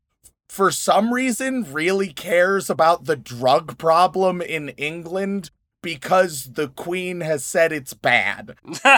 for 0.51 0.73
some 0.73 1.15
reason, 1.15 1.65
really 1.73 2.13
cares 2.13 2.69
about 2.69 3.05
the 3.05 3.15
drug 3.15 3.79
problem 3.79 4.43
in 4.43 4.71
England 4.71 5.51
because 5.81 6.55
the 6.55 6.67
Queen 6.69 7.21
has 7.21 7.45
said 7.45 7.73
it's 7.73 7.95
bad. 7.95 8.57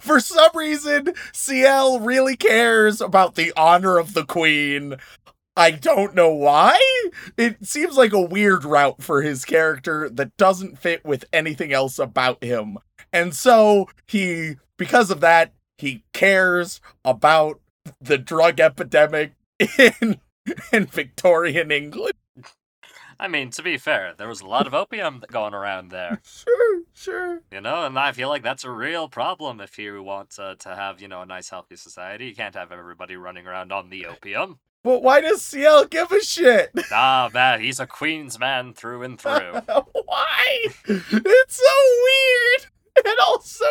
For 0.00 0.18
some 0.18 0.50
reason, 0.54 1.12
Ciel 1.32 2.00
really 2.00 2.36
cares 2.36 3.02
about 3.02 3.34
the 3.34 3.52
honor 3.54 3.98
of 3.98 4.14
the 4.14 4.24
Queen. 4.24 4.96
I 5.56 5.72
don't 5.72 6.14
know 6.14 6.32
why. 6.32 6.80
It 7.36 7.66
seems 7.66 7.98
like 7.98 8.14
a 8.14 8.20
weird 8.20 8.64
route 8.64 9.02
for 9.02 9.20
his 9.20 9.44
character 9.44 10.08
that 10.08 10.36
doesn't 10.38 10.78
fit 10.78 11.04
with 11.04 11.26
anything 11.34 11.72
else 11.72 11.98
about 11.98 12.42
him. 12.42 12.78
And 13.12 13.34
so 13.34 13.88
he, 14.06 14.56
because 14.76 15.10
of 15.10 15.20
that, 15.20 15.52
he 15.78 16.04
cares 16.12 16.80
about 17.04 17.60
the 18.00 18.18
drug 18.18 18.60
epidemic 18.60 19.32
in, 19.58 20.20
in 20.72 20.86
Victorian 20.86 21.70
England. 21.70 22.14
I 23.18 23.28
mean, 23.28 23.50
to 23.50 23.62
be 23.62 23.76
fair, 23.76 24.14
there 24.16 24.28
was 24.28 24.40
a 24.40 24.46
lot 24.46 24.66
of 24.66 24.72
opium 24.72 25.22
going 25.30 25.52
around 25.52 25.90
there, 25.90 26.20
Sure, 26.24 26.82
sure. 26.94 27.40
you 27.52 27.60
know, 27.60 27.84
and 27.84 27.98
I 27.98 28.12
feel 28.12 28.30
like 28.30 28.42
that's 28.42 28.64
a 28.64 28.70
real 28.70 29.08
problem 29.10 29.60
if 29.60 29.78
you 29.78 30.02
want 30.02 30.30
to, 30.30 30.56
to 30.60 30.74
have, 30.74 31.02
you 31.02 31.08
know, 31.08 31.20
a 31.20 31.26
nice, 31.26 31.50
healthy 31.50 31.76
society. 31.76 32.28
You 32.28 32.34
can't 32.34 32.54
have 32.54 32.72
everybody 32.72 33.16
running 33.16 33.46
around 33.46 33.72
on 33.72 33.90
the 33.90 34.06
opium. 34.06 34.58
But 34.82 35.02
why 35.02 35.20
does 35.20 35.42
Ciel 35.42 35.84
give 35.84 36.10
a 36.10 36.22
shit? 36.22 36.70
Ah, 36.92 37.28
man, 37.34 37.60
he's 37.60 37.78
a 37.78 37.86
Queen's 37.86 38.38
man 38.38 38.72
through 38.72 39.02
and 39.02 39.20
through. 39.20 39.60
Why? 40.06 40.66
It's 40.86 41.56
so 41.56 41.74
weird. 42.02 42.72
And 43.10 43.18
also, 43.26 43.64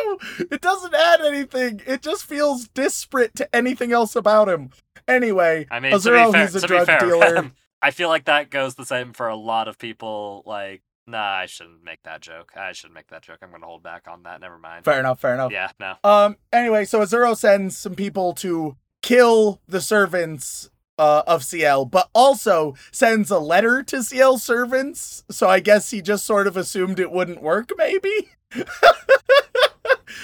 it 0.51 0.61
doesn't 0.61 0.93
add 0.93 1.21
anything. 1.21 1.81
It 1.85 2.01
just 2.01 2.25
feels 2.25 2.67
disparate 2.69 3.35
to 3.35 3.55
anything 3.55 3.91
else 3.91 4.15
about 4.15 4.49
him. 4.49 4.71
Anyway, 5.07 5.67
I 5.71 5.79
mean, 5.79 5.93
Azzurro, 5.93 6.25
to 6.25 6.27
be 6.27 6.31
fair, 6.33 6.41
he's 6.47 6.55
a 6.55 6.67
drug 6.67 6.85
fair, 6.85 6.99
dealer. 6.99 7.51
I 7.81 7.91
feel 7.91 8.09
like 8.09 8.25
that 8.25 8.49
goes 8.49 8.75
the 8.75 8.85
same 8.85 9.13
for 9.13 9.27
a 9.27 9.35
lot 9.35 9.67
of 9.67 9.77
people. 9.77 10.43
Like, 10.45 10.81
nah, 11.07 11.19
I 11.19 11.45
shouldn't 11.45 11.83
make 11.83 12.03
that 12.03 12.21
joke. 12.21 12.51
I 12.55 12.71
shouldn't 12.73 12.95
make 12.95 13.07
that 13.07 13.23
joke. 13.23 13.37
I'm 13.41 13.51
gonna 13.51 13.65
hold 13.65 13.83
back 13.83 14.07
on 14.07 14.23
that. 14.23 14.41
Never 14.41 14.57
mind. 14.57 14.85
fair 14.85 14.99
enough, 14.99 15.19
fair 15.19 15.33
enough. 15.33 15.51
Yeah, 15.51 15.71
no. 15.79 15.95
Um, 16.03 16.37
anyway, 16.51 16.85
so 16.85 16.99
Azzurro 16.99 17.35
sends 17.37 17.77
some 17.77 17.95
people 17.95 18.33
to 18.35 18.75
kill 19.01 19.61
the 19.67 19.81
servants 19.81 20.69
uh, 20.99 21.23
of 21.25 21.43
Ciel, 21.43 21.85
but 21.85 22.09
also 22.13 22.75
sends 22.91 23.31
a 23.31 23.39
letter 23.39 23.81
to 23.83 24.03
Ciel 24.03 24.37
servants. 24.37 25.23
So 25.31 25.47
I 25.47 25.61
guess 25.61 25.89
he 25.91 26.01
just 26.01 26.25
sort 26.25 26.45
of 26.45 26.57
assumed 26.57 26.99
it 26.99 27.11
wouldn't 27.11 27.41
work, 27.41 27.71
maybe? 27.77 28.29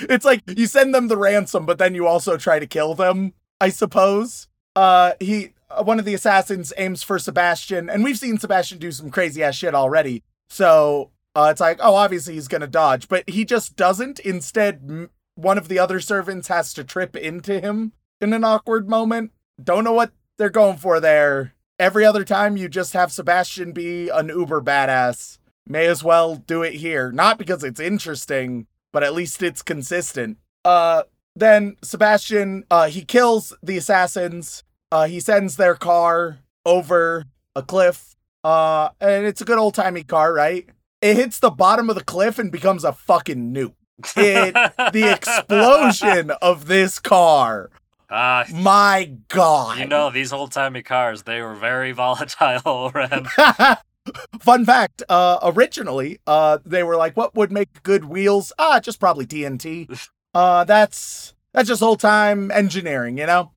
it's 0.02 0.26
like 0.26 0.44
you 0.48 0.68
send 0.68 0.94
them 0.94 1.08
the 1.08 1.18
ransom, 1.18 1.66
but 1.66 1.78
then 1.78 1.96
you 1.96 2.06
also 2.06 2.38
try 2.38 2.60
to 2.60 2.68
kill 2.68 2.94
them, 2.94 3.34
I 3.62 3.70
suppose. 3.70 4.48
Uh, 4.76 5.14
he, 5.22 5.54
uh, 5.70 5.84
one 5.84 5.98
of 5.98 6.06
the 6.06 6.14
assassins 6.14 6.74
aims 6.78 7.02
for 7.02 7.18
Sebastian, 7.18 7.90
and 7.90 8.04
we've 8.04 8.20
seen 8.20 8.38
Sebastian 8.38 8.78
do 8.78 8.92
some 8.92 9.10
crazy 9.10 9.42
ass 9.42 9.56
shit 9.56 9.74
already. 9.74 10.24
So 10.50 11.12
uh, 11.36 11.48
it's 11.52 11.62
like, 11.62 11.80
oh, 11.82 11.96
obviously 11.96 12.34
he's 12.34 12.50
gonna 12.50 12.68
dodge, 12.68 13.08
but 13.08 13.28
he 13.30 13.46
just 13.46 13.78
doesn't. 13.78 14.20
Instead, 14.20 15.08
one 15.36 15.58
of 15.58 15.70
the 15.70 15.80
other 15.80 16.02
servants 16.02 16.50
has 16.50 16.74
to 16.74 16.84
trip 16.84 17.16
into 17.16 17.62
him 17.62 17.94
in 18.20 18.34
an 18.34 18.44
awkward 18.44 18.90
moment. 18.90 19.32
Don't 19.64 19.86
know 19.86 19.94
what 19.94 20.12
they're 20.38 20.50
going 20.50 20.78
for 20.78 21.00
there. 21.00 21.54
Every 21.78 22.06
other 22.06 22.24
time, 22.24 22.58
you 22.58 22.70
just 22.70 22.94
have 22.94 23.12
Sebastian 23.12 23.72
be 23.72 24.10
an 24.10 24.30
uber 24.30 24.62
badass. 24.62 25.38
May 25.68 25.88
as 25.88 26.04
well 26.04 26.36
do 26.36 26.62
it 26.64 26.76
here. 26.76 27.12
Not 27.12 27.38
because 27.38 27.64
it's 27.64 27.80
interesting, 27.80 28.68
but 28.94 29.04
at 29.04 29.14
least 29.14 29.44
it's 29.44 29.62
consistent. 29.62 30.38
Uh, 30.64 31.04
then 31.36 31.76
Sebastian, 31.82 32.64
uh, 32.72 32.88
he 32.88 33.04
kills 33.04 33.54
the 33.62 33.78
assassins. 33.78 34.64
Uh, 34.92 35.08
he 35.08 35.20
sends 35.20 35.58
their 35.58 35.76
car 35.76 36.40
over 36.66 37.26
a 37.56 37.62
cliff. 37.62 38.16
Uh, 38.44 38.90
and 39.02 39.26
it's 39.26 39.42
a 39.42 39.46
good 39.46 39.58
old 39.58 39.74
timey 39.74 40.04
car, 40.04 40.34
right? 40.34 40.68
It 41.02 41.18
hits 41.18 41.40
the 41.40 41.50
bottom 41.50 41.90
of 41.90 41.96
the 41.96 42.04
cliff 42.04 42.40
and 42.40 42.52
becomes 42.52 42.84
a 42.84 42.94
fucking 42.94 43.54
nuke. 43.54 43.74
It, 44.16 44.54
the 44.94 45.12
explosion 45.14 46.32
of 46.42 46.68
this 46.68 47.00
car. 47.00 47.70
Ah, 48.10 48.46
My 48.54 49.12
God. 49.30 49.80
you 49.80 49.88
know, 49.88 50.10
these 50.12 50.32
old 50.32 50.52
timey 50.52 50.84
cars, 50.84 51.24
they 51.24 51.42
were 51.42 51.56
very 51.56 51.92
volatile. 51.94 52.92
Fun 54.40 54.66
fact, 54.66 55.02
uh, 55.10 55.40
originally, 55.42 56.20
uh, 56.28 56.60
they 56.66 56.84
were 56.84 56.96
like, 56.96 57.18
what 57.18 57.34
would 57.36 57.52
make 57.52 57.82
good 57.84 58.06
wheels? 58.06 58.54
Ah, 58.60 58.80
just 58.80 59.00
probably 59.00 59.26
TNT. 59.26 60.08
Uh, 60.34 60.64
that's, 60.64 61.34
that's 61.54 61.68
just 61.68 61.82
old 61.82 62.00
time 62.00 62.52
engineering, 62.52 63.18
you 63.18 63.26
know? 63.26 63.52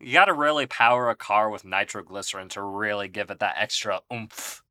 You 0.00 0.12
gotta 0.12 0.34
really 0.34 0.66
power 0.66 1.08
a 1.10 1.16
car 1.16 1.48
with 1.50 1.64
nitroglycerin 1.64 2.50
to 2.50 2.62
really 2.62 3.08
give 3.08 3.30
it 3.30 3.40
that 3.40 3.56
extra 3.58 4.00
oomph. 4.12 4.62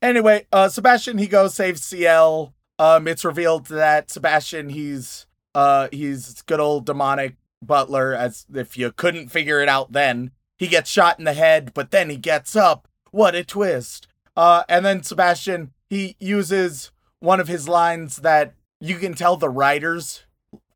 Anyway, 0.00 0.46
uh, 0.52 0.68
Sebastian, 0.68 1.18
he 1.18 1.26
goes, 1.26 1.54
saves 1.54 1.82
Ciel. 1.82 2.54
Um, 2.78 3.06
it's 3.08 3.24
revealed 3.24 3.66
that 3.66 4.10
Sebastian, 4.10 4.68
he's 4.70 5.26
Uh, 5.54 5.88
he's 5.92 6.42
good 6.42 6.60
old 6.60 6.84
demonic 6.86 7.36
butler. 7.66 8.14
As 8.14 8.46
if 8.54 8.76
you 8.76 8.92
couldn't 8.92 9.28
figure 9.28 9.60
it 9.60 9.68
out, 9.68 9.92
then 9.92 10.30
he 10.58 10.68
gets 10.68 10.90
shot 10.90 11.18
in 11.18 11.24
the 11.24 11.34
head, 11.34 11.72
but 11.74 11.90
then 11.90 12.10
he 12.10 12.16
gets 12.16 12.54
up. 12.54 12.88
What 13.10 13.34
a 13.34 13.44
twist! 13.44 14.08
Uh, 14.36 14.64
and 14.68 14.84
then 14.84 15.02
Sebastian 15.02 15.72
he 15.88 16.16
uses 16.18 16.90
one 17.20 17.40
of 17.40 17.48
his 17.48 17.68
lines 17.68 18.16
that 18.18 18.54
you 18.80 18.96
can 18.96 19.14
tell 19.14 19.36
the 19.36 19.48
writers 19.48 20.24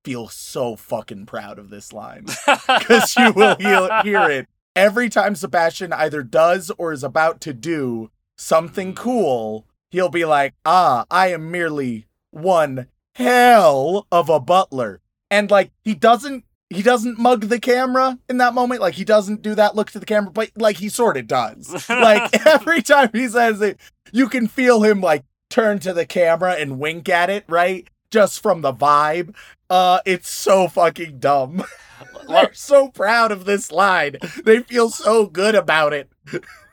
feel 0.04 0.28
so 0.28 0.76
fucking 0.76 1.26
proud 1.26 1.58
of 1.58 1.70
this 1.70 1.92
line 1.92 2.24
because 2.46 3.14
you 3.16 3.32
will 3.32 3.56
hear, 3.56 4.02
hear 4.02 4.30
it 4.30 4.48
every 4.74 5.08
time 5.08 5.34
Sebastian 5.34 5.92
either 5.92 6.22
does 6.22 6.70
or 6.78 6.92
is 6.92 7.02
about 7.02 7.40
to 7.42 7.52
do 7.52 8.10
something 8.36 8.94
cool. 8.94 9.66
He'll 9.90 10.08
be 10.08 10.24
like, 10.24 10.54
"Ah, 10.64 11.04
I 11.10 11.28
am 11.28 11.50
merely 11.50 12.06
one 12.30 12.86
hell 13.14 14.06
of 14.12 14.28
a 14.28 14.38
butler," 14.38 15.00
and 15.30 15.50
like 15.50 15.72
he 15.82 15.94
doesn't 15.94 16.44
he 16.70 16.82
doesn't 16.82 17.18
mug 17.18 17.42
the 17.42 17.58
camera 17.58 18.18
in 18.28 18.38
that 18.38 18.54
moment. 18.54 18.80
Like 18.80 18.94
he 18.94 19.04
doesn't 19.04 19.42
do 19.42 19.54
that 19.54 19.74
look 19.74 19.90
to 19.92 19.98
the 19.98 20.06
camera, 20.06 20.30
but 20.30 20.50
like 20.56 20.76
he 20.76 20.88
sort 20.88 21.16
of 21.16 21.26
does. 21.26 21.88
like 21.88 22.46
every 22.46 22.82
time 22.82 23.10
he 23.12 23.28
says 23.28 23.60
it, 23.62 23.80
you 24.12 24.28
can 24.28 24.46
feel 24.46 24.82
him 24.82 25.00
like 25.00 25.24
turn 25.48 25.78
to 25.80 25.92
the 25.92 26.06
camera 26.06 26.52
and 26.52 26.78
wink 26.78 27.08
at 27.08 27.30
it, 27.30 27.44
right? 27.48 27.88
Just 28.10 28.42
from 28.42 28.60
the 28.60 28.72
vibe. 28.72 29.34
Uh, 29.70 30.00
it's 30.04 30.28
so 30.28 30.68
fucking 30.68 31.18
dumb. 31.18 31.64
They're 32.28 32.52
so 32.52 32.88
proud 32.88 33.32
of 33.32 33.46
this 33.46 33.72
line. 33.72 34.16
They 34.44 34.60
feel 34.60 34.90
so 34.90 35.26
good 35.26 35.54
about 35.54 35.94
it. 35.94 36.10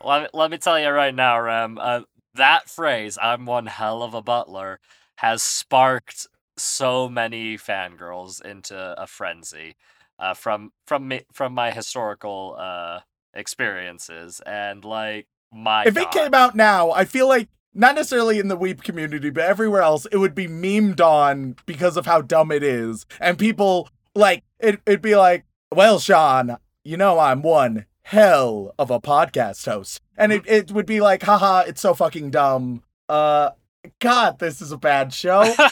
let, 0.03 0.23
me, 0.23 0.27
let 0.33 0.51
me 0.51 0.57
tell 0.57 0.79
you 0.79 0.89
right 0.89 1.15
now, 1.15 1.39
Rem. 1.39 1.77
Uh, 1.79 2.01
that 2.35 2.69
phrase, 2.69 3.17
I'm 3.21 3.45
one 3.45 3.65
hell 3.67 4.03
of 4.03 4.13
a 4.13 4.21
butler, 4.21 4.79
has 5.15 5.41
sparked 5.41 6.27
so 6.57 7.09
many 7.09 7.57
fangirls 7.57 8.43
into 8.43 8.95
a 9.01 9.07
frenzy 9.07 9.75
uh, 10.19 10.33
from 10.33 10.71
from 10.85 11.07
me, 11.07 11.21
from 11.31 11.53
my 11.53 11.71
historical 11.71 12.55
uh, 12.57 12.99
experiences 13.33 14.41
and 14.45 14.85
like 14.85 15.27
my 15.51 15.83
if 15.85 15.95
God. 15.95 16.03
it 16.03 16.11
came 16.11 16.33
out 16.33 16.55
now, 16.55 16.91
I 16.91 17.05
feel 17.05 17.27
like 17.27 17.49
not 17.73 17.95
necessarily 17.95 18.39
in 18.39 18.47
the 18.47 18.55
weep 18.55 18.83
community, 18.83 19.29
but 19.29 19.43
everywhere 19.43 19.81
else, 19.81 20.07
it 20.11 20.17
would 20.17 20.35
be 20.35 20.47
memed 20.47 21.01
on 21.01 21.55
because 21.65 21.97
of 21.97 22.05
how 22.05 22.21
dumb 22.21 22.51
it 22.51 22.63
is. 22.63 23.05
And 23.19 23.37
people 23.37 23.89
like 24.13 24.43
it 24.59 24.79
it'd 24.85 25.01
be 25.01 25.15
like, 25.15 25.45
Well, 25.73 25.99
Sean, 25.99 26.57
you 26.83 26.97
know 26.97 27.19
I'm 27.19 27.41
one 27.41 27.85
hell 28.03 28.73
of 28.77 28.91
a 28.91 29.01
podcast 29.01 29.65
host. 29.65 29.99
And 30.15 30.31
it, 30.31 30.43
it 30.45 30.71
would 30.71 30.85
be 30.85 31.01
like, 31.01 31.23
haha, 31.23 31.61
it's 31.61 31.81
so 31.81 31.93
fucking 31.93 32.29
dumb. 32.29 32.83
Uh 33.09 33.51
God, 33.99 34.39
this 34.39 34.61
is 34.61 34.71
a 34.71 34.77
bad 34.77 35.13
show. 35.13 35.53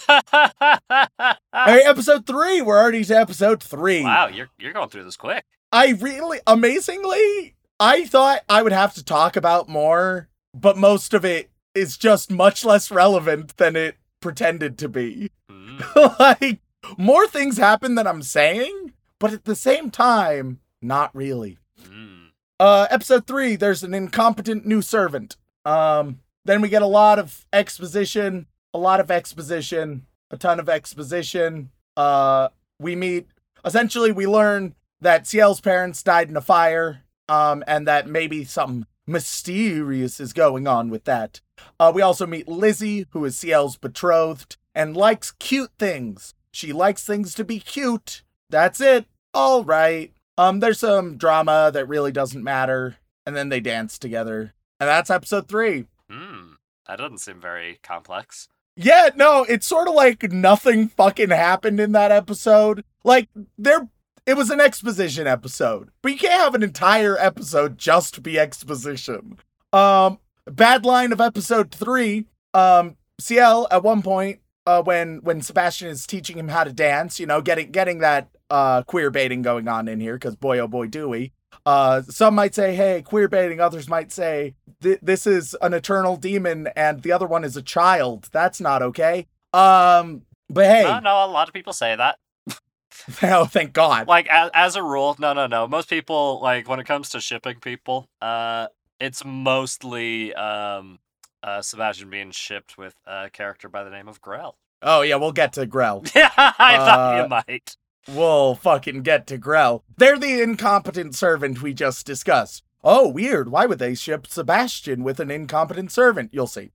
Hey, 1.55 1.83
episode 1.85 2.25
three. 2.25 2.61
We're 2.61 2.79
already 2.79 3.03
to 3.05 3.15
episode 3.15 3.61
three. 3.61 4.03
wow, 4.03 4.27
you're 4.27 4.49
you're 4.57 4.73
going 4.73 4.89
through 4.89 5.03
this 5.03 5.15
quick. 5.15 5.45
I 5.71 5.91
really, 5.91 6.39
amazingly, 6.47 7.55
I 7.79 8.05
thought 8.05 8.41
I 8.49 8.63
would 8.63 8.71
have 8.71 8.95
to 8.95 9.03
talk 9.03 9.35
about 9.35 9.69
more, 9.69 10.29
but 10.53 10.77
most 10.77 11.13
of 11.13 11.23
it 11.23 11.51
is 11.75 11.95
just 11.95 12.31
much 12.31 12.65
less 12.65 12.91
relevant 12.91 13.57
than 13.57 13.75
it 13.75 13.97
pretended 14.19 14.77
to 14.79 14.89
be. 14.89 15.29
Mm. 15.49 16.19
like, 16.19 16.59
more 16.97 17.27
things 17.27 17.57
happen 17.57 17.95
than 17.95 18.07
I'm 18.07 18.23
saying, 18.23 18.93
but 19.19 19.31
at 19.31 19.45
the 19.45 19.55
same 19.55 19.91
time, 19.91 20.59
not 20.81 21.15
really. 21.15 21.57
Mm. 21.81 22.29
Uh, 22.59 22.87
episode 22.89 23.27
three, 23.27 23.55
there's 23.55 23.83
an 23.83 23.93
incompetent 23.93 24.65
new 24.65 24.81
servant. 24.81 25.37
Um, 25.65 26.19
then 26.45 26.61
we 26.61 26.69
get 26.69 26.81
a 26.81 26.87
lot 26.87 27.19
of 27.19 27.45
exposition, 27.53 28.47
a 28.73 28.77
lot 28.77 28.99
of 28.99 29.11
exposition, 29.11 30.05
a 30.31 30.37
ton 30.37 30.59
of 30.59 30.69
exposition. 30.69 31.71
Uh, 31.95 32.49
we 32.79 32.95
meet, 32.95 33.27
essentially, 33.63 34.11
we 34.11 34.27
learn 34.27 34.75
that 34.99 35.27
Ciel's 35.27 35.61
parents 35.61 36.01
died 36.03 36.29
in 36.29 36.37
a 36.37 36.41
fire, 36.41 37.03
um, 37.29 37.63
and 37.67 37.87
that 37.87 38.07
maybe 38.07 38.43
something 38.43 38.85
mysterious 39.05 40.19
is 40.19 40.33
going 40.33 40.67
on 40.67 40.89
with 40.89 41.03
that. 41.05 41.41
Uh, 41.79 41.91
we 41.93 42.01
also 42.01 42.25
meet 42.25 42.47
Lizzie, 42.47 43.05
who 43.11 43.23
is 43.25 43.37
Ciel's 43.37 43.77
betrothed, 43.77 44.57
and 44.73 44.97
likes 44.97 45.31
cute 45.31 45.71
things. 45.77 46.33
She 46.51 46.73
likes 46.73 47.05
things 47.05 47.33
to 47.35 47.43
be 47.43 47.59
cute. 47.59 48.23
That's 48.49 48.79
it. 48.81 49.05
All 49.33 49.63
right. 49.63 50.13
Um, 50.37 50.59
there's 50.59 50.79
some 50.79 51.17
drama 51.17 51.71
that 51.73 51.87
really 51.87 52.11
doesn't 52.11 52.43
matter, 52.43 52.97
and 53.25 53.35
then 53.35 53.49
they 53.49 53.59
dance 53.59 53.99
together, 53.99 54.53
and 54.79 54.89
that's 54.89 55.09
episode 55.09 55.47
three. 55.47 55.85
Mm. 56.11 56.53
That 56.87 56.97
doesn't 56.97 57.19
seem 57.19 57.39
very 57.39 57.79
complex. 57.83 58.47
Yeah, 58.75 59.09
no, 59.15 59.45
it's 59.47 59.67
sort 59.67 59.87
of 59.87 59.93
like 59.93 60.31
nothing 60.31 60.87
fucking 60.87 61.29
happened 61.29 61.79
in 61.79 61.91
that 61.91 62.11
episode. 62.11 62.83
Like 63.03 63.29
there 63.57 63.87
it 64.25 64.35
was 64.35 64.49
an 64.49 64.59
exposition 64.59 65.27
episode. 65.27 65.89
But 66.01 66.13
you 66.13 66.17
can't 66.17 66.33
have 66.41 66.55
an 66.55 66.63
entire 66.63 67.17
episode 67.17 67.77
just 67.77 68.23
be 68.23 68.39
exposition. 68.39 69.37
Um 69.71 70.19
bad 70.45 70.85
line 70.85 71.11
of 71.11 71.21
episode 71.21 71.71
3, 71.71 72.25
um 72.53 72.97
Ciel 73.19 73.67
at 73.69 73.83
one 73.83 74.01
point 74.01 74.39
uh 74.65 74.81
when 74.81 75.17
when 75.17 75.41
Sebastian 75.41 75.89
is 75.89 76.07
teaching 76.07 76.37
him 76.37 76.47
how 76.49 76.63
to 76.63 76.73
dance, 76.73 77.19
you 77.19 77.25
know, 77.25 77.41
getting 77.41 77.71
getting 77.71 77.99
that 77.99 78.29
uh 78.49 78.81
queer 78.83 79.11
baiting 79.11 79.41
going 79.43 79.67
on 79.67 79.87
in 79.87 79.99
here 79.99 80.17
cuz 80.17 80.35
boy 80.35 80.59
oh 80.59 80.67
boy 80.67 80.87
do 80.87 81.07
we. 81.07 81.31
Uh, 81.65 82.01
some 82.09 82.35
might 82.35 82.55
say, 82.55 82.75
"Hey, 82.75 83.01
queer 83.01 83.27
baiting." 83.27 83.59
Others 83.59 83.87
might 83.87 84.11
say, 84.11 84.55
th- 84.83 84.99
"This 85.01 85.25
is 85.25 85.55
an 85.61 85.73
eternal 85.73 86.15
demon, 86.17 86.67
and 86.75 87.01
the 87.01 87.11
other 87.11 87.25
one 87.25 87.43
is 87.43 87.57
a 87.57 87.61
child. 87.61 88.29
That's 88.31 88.61
not 88.61 88.81
okay." 88.83 89.27
Um, 89.53 90.23
but 90.49 90.65
hey, 90.65 90.83
No, 90.83 90.99
no, 90.99 91.25
a 91.25 91.31
lot 91.31 91.47
of 91.47 91.53
people 91.53 91.73
say 91.73 91.95
that. 91.95 92.17
oh, 93.23 93.45
thank 93.45 93.73
God. 93.73 94.07
Like 94.07 94.27
as, 94.27 94.49
as 94.53 94.75
a 94.75 94.83
rule, 94.83 95.15
no, 95.19 95.33
no, 95.33 95.47
no. 95.47 95.67
Most 95.67 95.89
people 95.89 96.39
like 96.41 96.67
when 96.69 96.79
it 96.79 96.85
comes 96.85 97.09
to 97.09 97.21
shipping 97.21 97.59
people, 97.59 98.07
uh, 98.21 98.67
it's 98.99 99.23
mostly 99.25 100.33
um, 100.35 100.99
uh, 101.41 101.61
Sebastian 101.61 102.09
being 102.09 102.31
shipped 102.31 102.77
with 102.77 102.95
a 103.05 103.29
character 103.29 103.69
by 103.69 103.83
the 103.83 103.89
name 103.89 104.07
of 104.07 104.21
Grell. 104.21 104.57
Oh 104.81 105.01
yeah, 105.01 105.15
we'll 105.15 105.31
get 105.31 105.53
to 105.53 105.65
Grell. 105.65 106.03
Yeah, 106.15 106.29
I 106.37 106.77
thought 106.77 107.19
Uh, 107.19 107.23
you 107.23 107.29
might. 107.29 107.77
We'll 108.07 108.55
fucking 108.55 109.03
get 109.03 109.27
to 109.27 109.37
Grell. 109.37 109.83
They're 109.97 110.17
the 110.19 110.41
incompetent 110.41 111.15
servant 111.15 111.61
we 111.61 111.73
just 111.73 112.05
discussed. 112.05 112.63
Oh, 112.83 113.07
weird. 113.07 113.49
Why 113.49 113.65
would 113.65 113.79
they 113.79 113.95
ship 113.95 114.27
Sebastian 114.27 115.03
with 115.03 115.19
an 115.19 115.31
incompetent 115.31 115.91
servant? 115.91 116.31
You'll 116.33 116.47
see. 116.47 116.71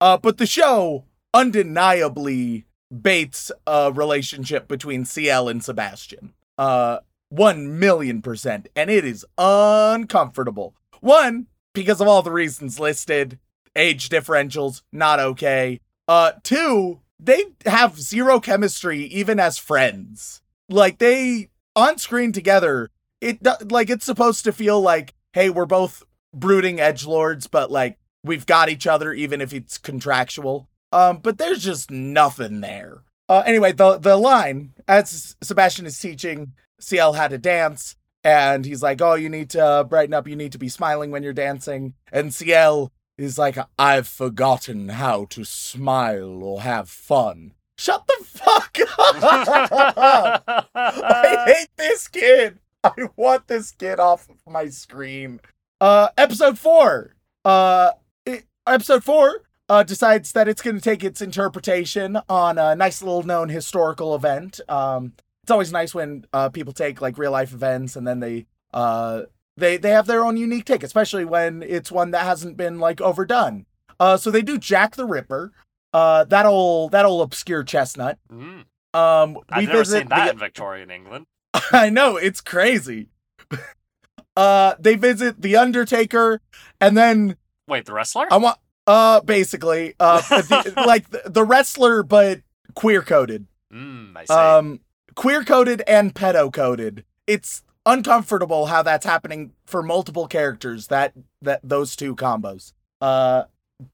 Uh, 0.00 0.16
but 0.16 0.38
the 0.38 0.46
show 0.46 1.04
undeniably 1.32 2.66
baits 2.90 3.52
a 3.66 3.92
relationship 3.92 4.68
between 4.68 5.04
Ciel 5.04 5.48
and 5.48 5.62
Sebastian. 5.62 6.34
Uh, 6.58 6.98
one 7.28 7.78
million 7.78 8.20
percent. 8.20 8.68
And 8.74 8.90
it 8.90 9.04
is 9.04 9.24
uncomfortable. 9.38 10.74
One, 11.00 11.46
because 11.72 12.00
of 12.00 12.08
all 12.08 12.22
the 12.22 12.30
reasons 12.32 12.80
listed. 12.80 13.38
Age 13.74 14.10
differentials, 14.10 14.82
not 14.92 15.18
okay. 15.18 15.80
Uh, 16.06 16.32
two, 16.42 17.00
they 17.18 17.44
have 17.64 17.98
zero 17.98 18.38
chemistry 18.38 19.04
even 19.04 19.40
as 19.40 19.56
friends. 19.56 20.42
Like 20.68 20.98
they 20.98 21.48
on 21.74 21.96
screen 21.96 22.32
together, 22.32 22.90
it 23.22 23.38
like 23.70 23.88
it's 23.88 24.04
supposed 24.04 24.44
to 24.44 24.52
feel 24.52 24.78
like, 24.80 25.14
hey, 25.32 25.50
we're 25.50 25.66
both 25.66 26.02
brooding 26.34 26.80
edge 26.80 27.04
lords, 27.06 27.46
but 27.46 27.70
like 27.70 27.98
we've 28.24 28.46
got 28.46 28.68
each 28.68 28.86
other 28.86 29.12
even 29.12 29.40
if 29.40 29.52
it's 29.52 29.78
contractual. 29.78 30.68
Um, 30.92 31.18
but 31.18 31.38
there's 31.38 31.62
just 31.62 31.90
nothing 31.90 32.60
there. 32.60 33.02
Uh, 33.28 33.42
anyway, 33.46 33.72
the 33.72 33.98
the 33.98 34.16
line 34.16 34.74
as 34.86 35.36
Sebastian 35.42 35.86
is 35.86 35.98
teaching 35.98 36.52
Ciel 36.78 37.14
how 37.14 37.28
to 37.28 37.38
dance, 37.38 37.96
and 38.22 38.64
he's 38.66 38.82
like, 38.82 39.00
"Oh, 39.00 39.14
you 39.14 39.28
need 39.28 39.48
to 39.50 39.86
brighten 39.88 40.12
up. 40.12 40.28
You 40.28 40.36
need 40.36 40.52
to 40.52 40.58
be 40.58 40.68
smiling 40.68 41.10
when 41.10 41.22
you're 41.22 41.32
dancing." 41.32 41.94
And 42.12 42.34
Ciel 42.34 42.92
is 43.16 43.38
like, 43.38 43.56
"I've 43.78 44.08
forgotten 44.08 44.90
how 44.90 45.26
to 45.30 45.44
smile 45.44 46.42
or 46.42 46.60
have 46.60 46.90
fun." 46.90 47.54
Shut 47.78 48.06
the 48.06 48.24
fuck 48.24 48.78
up! 48.98 50.68
I 50.74 51.44
hate 51.46 51.70
this 51.76 52.08
kid. 52.08 52.58
I 52.84 53.08
want 53.16 53.46
this 53.48 53.72
kid 53.72 54.00
off 54.00 54.28
of 54.28 54.36
my 54.46 54.68
screen. 54.68 55.40
Uh, 55.80 56.08
episode 56.16 56.58
four. 56.58 57.14
Uh, 57.44 57.92
it, 58.26 58.44
episode 58.66 59.04
four 59.04 59.42
uh, 59.68 59.82
decides 59.82 60.32
that 60.32 60.48
it's 60.48 60.62
going 60.62 60.76
to 60.76 60.82
take 60.82 61.02
its 61.04 61.20
interpretation 61.20 62.18
on 62.28 62.58
a 62.58 62.74
nice 62.74 63.02
little 63.02 63.22
known 63.22 63.48
historical 63.48 64.14
event. 64.14 64.60
Um, 64.68 65.12
it's 65.42 65.50
always 65.50 65.72
nice 65.72 65.94
when 65.94 66.24
uh, 66.32 66.48
people 66.50 66.72
take 66.72 67.00
like 67.00 67.18
real 67.18 67.32
life 67.32 67.52
events 67.52 67.96
and 67.96 68.06
then 68.06 68.20
they 68.20 68.46
uh 68.72 69.22
they 69.56 69.76
they 69.76 69.90
have 69.90 70.06
their 70.06 70.24
own 70.24 70.36
unique 70.36 70.64
take, 70.64 70.82
especially 70.82 71.24
when 71.24 71.62
it's 71.62 71.90
one 71.92 72.12
that 72.12 72.24
hasn't 72.24 72.56
been 72.56 72.78
like 72.78 73.00
overdone. 73.00 73.66
Uh, 74.00 74.16
so 74.16 74.30
they 74.30 74.40
do 74.42 74.56
Jack 74.56 74.94
the 74.96 75.04
Ripper. 75.04 75.52
Uh, 75.92 76.24
that 76.24 76.46
old 76.46 76.92
that 76.92 77.04
old 77.04 77.22
obscure 77.22 77.62
chestnut. 77.64 78.18
Mm, 78.32 78.64
Um, 78.94 79.38
I've 79.50 79.62
we 79.62 79.66
never 79.66 79.84
seen 79.84 80.08
that 80.08 80.24
the- 80.26 80.30
in 80.32 80.38
Victorian 80.38 80.90
England. 80.90 81.26
I 81.72 81.90
know 81.90 82.16
it's 82.16 82.40
crazy. 82.40 83.08
uh, 84.36 84.74
they 84.78 84.94
visit 84.96 85.42
the 85.42 85.56
Undertaker, 85.56 86.40
and 86.80 86.96
then 86.96 87.36
Wait, 87.68 87.86
the 87.86 87.92
wrestler? 87.92 88.26
I 88.30 88.36
want 88.38 88.58
uh 88.86 89.20
basically 89.20 89.94
uh 90.00 90.20
the, 90.30 90.82
like 90.86 91.08
the, 91.10 91.22
the 91.26 91.44
wrestler 91.44 92.02
but 92.02 92.40
queer 92.74 93.02
coded. 93.02 93.46
Mm, 93.72 94.16
I 94.16 94.24
see. 94.24 94.34
Um, 94.34 94.80
queer 95.14 95.44
coded 95.44 95.82
and 95.86 96.14
pedo 96.14 96.52
coded. 96.52 97.04
It's 97.26 97.62
uncomfortable 97.86 98.66
how 98.66 98.82
that's 98.82 99.06
happening 99.06 99.52
for 99.66 99.82
multiple 99.82 100.26
characters. 100.26 100.88
That 100.88 101.12
that 101.42 101.60
those 101.62 101.94
two 101.96 102.16
combos. 102.16 102.72
Uh, 103.00 103.44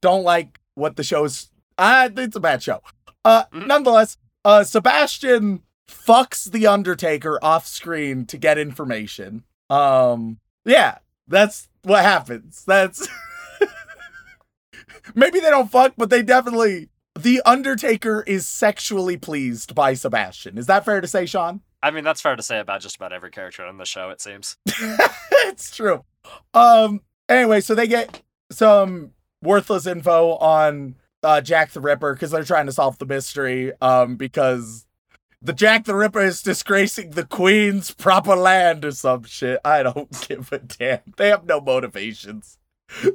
don't 0.01 0.23
like 0.25 0.61
what 0.75 0.97
the 0.97 1.03
show's. 1.05 1.51
I 1.77 2.11
it's 2.17 2.37
a 2.37 2.41
bad 2.41 2.63
show. 2.63 2.83
Uh, 3.25 3.45
Mhm. 3.53 3.67
nonetheless, 3.67 4.17
uh, 4.45 4.65
Sebastian 4.65 5.63
fucks 5.89 6.51
the 6.51 6.67
Undertaker 6.67 7.39
off 7.43 7.67
screen 7.67 8.27
to 8.27 8.37
get 8.37 8.59
information. 8.59 9.45
Um, 9.71 10.39
yeah, 10.65 10.99
that's 11.27 11.69
what 11.83 12.03
happens. 12.03 12.65
That's 12.67 13.09
maybe 15.15 15.41
they 15.41 15.51
don't 15.51 15.71
fuck, 15.71 15.95
but 15.97 16.11
they 16.11 16.23
definitely. 16.23 16.89
The 17.19 17.43
Undertaker 17.45 18.23
is 18.27 18.47
sexually 18.47 19.17
pleased 19.17 19.75
by 19.75 19.95
Sebastian. 19.95 20.57
Is 20.57 20.67
that 20.67 20.85
fair 20.85 21.01
to 21.01 21.09
say, 21.09 21.27
Sean? 21.27 21.63
I 21.83 21.91
mean, 21.91 22.05
that's 22.05 22.21
fair 22.21 22.37
to 22.37 22.43
say 22.43 22.61
about 22.61 22.81
just 22.81 22.97
about 22.97 23.13
every 23.13 23.31
character 23.31 23.65
on 23.65 23.77
the 23.77 23.85
show, 23.85 24.11
it 24.11 24.21
seems. 24.21 24.57
it's 24.67 25.75
true. 25.75 26.05
Um. 26.55 27.01
Anyway, 27.29 27.61
so 27.61 27.75
they 27.75 27.87
get 27.87 28.23
some 28.51 29.11
worthless 29.43 29.87
info 29.87 30.37
on 30.37 30.95
uh, 31.23 31.41
Jack 31.41 31.73
the 31.73 31.81
Ripper 31.81 32.15
because 32.15 32.31
they're 32.31 32.45
trying 32.45 32.67
to 32.67 32.73
solve 32.73 32.99
the 32.99 33.07
mystery. 33.07 33.73
Um. 33.81 34.17
Because 34.17 34.87
the 35.41 35.53
Jack 35.53 35.85
the 35.85 35.95
Ripper 35.95 36.21
is 36.21 36.43
disgracing 36.43 37.11
the 37.11 37.25
Queen's 37.25 37.93
proper 37.93 38.35
land 38.35 38.85
or 38.85 38.93
some 38.93 39.25
shit. 39.25 39.61
I 39.65 39.83
don't 39.83 40.11
give 40.29 40.53
a 40.53 40.59
damn. 40.59 41.01
They 41.17 41.29
have 41.29 41.47
no 41.47 41.61
motivations. 41.61 42.59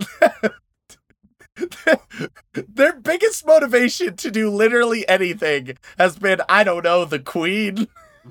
Their 2.54 2.94
biggest 2.94 3.46
motivation 3.46 4.16
to 4.18 4.32
do 4.32 4.50
literally 4.50 5.08
anything 5.08 5.78
has 5.98 6.18
been, 6.18 6.42
I 6.50 6.64
don't 6.64 6.84
know, 6.84 7.06
the 7.06 7.20
Queen. 7.20 7.88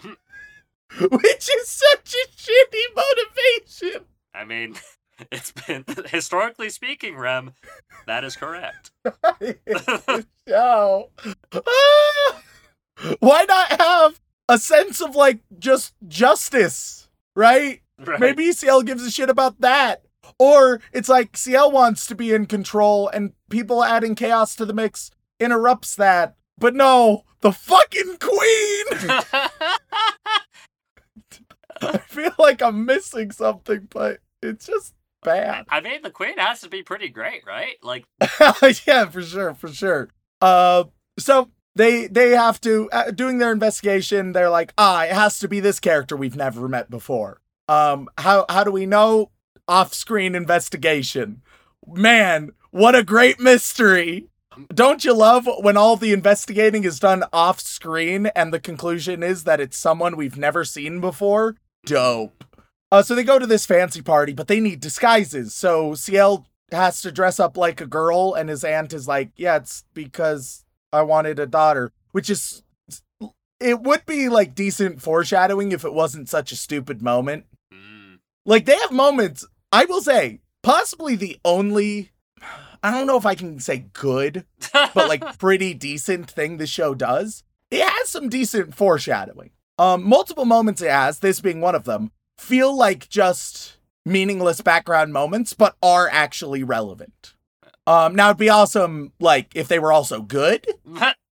Which 1.01 1.51
is 1.57 1.69
such 1.69 2.15
a 2.15 2.29
shitty 2.37 2.83
motivation. 2.97 4.07
I 4.35 4.45
mean, 4.45 4.77
it's 5.31 5.53
been 5.53 5.85
historically 6.07 6.71
speaking, 6.71 7.17
Rem, 7.17 7.53
that 8.07 8.25
is 8.25 8.37
correct. 8.37 8.91
show. 10.49 11.11
Ah! 11.55 12.43
Why 13.21 13.45
not 13.49 13.81
have 13.81 14.21
a 14.49 14.59
sense 14.59 15.01
of 15.01 15.17
like 15.17 15.41
just 15.59 15.95
justice, 16.09 17.09
right? 17.35 17.81
Right. 17.99 18.21
Maybe 18.21 18.53
Ciel 18.53 18.83
gives 18.83 19.05
a 19.05 19.11
shit 19.11 19.31
about 19.31 19.61
that. 19.61 20.05
Or 20.39 20.81
it's 20.93 21.09
like 21.09 21.37
Ciel 21.37 21.71
wants 21.71 22.07
to 22.07 22.15
be 22.15 22.33
in 22.33 22.47
control 22.47 23.09
and 23.09 23.33
people 23.51 23.85
adding 23.85 24.15
chaos 24.15 24.55
to 24.57 24.65
the 24.65 24.73
mix 24.73 25.11
interrupts 25.39 25.95
that. 25.97 26.37
But 26.59 26.75
no, 26.75 27.25
the 27.41 27.53
fucking 27.53 28.17
queen! 28.21 28.85
I 31.83 31.99
feel 31.99 32.33
like 32.39 32.63
I'm 32.63 32.85
missing 32.85 33.31
something, 33.31 33.89
but 33.91 34.21
it's 34.43 34.67
just 34.67 34.95
bad. 35.23 35.65
I 35.69 35.81
mean, 35.81 36.03
the 36.03 36.11
queen 36.11 36.39
has 36.39 36.61
to 36.61 36.69
be 36.69 36.83
pretty 36.83 37.09
great, 37.09 37.43
right? 37.47 37.77
Like, 37.83 38.07
yeah, 38.87 39.07
for 39.07 39.23
sure, 39.23 39.55
for 39.55 39.69
sure. 39.69 40.09
Uh, 40.41 40.85
so 41.19 41.51
they 41.75 42.07
they 42.07 42.31
have 42.31 42.61
to 42.63 42.89
uh, 42.91 43.11
doing 43.11 43.39
their 43.39 43.53
investigation. 43.53 44.33
They're 44.33 44.51
like, 44.51 44.73
ah, 44.77 45.05
it 45.05 45.13
has 45.13 45.39
to 45.41 45.49
be 45.49 45.61
this 45.61 45.81
character 45.81 46.17
we've 46.17 46.37
never 46.37 46.69
met 46.69 46.91
before. 46.91 47.41
Um, 47.69 48.09
how 48.19 48.45
how 48.49 48.65
do 48.65 48.71
we 48.71 48.87
know? 48.87 49.31
Off 49.69 49.95
screen 49.95 50.35
investigation. 50.35 51.43
Man, 51.87 52.51
what 52.71 52.95
a 52.95 53.05
great 53.05 53.39
mystery! 53.41 54.29
Don't 54.75 55.05
you 55.05 55.15
love 55.15 55.49
when 55.61 55.77
all 55.77 55.97
the 55.97 56.13
investigating 56.13 56.85
is 56.85 56.99
done 56.99 57.25
off 57.33 57.61
screen 57.61 58.27
and 58.35 58.53
the 58.53 58.61
conclusion 58.61 59.23
is 59.23 59.45
that 59.45 59.61
it's 59.61 59.79
someone 59.79 60.17
we've 60.17 60.37
never 60.37 60.65
seen 60.65 61.01
before? 61.01 61.57
Dope. 61.87 62.45
Uh, 62.91 63.03
so 63.03 63.15
they 63.15 63.25
go 63.25 63.39
to 63.39 63.47
this 63.47 63.65
fancy 63.65 64.03
party, 64.03 64.35
but 64.35 64.49
they 64.49 64.61
need 64.61 64.81
disguises. 64.81 65.55
So 65.55 65.95
Ciel 65.95 66.47
has 66.71 67.01
to 67.03 67.13
dress 67.13 67.41
up 67.41 67.57
like 67.57 67.81
a 67.81 67.87
girl, 67.87 68.35
and 68.35 68.51
his 68.51 68.65
aunt 68.65 68.93
is 68.93 69.09
like, 69.09 69.31
"Yeah, 69.37 69.57
it's 69.57 69.85
because 69.95 70.62
I 70.93 71.03
wanted 71.03 71.39
a 71.39 71.47
daughter," 71.47 71.93
which 72.13 72.29
is 72.31 72.63
it 73.61 73.81
would 73.81 74.05
be 74.07 74.29
like 74.29 74.55
decent 74.55 75.01
foreshadowing 75.01 75.73
if 75.73 75.85
it 75.85 75.93
wasn't 75.95 76.29
such 76.29 76.51
a 76.53 76.57
stupid 76.57 77.01
moment. 77.01 77.47
mm, 77.73 78.19
Like 78.45 78.65
they 78.67 78.77
have 78.77 78.91
moments, 78.91 79.47
I 79.71 79.85
will 79.85 80.03
say, 80.03 80.41
possibly 80.63 81.15
the 81.17 81.39
only 81.45 82.11
I 82.83 82.91
don't 82.91 83.07
know 83.07 83.17
if 83.17 83.27
I 83.27 83.37
can 83.37 83.61
say 83.61 83.87
good, 83.93 84.45
but 84.73 85.09
like 85.09 85.39
pretty 85.39 85.75
decent 85.75 86.29
thing 86.31 86.57
the 86.57 86.67
show 86.67 86.95
does. 86.95 87.45
It 87.71 87.87
has 87.89 88.09
some 88.09 88.29
decent 88.29 88.75
foreshadowing. 88.75 89.51
Um 89.79 90.03
multiple 90.03 90.45
moments 90.45 90.83
it 90.83 90.91
has, 90.91 91.21
this 91.21 91.41
being 91.41 91.61
one 91.61 91.75
of 91.77 91.85
them, 91.85 92.11
feel 92.39 92.77
like 92.77 93.09
just 93.09 93.77
meaningless 94.05 94.61
background 94.61 95.13
moments 95.13 95.55
but 95.55 95.77
are 95.81 96.09
actually 96.11 96.65
relevant. 96.65 97.35
Um 97.87 98.15
now 98.15 98.29
it'd 98.29 98.39
be 98.39 98.49
awesome 98.49 99.13
like 99.21 99.53
if 99.55 99.69
they 99.69 99.79
were 99.79 99.93
also 99.93 100.23
good, 100.23 100.67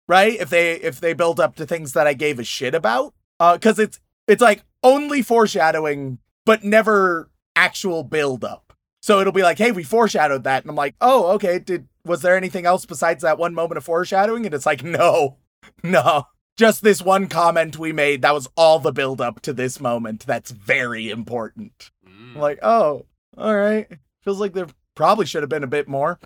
right? 0.08 0.40
If 0.40 0.50
they 0.50 0.74
if 0.74 1.00
they 1.00 1.14
build 1.14 1.40
up 1.40 1.56
to 1.56 1.66
things 1.66 1.94
that 1.94 2.08
I 2.08 2.14
gave 2.14 2.40
a 2.40 2.44
shit 2.44 2.76
about. 2.76 3.14
Uh 3.40 3.58
cuz 3.58 3.80
it's 3.80 4.00
it's 4.28 4.42
like 4.42 4.64
only 4.84 5.22
foreshadowing 5.22 6.20
but 6.46 6.64
never 6.64 7.30
actual 7.56 8.04
build 8.04 8.44
up. 8.44 8.74
So 9.02 9.20
it'll 9.20 9.34
be 9.34 9.44
like, 9.44 9.58
"Hey, 9.58 9.72
we 9.72 9.84
foreshadowed 9.84 10.44
that." 10.46 10.64
And 10.64 10.70
I'm 10.70 10.76
like, 10.76 10.96
"Oh, 11.02 11.28
okay. 11.34 11.60
Did 11.60 11.88
was 12.04 12.22
there 12.22 12.36
anything 12.38 12.66
else 12.66 12.86
besides 12.86 13.22
that 13.24 13.38
one 13.38 13.54
moment 13.54 13.78
of 13.78 13.84
foreshadowing?" 13.84 14.46
And 14.46 14.54
it's 14.56 14.66
like, 14.66 14.84
"No. 15.00 15.38
No. 15.84 16.26
Just 16.58 16.84
this 16.84 17.02
one 17.02 17.28
comment 17.28 17.78
we 17.78 17.92
made. 17.92 18.22
That 18.22 18.34
was 18.34 18.48
all 18.56 18.80
the 18.80 18.92
build 18.92 19.22
up 19.22 19.42
to 19.42 19.54
this 19.54 19.80
moment. 19.80 20.26
That's 20.26 20.52
very 20.52 21.10
important." 21.10 21.92
mm. 22.08 22.36
Like, 22.36 22.60
"Oh, 22.64 23.06
all 23.38 23.56
right. 23.56 23.88
Feels 24.24 24.40
like 24.40 24.54
there 24.54 24.68
probably 24.96 25.26
should 25.26 25.44
have 25.44 25.50
been 25.50 25.64
a 25.64 25.68
bit 25.68 25.88
more." 25.88 26.20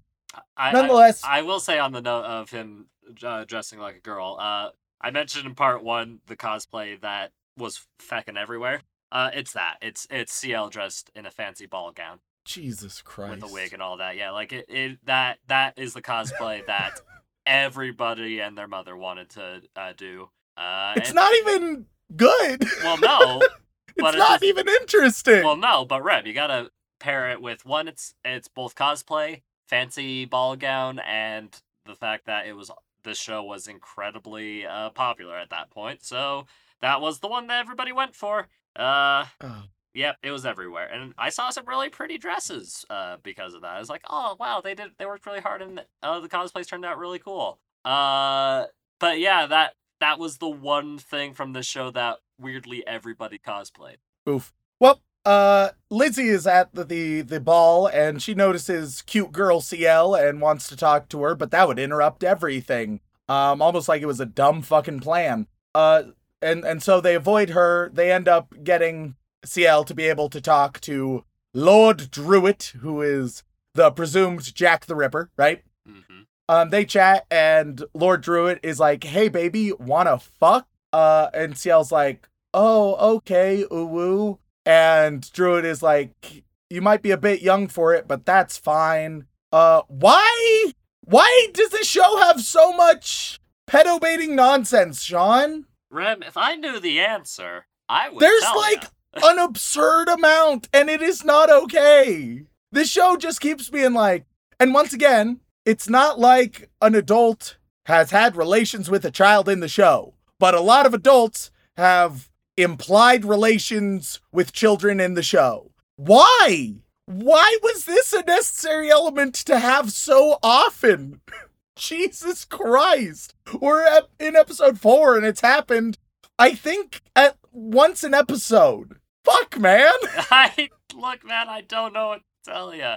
I, 0.58 0.71
Nonetheless, 0.71 1.23
I, 1.23 1.39
I 1.39 1.41
will 1.41 1.60
say 1.60 1.80
on 1.80 1.91
the 1.91 2.02
note 2.02 2.25
of 2.25 2.49
him 2.52 2.88
uh, 3.23 3.43
dressing 3.45 3.80
like 3.80 3.95
a 3.97 4.02
girl, 4.02 4.38
uh, 4.39 4.69
I 5.02 5.12
mentioned 5.12 5.45
in 5.45 5.56
part 5.56 5.84
one 5.84 6.19
the 6.28 6.36
cosplay 6.36 6.99
that 7.02 7.32
was 7.58 7.86
feckin' 8.02 8.38
everywhere. 8.38 8.82
Uh, 9.12 9.32
it's 9.34 9.54
that. 9.54 9.78
It's 9.82 10.06
it's 10.10 10.32
Ciel 10.34 10.69
dressed 10.69 11.10
in 11.15 11.25
a 11.25 11.32
fancy 11.32 11.65
ball 11.65 11.91
gown 11.91 12.19
Jesus 12.45 13.02
Christ. 13.02 13.41
with 13.41 13.49
a 13.49 13.54
wig 13.54 13.73
and 13.73 13.82
all 13.82 13.97
that. 13.97 14.15
Yeah, 14.17 14.32
like 14.32 14.54
it, 14.54 14.65
it 14.69 14.99
that 15.06 15.39
that 15.47 15.78
is 15.78 15.93
the 15.93 16.02
cosplay 16.02 16.65
that 16.67 16.99
everybody 17.45 18.39
and 18.39 18.58
their 18.58 18.67
mother 18.67 18.95
wanted 18.95 19.30
to 19.32 19.62
uh, 19.75 19.93
do. 19.97 20.30
Uh, 20.56 20.93
It's 20.97 21.10
and- 21.10 21.15
not 21.15 21.34
even 21.39 21.86
good. 22.15 22.63
well, 22.84 22.97
no, 22.99 23.41
it's 23.97 24.17
not 24.17 24.43
even 24.43 24.67
interesting. 24.67 25.43
well, 25.43 25.58
no, 25.58 25.86
but 25.86 26.04
Reb, 26.04 26.25
you 26.28 26.34
gotta 26.34 26.69
pair 26.99 27.30
it 27.32 27.41
with 27.41 27.65
one. 27.65 27.88
It's 27.88 28.13
it's 28.23 28.47
both 28.47 28.75
cosplay, 28.75 29.41
fancy 29.70 30.26
ball 30.26 30.56
gown, 30.56 31.00
and 31.00 31.56
the 31.86 31.96
fact 31.96 32.26
that 32.26 32.48
it 32.48 32.54
was 32.54 32.72
the 33.04 33.14
show 33.14 33.44
was 33.44 33.68
incredibly 33.68 34.66
uh, 34.66 34.90
popular 34.90 35.38
at 35.38 35.50
that 35.52 35.70
point. 35.70 36.04
So 36.04 36.48
that 36.82 37.02
was 37.02 37.20
the 37.20 37.28
one 37.28 37.48
that 37.48 37.60
everybody 37.62 37.92
went 37.92 38.16
for. 38.16 38.48
Uh, 38.76 39.26
Oh. 39.42 39.64
yep, 39.94 40.18
it 40.24 40.32
was 40.32 40.46
everywhere, 40.46 40.88
and 40.92 41.14
I 41.18 41.30
saw 41.30 41.50
some 41.50 41.66
really 41.66 41.90
pretty 41.90 42.18
dresses 42.18 42.86
uh, 42.90 43.18
because 43.24 43.54
of 43.54 43.62
that. 43.62 43.72
I 43.76 43.80
was 43.80 43.90
like, 43.90 44.04
oh 44.10 44.36
wow, 44.40 44.62
they 44.64 44.74
did 44.76 44.92
they 44.98 45.06
worked 45.06 45.26
really 45.26 45.40
hard, 45.42 45.62
and 45.62 45.86
uh, 46.04 46.20
the 46.20 46.30
cosplays 46.30 46.68
turned 46.68 46.86
out 46.86 46.98
really 46.98 47.20
cool. 47.20 47.60
Uh, 47.86 48.66
but 49.00 49.20
yeah, 49.20 49.46
that 49.46 49.74
that 50.00 50.20
was 50.20 50.38
the 50.38 50.50
one 50.50 50.98
thing 50.98 51.34
from 51.34 51.54
the 51.54 51.64
show 51.64 51.92
that 51.92 52.18
weirdly 52.40 52.86
everybody 52.88 53.38
cosplayed. 53.38 53.98
Oof. 54.28 54.54
Well, 54.80 55.02
uh, 55.26 55.70
Lizzie 55.90 56.30
is 56.30 56.48
at 56.48 56.74
the, 56.74 56.84
the 56.84 57.22
the 57.22 57.40
ball 57.40 57.88
and 57.88 58.22
she 58.22 58.34
notices 58.34 59.02
cute 59.04 59.32
girl 59.32 59.62
Ciel 59.62 60.16
and 60.16 60.42
wants 60.42 60.68
to 60.70 60.76
talk 60.78 61.10
to 61.10 61.22
her, 61.24 61.36
but 61.36 61.52
that 61.52 61.68
would 61.68 61.80
interrupt 61.80 62.24
everything. 62.24 63.02
Um, 63.28 63.62
almost 63.62 63.88
like 63.88 64.02
it 64.02 64.08
was 64.08 64.20
a 64.20 64.26
dumb 64.26 64.62
fucking 64.62 65.02
plan. 65.02 65.48
Uh, 65.76 66.04
and 66.42 66.63
and 66.63 66.82
so 66.82 67.00
they 67.02 67.15
avoid 67.15 67.50
her. 67.52 67.90
They 67.94 68.12
end 68.12 68.28
up 68.28 68.54
getting 68.63 69.15
Ciel 69.46 69.84
to 69.86 69.94
be 69.94 70.06
able 70.06 70.30
to 70.30 70.42
talk 70.42 70.80
to 70.82 71.26
Lord 71.54 72.10
Druitt, 72.12 72.74
who 72.82 73.02
is 73.02 73.44
the 73.76 73.92
presumed 73.92 74.54
Jack 74.56 74.86
the 74.86 74.96
Ripper, 74.96 75.30
right? 75.38 75.63
hmm 75.86 76.22
Um, 76.48 76.72
they 76.72 76.86
chat, 76.86 77.28
and 77.30 77.84
Lord 77.94 78.22
Druitt 78.22 78.60
is 78.63 78.80
like, 78.80 79.04
"Hey, 79.04 79.28
baby, 79.30 79.74
wanna 79.74 80.17
fuck?" 80.17 80.67
Uh, 80.92 81.30
and 81.34 81.56
Ciel's 81.56 81.92
like, 81.92 82.28
"Oh, 82.54 82.96
okay, 83.17 83.63
ooh 83.72 83.86
woo." 83.86 84.40
And 84.66 85.32
Druitt 85.32 85.66
is 85.66 85.82
like, 85.82 86.44
"You 86.70 86.82
might 86.82 87.02
be 87.02 87.12
a 87.12 87.18
bit 87.18 87.42
young 87.42 87.68
for 87.68 87.94
it, 87.94 88.08
but 88.08 88.26
that's 88.26 88.58
fine." 88.58 89.26
Uh, 89.52 89.82
why? 89.88 90.72
Why 91.02 91.48
does 91.54 91.72
this 91.72 91.88
show 91.88 92.18
have 92.20 92.42
so 92.42 92.72
much 92.72 93.40
pedo 93.68 94.00
baiting 94.00 94.36
nonsense, 94.36 95.02
Sean? 95.02 95.66
Rem, 95.90 96.22
if 96.22 96.38
I 96.38 96.56
knew 96.56 96.80
the 96.80 97.00
answer, 97.00 97.66
I 97.88 98.10
would. 98.10 98.20
There's 98.20 98.46
like 98.56 98.86
an 99.24 99.40
absurd 99.40 100.08
amount, 100.08 100.70
and 100.72 100.90
it 100.90 101.02
is 101.02 101.26
not 101.26 101.50
okay. 101.50 102.44
This 102.72 102.90
show 102.90 103.18
just 103.18 103.42
keeps 103.42 103.70
being 103.70 103.94
like, 103.94 104.26
and 104.60 104.74
once 104.74 104.94
again, 104.94 105.40
it's 105.66 105.90
not 105.90 106.20
like 106.20 106.70
an 106.82 106.94
adult 106.96 107.58
has 107.86 108.12
had 108.12 108.36
relations 108.36 108.90
with 108.90 109.04
a 109.04 109.12
child 109.12 109.50
in 109.50 109.62
the 109.62 109.68
show, 109.68 110.14
but 110.40 110.54
a 110.54 110.62
lot 110.62 110.86
of 110.86 110.94
adults 110.94 111.50
have 111.76 112.30
implied 112.62 113.26
relations 113.26 114.20
with 114.32 114.54
children 114.54 115.00
in 115.00 115.14
the 115.14 115.24
show. 115.24 115.72
Why? 115.96 116.76
Why 117.06 117.58
was 117.64 117.86
this 117.86 118.14
a 118.14 118.24
necessary 118.24 118.90
element 118.90 119.36
to 119.36 119.60
have 119.60 119.92
so 119.92 120.38
often? 120.44 121.22
Jesus 121.76 122.46
Christ. 122.46 123.34
We're 123.60 124.02
in 124.20 124.36
episode 124.36 124.80
four 124.80 125.16
and 125.16 125.26
it's 125.26 125.42
happened, 125.42 125.98
I 126.38 126.54
think, 126.54 127.02
at 127.16 127.38
once 127.52 128.04
an 128.04 128.14
episode. 128.14 129.00
Fuck, 129.24 129.60
man. 129.60 129.94
I 130.32 130.70
look, 130.96 131.26
man. 131.26 131.48
I 131.48 131.62
don't 131.62 131.94
know 131.94 132.10
what 132.10 132.22
to 132.44 132.52
tell 132.52 132.76
you. 132.76 132.96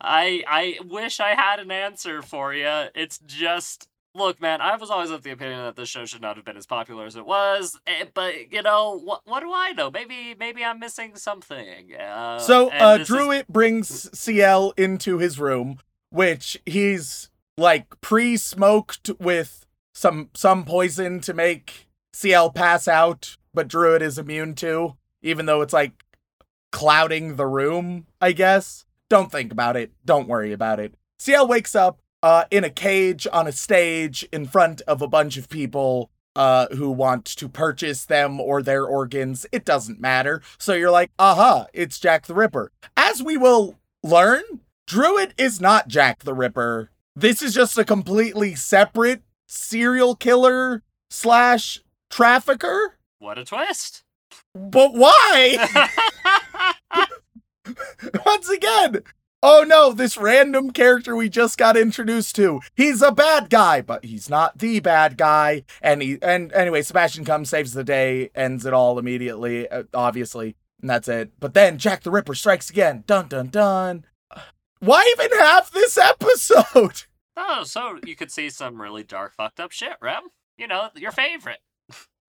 I 0.00 0.42
I 0.46 0.78
wish 0.84 1.20
I 1.20 1.34
had 1.34 1.60
an 1.60 1.70
answer 1.70 2.22
for 2.22 2.54
you. 2.54 2.86
It's 2.94 3.18
just 3.18 3.88
look, 4.14 4.40
man. 4.40 4.60
I 4.60 4.76
was 4.76 4.90
always 4.90 5.10
of 5.10 5.22
the 5.22 5.30
opinion 5.30 5.60
that 5.64 5.76
this 5.76 5.88
show 5.88 6.04
should 6.06 6.22
not 6.22 6.36
have 6.36 6.44
been 6.44 6.56
as 6.56 6.66
popular 6.66 7.04
as 7.06 7.16
it 7.16 7.26
was. 7.26 7.78
eh, 7.86 8.04
But 8.14 8.52
you 8.52 8.62
know, 8.62 8.98
what 8.98 9.20
what 9.24 9.40
do 9.40 9.52
I 9.52 9.72
know? 9.72 9.90
Maybe 9.90 10.34
maybe 10.38 10.64
I'm 10.64 10.78
missing 10.78 11.16
something. 11.16 11.94
Uh, 11.94 12.38
So, 12.38 12.70
uh, 12.70 12.98
is- 13.00 13.06
Druitt 13.08 13.48
brings 13.48 14.16
Ciel 14.18 14.72
into 14.76 15.18
his 15.18 15.38
room, 15.38 15.80
which 16.10 16.60
he's 16.66 17.30
like 17.56 18.00
pre-smoked 18.00 19.10
with 19.18 19.64
some 19.94 20.30
some 20.34 20.64
poison 20.64 21.20
to 21.20 21.34
make 21.34 21.88
Ciel 22.12 22.50
pass 22.50 22.86
out, 22.88 23.36
but 23.52 23.68
Druitt 23.68 24.02
is 24.02 24.18
immune 24.18 24.54
to, 24.56 24.96
even 25.22 25.46
though 25.46 25.62
it's 25.62 25.72
like 25.72 26.04
clouding 26.72 27.36
the 27.36 27.46
room, 27.46 28.06
I 28.20 28.32
guess. 28.32 28.84
Don't 29.08 29.30
think 29.30 29.52
about 29.52 29.76
it. 29.76 29.92
Don't 30.04 30.26
worry 30.28 30.52
about 30.52 30.80
it. 30.80 30.94
Ciel 31.18 31.46
wakes 31.46 31.74
up 31.76 32.00
uh, 32.24 32.46
in 32.50 32.64
a 32.64 32.70
cage 32.70 33.26
on 33.34 33.46
a 33.46 33.52
stage 33.52 34.26
in 34.32 34.46
front 34.46 34.80
of 34.88 35.02
a 35.02 35.06
bunch 35.06 35.36
of 35.36 35.50
people 35.50 36.10
uh, 36.34 36.66
who 36.68 36.90
want 36.90 37.26
to 37.26 37.50
purchase 37.50 38.06
them 38.06 38.40
or 38.40 38.62
their 38.62 38.86
organs. 38.86 39.44
It 39.52 39.66
doesn't 39.66 40.00
matter. 40.00 40.40
So 40.58 40.72
you're 40.72 40.90
like, 40.90 41.10
aha, 41.18 41.66
it's 41.74 42.00
Jack 42.00 42.24
the 42.24 42.32
Ripper. 42.32 42.72
As 42.96 43.22
we 43.22 43.36
will 43.36 43.76
learn, 44.02 44.42
Druitt 44.86 45.34
is 45.36 45.60
not 45.60 45.86
Jack 45.86 46.24
the 46.24 46.32
Ripper. 46.32 46.88
This 47.14 47.42
is 47.42 47.52
just 47.52 47.76
a 47.76 47.84
completely 47.84 48.54
separate 48.54 49.20
serial 49.46 50.14
killer 50.14 50.82
slash 51.10 51.82
trafficker. 52.08 52.96
what 53.18 53.36
a 53.36 53.44
twist. 53.44 54.02
But 54.54 54.94
why? 54.94 55.90
Once 58.24 58.48
again, 58.48 59.02
oh 59.44 59.62
no, 59.62 59.92
this 59.92 60.16
random 60.16 60.70
character 60.70 61.14
we 61.14 61.28
just 61.28 61.58
got 61.58 61.76
introduced 61.76 62.34
to. 62.36 62.60
He's 62.74 63.02
a 63.02 63.12
bad 63.12 63.50
guy, 63.50 63.82
but 63.82 64.04
he's 64.04 64.30
not 64.30 64.58
the 64.58 64.80
bad 64.80 65.16
guy. 65.18 65.64
And 65.82 66.02
he 66.02 66.18
and 66.22 66.50
anyway, 66.52 66.82
Sebastian 66.82 67.24
comes, 67.24 67.50
saves 67.50 67.74
the 67.74 67.84
day, 67.84 68.30
ends 68.34 68.66
it 68.66 68.72
all 68.72 68.98
immediately, 68.98 69.68
uh, 69.68 69.84
obviously, 69.92 70.56
and 70.80 70.90
that's 70.90 71.06
it. 71.06 71.32
But 71.38 71.54
then 71.54 71.78
Jack 71.78 72.02
the 72.02 72.10
Ripper 72.10 72.34
strikes 72.34 72.70
again. 72.70 73.04
Dun 73.06 73.28
dun 73.28 73.48
dun. 73.48 74.06
Why 74.80 75.14
even 75.16 75.38
have 75.38 75.70
this 75.70 75.96
episode? 75.96 77.04
oh, 77.36 77.64
so 77.64 77.98
you 78.04 78.16
could 78.16 78.32
see 78.32 78.50
some 78.50 78.80
really 78.80 79.04
dark, 79.04 79.34
fucked 79.34 79.60
up 79.60 79.70
shit, 79.70 79.96
Rem. 80.00 80.24
You 80.58 80.66
know, 80.66 80.88
your 80.96 81.12
favorite. 81.12 81.60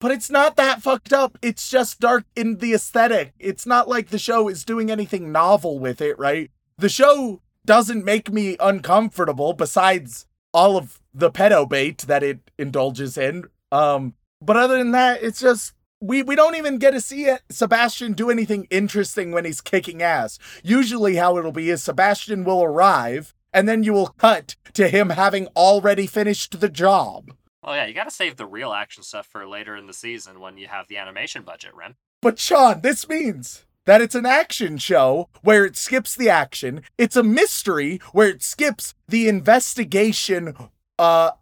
But 0.01 0.13
it's 0.13 0.31
not 0.31 0.57
that 0.57 0.81
fucked 0.81 1.13
up. 1.13 1.37
It's 1.43 1.69
just 1.69 2.01
dark 2.01 2.25
in 2.35 2.57
the 2.57 2.73
aesthetic. 2.73 3.35
It's 3.39 3.67
not 3.67 3.87
like 3.87 4.09
the 4.09 4.19
show 4.19 4.49
is 4.49 4.65
doing 4.65 4.91
anything 4.91 5.31
novel 5.31 5.79
with 5.79 6.01
it, 6.01 6.19
right? 6.19 6.51
The 6.81 6.89
show 6.89 7.43
doesn't 7.67 8.07
make 8.07 8.33
me 8.33 8.57
uncomfortable 8.59 9.53
besides 9.53 10.25
all 10.55 10.79
of 10.79 10.99
the 11.13 11.31
pedo 11.31 11.69
bait 11.69 11.99
that 11.99 12.23
it 12.23 12.51
indulges 12.57 13.19
in. 13.19 13.45
Um, 13.71 14.15
but 14.41 14.57
other 14.57 14.79
than 14.79 14.93
that, 14.93 15.23
it's 15.23 15.41
just 15.41 15.75
we 16.01 16.23
we 16.23 16.35
don't 16.35 16.57
even 16.57 16.79
get 16.79 16.93
to 16.93 17.01
see 17.03 17.27
it, 17.27 17.43
Sebastian 17.51 18.15
do 18.15 18.31
anything 18.31 18.67
interesting 18.71 19.31
when 19.31 19.45
he's 19.45 19.61
kicking 19.61 20.01
ass. 20.01 20.39
Usually 20.65 21.17
how 21.17 21.37
it'll 21.37 21.53
be 21.53 21.69
is 21.69 21.83
Sebastian 21.83 22.45
will 22.45 22.65
arrive 22.65 23.35
and 23.53 23.69
then 23.69 23.83
you 23.83 23.93
will 23.93 24.15
cut 24.17 24.57
to 24.73 24.89
him 24.89 25.11
having 25.11 25.49
already 25.49 26.07
finished 26.07 26.61
the 26.61 26.71
job. 26.71 27.33
Oh 27.63 27.75
yeah, 27.75 27.85
you 27.85 27.93
gotta 27.93 28.11
save 28.11 28.37
the 28.39 28.47
real 28.47 28.73
action 28.73 29.03
stuff 29.03 29.27
for 29.27 29.47
later 29.47 29.77
in 29.77 29.87
the 29.87 29.93
season 29.93 30.41
when 30.41 30.57
you 30.57 30.69
have 30.69 30.89
the 30.89 30.97
animation 30.97 31.43
budget, 31.43 31.75
Rem. 31.75 31.97
But 32.23 32.39
Sean, 32.39 32.81
this 32.81 33.07
means 33.07 33.67
that 33.87 34.01
it's 34.01 34.15
an 34.15 34.27
action 34.27 34.79
show 34.79 35.29
where 35.43 35.65
it 35.65 35.77
skips 35.77 36.15
the 36.15 36.29
action. 36.29 36.83
It's 36.99 37.17
a 37.17 37.23
mystery 37.23 38.01
where 38.13 38.29
it 38.29 38.43
skips 38.43 38.95
the 39.09 39.29
investigation 39.29 40.55
uh 40.99 41.33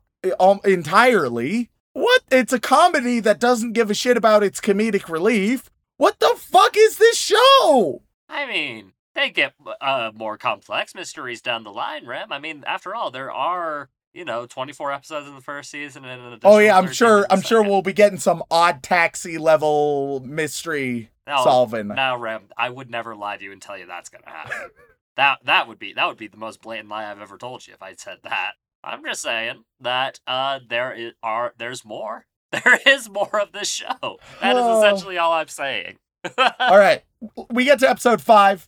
entirely. 0.65 1.71
What? 1.93 2.23
It's 2.31 2.53
a 2.53 2.61
comedy 2.61 3.21
that 3.21 3.41
doesn't 3.41 3.73
give 3.73 3.91
a 3.91 3.95
shit 3.95 4.17
about 4.17 4.43
its 4.43 4.61
comedic 4.61 5.09
relief. 5.09 5.71
What 5.97 6.21
the 6.21 6.35
fuck 6.37 6.77
is 6.77 6.99
this 6.99 7.17
show? 7.17 8.03
I 8.29 8.47
mean, 8.47 8.93
they 9.15 9.31
get 9.31 9.55
uh, 9.81 10.13
more 10.15 10.39
complex 10.39 10.95
mysteries 10.95 11.41
down 11.41 11.65
the 11.65 11.73
line, 11.73 12.07
Rem. 12.07 12.31
I 12.31 12.39
mean, 12.39 12.63
after 12.67 12.95
all, 12.95 13.11
there 13.11 13.33
are 13.33 13.89
you 14.19 14.25
know 14.25 14.47
24 14.47 14.93
episodes 14.93 15.29
in 15.29 15.35
the 15.37 15.41
first 15.41 15.71
season 15.71 16.05
and 16.05 16.35
an 16.35 16.41
Oh 16.43 16.59
yeah, 16.59 16.77
I'm 16.77 16.91
sure 16.93 17.25
I'm 17.31 17.41
sure 17.41 17.63
we'll 17.63 17.83
be 17.83 17.93
getting 17.93 18.19
some 18.19 18.43
odd 18.51 18.83
taxi 18.83 19.39
level 19.39 20.21
mystery 20.27 21.11
No, 21.27 21.45
solving. 21.45 21.87
No, 21.87 22.17
Ram, 22.17 22.49
I 22.59 22.69
would 22.69 22.91
never 22.91 23.15
lie 23.15 23.37
to 23.37 23.45
you 23.45 23.53
and 23.53 23.63
tell 23.63 23.79
you 23.79 23.87
that's 23.87 24.09
gonna 24.09 24.29
happen. 24.29 24.71
that 25.17 25.39
that 25.45 25.69
would 25.69 25.79
be 25.79 25.93
that 25.93 26.07
would 26.09 26.17
be 26.17 26.27
the 26.27 26.37
most 26.37 26.61
blatant 26.61 26.89
lie 26.89 27.09
I've 27.09 27.21
ever 27.21 27.39
told 27.39 27.65
you 27.67 27.75
if 27.75 27.83
I 27.83 27.95
said 27.97 28.19
that. 28.25 28.53
I'm 28.83 29.05
just 29.05 29.23
saying 29.23 29.63
that 29.81 30.19
uh 30.27 30.59
there 30.69 30.93
is, 30.93 31.13
are 31.23 31.55
there's 31.57 31.85
more. 31.85 32.27
There 32.51 32.81
is 32.87 33.11
more 33.11 33.39
of 33.39 33.53
this 33.53 33.71
show. 33.71 34.19
That 34.41 34.57
is 34.57 34.79
essentially 34.79 35.19
all 35.19 35.33
I'm 35.33 35.49
saying. 35.49 35.99
All 36.59 36.79
right. 36.79 37.03
We 37.51 37.67
get 37.67 37.79
to 37.81 37.91
episode 37.91 38.23
five. 38.23 38.67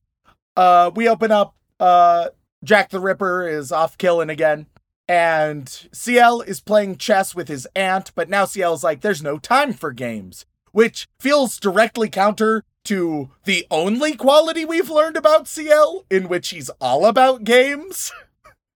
Uh, 0.54 0.90
we 0.94 1.08
open 1.08 1.32
up. 1.32 1.54
Uh, 1.80 2.28
Jack 2.62 2.90
the 2.90 3.00
Ripper 3.00 3.48
is 3.48 3.72
off 3.72 3.96
killing 3.96 4.28
again. 4.28 4.66
And 5.10 5.88
Ciel 5.90 6.40
is 6.40 6.60
playing 6.60 6.98
chess 6.98 7.34
with 7.34 7.48
his 7.48 7.66
aunt, 7.74 8.12
but 8.14 8.28
now 8.28 8.44
Ciel 8.44 8.74
is 8.74 8.84
like, 8.84 9.00
there's 9.00 9.24
no 9.24 9.38
time 9.38 9.72
for 9.72 9.90
games, 9.90 10.46
which 10.70 11.08
feels 11.18 11.58
directly 11.58 12.08
counter 12.08 12.62
to 12.84 13.28
the 13.42 13.66
only 13.72 14.14
quality 14.14 14.64
we've 14.64 14.88
learned 14.88 15.16
about 15.16 15.48
Ciel, 15.48 16.04
in 16.12 16.28
which 16.28 16.50
he's 16.50 16.70
all 16.80 17.06
about 17.06 17.42
games. 17.42 18.12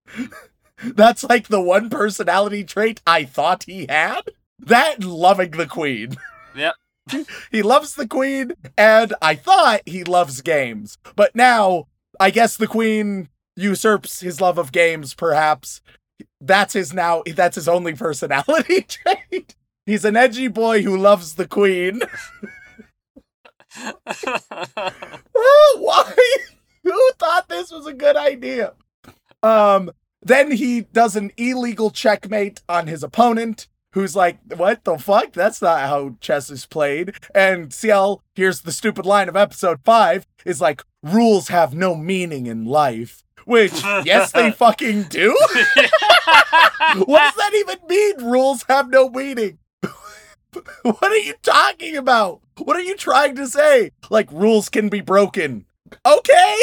That's 0.83 1.23
like 1.23 1.47
the 1.47 1.61
one 1.61 1.89
personality 1.89 2.65
trait 2.65 3.01
I 3.07 3.23
thought 3.23 3.63
he 3.69 3.87
had. 3.89 4.23
That 4.59 5.05
loving 5.05 5.53
the 5.53 5.67
queen. 5.67 6.17
Yep. 6.57 6.75
he 7.53 7.63
loves 7.63 7.95
the 7.95 8.09
queen, 8.09 8.53
and 8.79 9.13
I 9.23 9.37
thought 9.37 9.83
he 9.87 10.03
loves 10.03 10.41
games. 10.41 10.99
But 11.15 11.35
now, 11.37 11.87
I 12.19 12.31
guess 12.31 12.57
the 12.57 12.69
queen 12.69 13.29
usurps 13.57 14.21
his 14.21 14.41
love 14.41 14.57
of 14.59 14.73
games, 14.73 15.15
perhaps. 15.15 15.81
That's 16.47 16.75
his 16.75 16.93
now, 16.93 17.23
that's 17.35 17.57
his 17.57 17.69
only 17.69 17.95
personality 17.95 18.83
trait. 18.89 19.55
He's 19.87 20.05
an 20.05 20.17
edgy 20.17 20.49
boy 20.49 20.83
who 20.83 20.97
loves 20.97 21.35
the 21.35 21.47
queen. 21.49 22.03
Oh, 25.37 25.77
why? 25.81 26.15
Who 26.85 27.11
thought 27.19 27.49
this 27.49 27.73
was 27.73 27.87
a 27.87 27.93
good 27.93 28.17
idea? 28.17 28.75
Um, 29.43 29.91
then 30.23 30.53
he 30.53 30.83
does 30.83 31.17
an 31.17 31.33
illegal 31.37 31.91
checkmate 31.91 32.63
on 32.69 32.87
his 32.87 33.03
opponent, 33.03 33.67
who's 33.93 34.15
like, 34.15 34.39
What 34.55 34.85
the 34.85 34.99
fuck? 34.99 35.33
That's 35.33 35.61
not 35.61 35.81
how 35.89 36.17
chess 36.21 36.51
is 36.51 36.67
played. 36.67 37.15
And 37.35 37.73
Ciel, 37.73 38.23
here's 38.35 38.61
the 38.61 38.73
stupid 38.73 39.07
line 39.07 39.29
of 39.29 39.37
episode 39.37 39.81
five, 39.85 40.27
is 40.45 40.61
like, 40.61 40.83
rules 41.03 41.49
have 41.49 41.75
no 41.75 41.97
meaning 41.97 42.47
in 42.47 42.65
life. 42.65 43.23
Which, 43.45 43.83
yes, 44.05 44.33
they 44.33 44.51
fucking 44.51 45.05
do. 45.05 45.31
what 47.05 47.21
does 47.21 47.35
that 47.35 47.53
even 47.55 47.79
mean? 47.89 48.31
Rules 48.31 48.65
have 48.69 48.91
no 48.91 49.09
meaning. 49.09 49.59
what 50.83 51.05
are 51.05 51.17
you 51.17 51.35
talking 51.43 51.97
about? 51.97 52.41
What 52.59 52.77
are 52.77 52.83
you 52.83 52.97
trying 52.97 53.37
to 53.37 53.47
say? 53.47 53.91
Like 54.11 54.31
rules 54.33 54.69
can 54.69 54.89
be 54.89 55.01
broken. 55.01 55.67
Okay. 56.07 56.57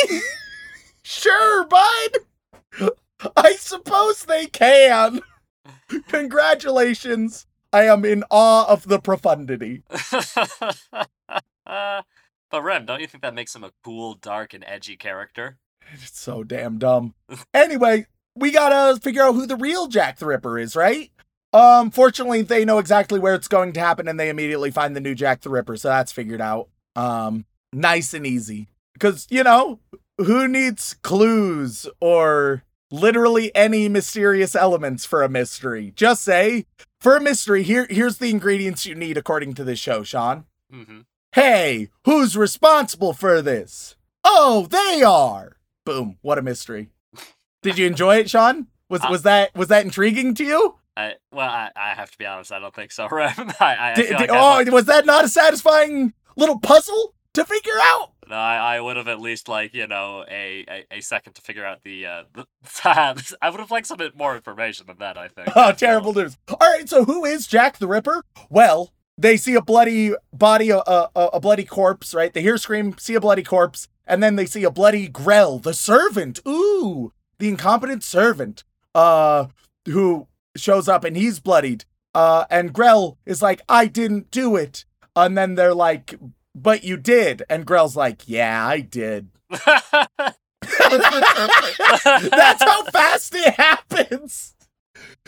sure, 1.04 1.66
bud. 1.66 2.92
I 3.36 3.54
suppose 3.54 4.24
they 4.24 4.48
can. 4.48 5.22
Congratulations. 6.08 7.46
I 7.74 7.84
am 7.84 8.04
in 8.04 8.24
awe 8.30 8.68
of 8.68 8.88
the 8.88 9.00
profundity. 9.00 9.84
Uh, 11.66 12.02
but 12.50 12.64
Rem, 12.64 12.86
don't 12.86 13.00
you 13.00 13.08
think 13.08 13.22
that 13.24 13.34
makes 13.34 13.56
him 13.56 13.64
a 13.64 13.72
cool, 13.84 14.16
dark, 14.16 14.54
and 14.54 14.64
edgy 14.68 14.98
character? 14.98 15.58
It's 15.94 16.20
so 16.20 16.44
damn 16.44 16.78
dumb. 16.78 17.14
Anyway, 17.54 18.06
we 18.36 18.52
gotta 18.52 19.00
figure 19.00 19.24
out 19.24 19.36
who 19.36 19.46
the 19.46 19.56
real 19.56 19.88
Jack 19.88 20.18
the 20.20 20.26
Ripper 20.26 20.58
is, 20.58 20.76
right? 20.76 21.12
Um, 21.54 21.92
fortunately, 21.92 22.44
they 22.44 22.64
know 22.64 22.78
exactly 22.80 23.20
where 23.20 23.36
it's 23.36 23.50
going 23.50 23.74
to 23.74 23.80
happen 23.80 24.08
and 24.08 24.20
they 24.20 24.30
immediately 24.30 24.72
find 24.72 24.96
the 24.96 25.02
new 25.02 25.16
Jack 25.16 25.42
the 25.42 25.50
Ripper, 25.50 25.76
so 25.76 25.90
that's 25.90 26.12
figured 26.12 26.40
out. 26.42 26.70
Um, 26.96 27.46
nice 27.74 28.14
and 28.14 28.26
easy. 28.26 28.70
Because, 28.94 29.28
you 29.30 29.44
know, 29.44 29.80
who 30.18 30.48
needs 30.48 30.96
clues 31.02 31.90
or 32.00 32.64
literally 32.90 33.54
any 33.56 33.90
mysterious 33.90 34.56
elements 34.56 35.06
for 35.06 35.24
a 35.24 35.30
mystery. 35.30 35.92
Just 35.96 36.24
say, 36.24 36.66
for 37.00 37.18
a 37.18 37.22
mystery, 37.22 37.64
here 37.64 37.88
here's 37.90 38.18
the 38.18 38.30
ingredients 38.30 38.86
you 38.86 38.96
need 38.96 39.18
according 39.18 39.54
to 39.56 39.64
this 39.64 39.80
show, 39.80 40.04
Sean. 40.04 40.46
hmm 40.72 41.02
Hey, 41.34 41.90
who's 42.04 42.36
responsible 42.36 43.14
for 43.14 43.42
this? 43.42 43.96
Oh, 44.24 44.68
they 44.70 45.02
are. 45.02 45.58
Boom, 45.86 46.18
what 46.22 46.38
a 46.38 46.42
mystery. 46.42 46.90
Did 47.62 47.78
you 47.78 47.86
enjoy 47.88 48.18
it, 48.18 48.30
Sean? 48.30 48.68
Was 48.90 49.02
Uh, 49.04 49.08
was 49.10 49.24
that 49.24 49.56
was 49.56 49.68
that 49.70 49.86
intriguing 49.86 50.36
to 50.36 50.44
you? 50.44 50.76
I, 50.98 51.14
well, 51.32 51.50
I, 51.50 51.70
I 51.76 51.90
have 51.94 52.12
to 52.12 52.18
be 52.18 52.26
honest. 52.26 52.52
I 52.52 52.60
don't 52.60 52.76
think 52.76 52.92
so, 52.92 53.08
I, 53.12 53.34
I, 53.60 53.92
I 53.92 53.94
Did- 53.96 54.12
like 54.12 54.30
I- 54.30 54.64
oh, 54.68 54.72
was 54.72 54.86
that 54.86 55.06
not 55.06 55.24
a 55.26 55.30
satisfying 55.30 56.14
little 56.36 56.60
puzzle 56.60 57.14
to 57.34 57.46
figure 57.46 57.72
out? 57.82 58.12
No, 58.28 58.36
I, 58.36 58.76
I 58.78 58.82
would 58.82 58.98
have 58.98 59.08
at 59.08 59.20
least 59.20 59.48
like 59.50 59.74
you 59.74 59.88
know 59.88 60.24
a, 60.30 60.66
a, 60.92 60.98
a 60.98 61.02
second 61.02 61.34
to 61.34 61.42
figure 61.42 61.66
out 61.66 61.84
the 61.84 62.06
uh 62.06 62.24
the, 62.36 63.36
I 63.42 63.50
would 63.50 63.60
have 63.60 63.72
liked 63.72 63.88
some 63.88 63.98
bit 63.98 64.16
more 64.18 64.36
information 64.36 64.88
than 64.88 64.98
that. 65.00 65.18
I 65.18 65.28
think. 65.28 65.50
Oh, 65.56 65.72
terrible 65.72 66.14
news. 66.14 66.38
All 66.50 66.58
right, 66.62 66.88
so 66.88 67.06
who 67.06 67.26
is 67.26 67.48
Jack 67.48 67.78
the 67.78 67.88
Ripper? 67.88 68.24
Well, 68.50 68.92
they 69.18 69.38
see 69.38 69.54
a 69.56 69.62
bloody 69.62 70.14
body, 70.34 70.70
a, 70.72 70.78
a, 70.80 71.10
a 71.16 71.40
bloody 71.40 71.66
corpse, 71.66 72.14
right? 72.14 72.34
They 72.34 72.42
hear 72.42 72.58
scream, 72.58 72.96
see 72.98 73.14
a 73.16 73.22
bloody 73.22 73.44
corpse, 73.44 73.88
and 74.06 74.22
then 74.22 74.36
they 74.36 74.46
see 74.46 74.64
a 74.64 74.72
bloody 74.72 75.08
Grell, 75.08 75.60
the 75.60 75.74
servant. 75.74 76.40
Ooh, 76.48 77.14
the 77.40 77.50
incompetent 77.50 78.04
servant, 78.04 78.64
uh, 78.94 79.48
who 79.86 80.28
shows 80.56 80.88
up 80.88 81.04
and 81.04 81.16
he's 81.16 81.40
bloodied. 81.40 81.86
Uh, 82.14 82.46
and 82.50 82.74
Grell 82.74 83.18
is 83.26 83.42
like, 83.42 83.62
I 83.70 83.88
didn't 83.88 84.32
do 84.32 84.56
it. 84.56 84.86
And 85.16 85.38
then 85.38 85.56
they're 85.56 85.74
like, 85.74 86.16
but 86.54 86.84
you 86.84 86.98
did. 86.98 87.44
And 87.50 87.66
Grell's 87.66 87.96
like, 87.96 88.28
yeah, 88.28 88.66
I 88.66 88.82
did. 88.82 89.30
That's 92.30 92.64
how 92.64 92.84
fast 92.86 93.34
it 93.36 93.54
happens. 93.56 94.56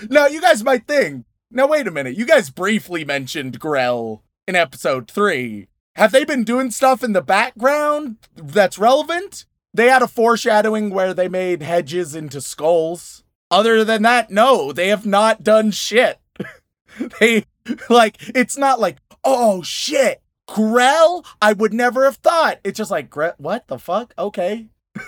Now, 0.09 0.27
you 0.27 0.41
guys 0.41 0.63
might 0.63 0.87
think, 0.87 1.25
now 1.51 1.67
wait 1.67 1.87
a 1.87 1.91
minute, 1.91 2.17
you 2.17 2.25
guys 2.25 2.49
briefly 2.49 3.05
mentioned 3.05 3.59
Grell 3.59 4.23
in 4.47 4.55
episode 4.55 5.09
three. 5.09 5.67
Have 5.95 6.11
they 6.11 6.25
been 6.25 6.43
doing 6.43 6.71
stuff 6.71 7.03
in 7.03 7.13
the 7.13 7.21
background 7.21 8.17
that's 8.35 8.79
relevant? 8.79 9.45
They 9.73 9.89
had 9.89 10.01
a 10.01 10.07
foreshadowing 10.07 10.89
where 10.89 11.13
they 11.13 11.27
made 11.27 11.61
hedges 11.61 12.15
into 12.15 12.41
skulls. 12.41 13.23
Other 13.51 13.83
than 13.83 14.01
that, 14.03 14.31
no, 14.31 14.71
they 14.71 14.87
have 14.87 15.05
not 15.05 15.43
done 15.43 15.71
shit. 15.71 16.19
they, 17.19 17.45
like, 17.89 18.17
it's 18.35 18.57
not 18.57 18.79
like, 18.79 18.97
oh 19.23 19.61
shit, 19.61 20.21
Grell? 20.47 21.23
I 21.41 21.53
would 21.53 21.73
never 21.73 22.05
have 22.05 22.17
thought. 22.17 22.59
It's 22.63 22.77
just 22.77 22.91
like, 22.91 23.15
what 23.37 23.67
the 23.67 23.79
fuck? 23.79 24.13
Okay. 24.17 24.67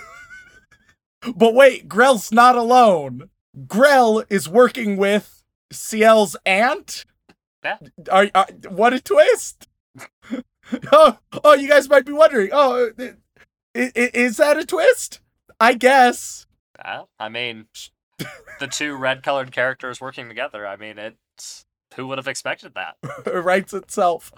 But 1.34 1.54
wait, 1.54 1.88
Grell's 1.88 2.30
not 2.30 2.54
alone. 2.54 3.30
Grell 3.66 4.22
is 4.30 4.48
working 4.48 4.96
with 4.96 5.42
Ciel's 5.72 6.36
aunt. 6.46 7.04
Yeah. 7.64 7.78
Are, 8.12 8.30
are 8.32 8.46
what 8.68 8.92
a 8.92 9.00
twist! 9.00 9.66
oh, 10.92 11.18
oh, 11.44 11.54
you 11.54 11.68
guys 11.68 11.88
might 11.88 12.06
be 12.06 12.12
wondering. 12.12 12.50
Oh, 12.52 12.90
i- 12.98 13.12
i- 13.74 13.92
is 13.94 14.36
that 14.38 14.56
a 14.58 14.64
twist? 14.66 15.20
I 15.60 15.74
guess. 15.74 16.46
Well, 16.84 17.08
I 17.18 17.28
mean, 17.28 17.66
the 18.60 18.66
two 18.66 18.94
red-colored 18.96 19.52
characters 19.52 20.00
working 20.00 20.28
together. 20.28 20.66
I 20.66 20.76
mean, 20.76 20.98
it's 20.98 21.64
who 21.94 22.06
would 22.08 22.18
have 22.18 22.28
expected 22.28 22.74
that? 22.74 22.96
It 23.26 23.30
writes 23.44 23.72
itself. 23.72 24.32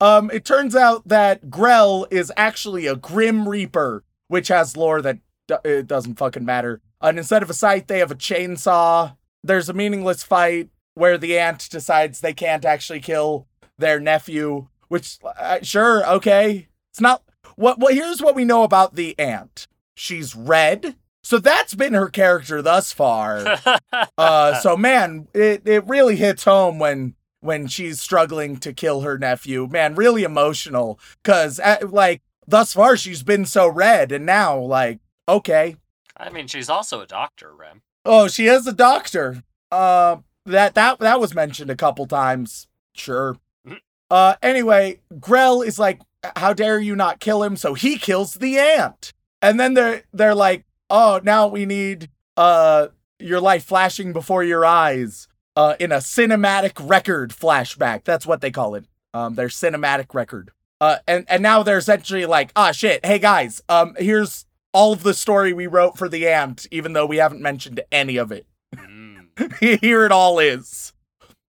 Um, 0.00 0.30
it 0.32 0.44
turns 0.44 0.74
out 0.74 1.06
that 1.08 1.48
Grell 1.48 2.06
is 2.10 2.32
actually 2.36 2.86
a 2.86 2.96
Grim 2.96 3.48
Reaper, 3.48 4.04
which 4.28 4.48
has 4.48 4.76
lore 4.76 5.00
that 5.02 5.18
do- 5.48 5.58
it 5.64 5.86
doesn't 5.86 6.16
fucking 6.18 6.44
matter. 6.44 6.80
And 7.00 7.18
instead 7.18 7.42
of 7.42 7.50
a 7.50 7.54
scythe, 7.54 7.86
they 7.86 7.98
have 8.00 8.10
a 8.10 8.14
chainsaw. 8.16 9.16
There's 9.44 9.68
a 9.68 9.72
meaningless 9.74 10.22
fight 10.22 10.68
where 10.94 11.16
the 11.18 11.38
aunt 11.38 11.68
decides 11.70 12.20
they 12.20 12.34
can't 12.34 12.64
actually 12.64 13.00
kill 13.00 13.46
their 13.78 13.98
nephew, 13.98 14.68
which 14.92 15.18
uh, 15.24 15.58
sure, 15.62 16.06
okay. 16.06 16.68
It's 16.90 17.00
not 17.00 17.22
what 17.56 17.78
what 17.78 17.94
here's 17.94 18.20
what 18.20 18.34
we 18.34 18.44
know 18.44 18.62
about 18.62 18.94
the 18.94 19.18
aunt. 19.18 19.66
She's 19.94 20.36
red. 20.36 20.96
So 21.24 21.38
that's 21.38 21.74
been 21.74 21.94
her 21.94 22.10
character 22.10 22.60
thus 22.60 22.92
far. 22.92 23.58
Uh, 24.18 24.54
so 24.60 24.76
man, 24.76 25.28
it, 25.32 25.62
it 25.66 25.86
really 25.86 26.16
hits 26.16 26.44
home 26.44 26.78
when 26.78 27.14
when 27.40 27.66
she's 27.66 28.00
struggling 28.00 28.56
to 28.58 28.72
kill 28.72 29.00
her 29.00 29.16
nephew. 29.16 29.66
Man, 29.66 29.94
really 29.94 30.22
emotional. 30.22 31.00
Cause 31.24 31.58
uh, 31.58 31.78
like 31.88 32.20
thus 32.46 32.74
far 32.74 32.96
she's 32.96 33.22
been 33.22 33.46
so 33.46 33.66
red, 33.68 34.12
and 34.12 34.26
now 34.26 34.58
like 34.58 34.98
okay, 35.26 35.76
I 36.16 36.28
mean, 36.28 36.46
she's 36.46 36.68
also 36.68 37.00
a 37.00 37.06
doctor, 37.06 37.54
Rem. 37.54 37.80
oh 38.04 38.28
she 38.28 38.46
is 38.46 38.66
a 38.66 38.72
doctor. 38.72 39.42
Uh, 39.70 40.18
that 40.44 40.74
that 40.74 40.98
that 40.98 41.20
was 41.20 41.34
mentioned 41.34 41.70
a 41.70 41.76
couple 41.76 42.06
times. 42.06 42.68
Sure. 42.94 43.38
Uh, 44.12 44.36
anyway, 44.42 45.00
Grell 45.18 45.62
is 45.62 45.78
like, 45.78 46.02
how 46.36 46.52
dare 46.52 46.78
you 46.78 46.94
not 46.94 47.18
kill 47.18 47.42
him? 47.42 47.56
So 47.56 47.72
he 47.72 47.96
kills 47.96 48.34
the 48.34 48.58
aunt, 48.58 49.14
and 49.40 49.58
then 49.58 49.72
they're 49.72 50.02
they're 50.12 50.34
like, 50.34 50.66
oh, 50.90 51.20
now 51.24 51.48
we 51.48 51.64
need 51.64 52.10
uh 52.36 52.88
your 53.18 53.40
life 53.40 53.64
flashing 53.64 54.12
before 54.12 54.44
your 54.44 54.66
eyes. 54.66 55.28
Uh 55.56 55.76
in 55.80 55.92
a 55.92 55.96
cinematic 55.96 56.72
record 56.78 57.30
flashback. 57.30 58.04
That's 58.04 58.26
what 58.26 58.42
they 58.42 58.50
call 58.50 58.74
it. 58.74 58.84
Um 59.14 59.34
their 59.34 59.48
cinematic 59.48 60.12
record. 60.12 60.50
Uh 60.78 60.98
and 61.08 61.24
and 61.28 61.42
now 61.42 61.62
they're 61.62 61.78
essentially 61.78 62.26
like 62.26 62.52
ah 62.54 62.72
shit. 62.72 63.04
Hey 63.04 63.18
guys 63.18 63.62
um 63.68 63.94
here's 63.98 64.46
all 64.72 64.92
of 64.92 65.02
the 65.02 65.14
story 65.14 65.52
we 65.52 65.66
wrote 65.66 65.96
for 65.98 66.08
the 66.08 66.28
aunt 66.28 66.66
even 66.70 66.92
though 66.92 67.06
we 67.06 67.16
haven't 67.16 67.40
mentioned 67.40 67.80
any 67.90 68.18
of 68.18 68.30
it. 68.30 68.46
Mm. 68.74 69.80
here 69.80 70.04
it 70.04 70.12
all 70.12 70.38
is 70.38 70.91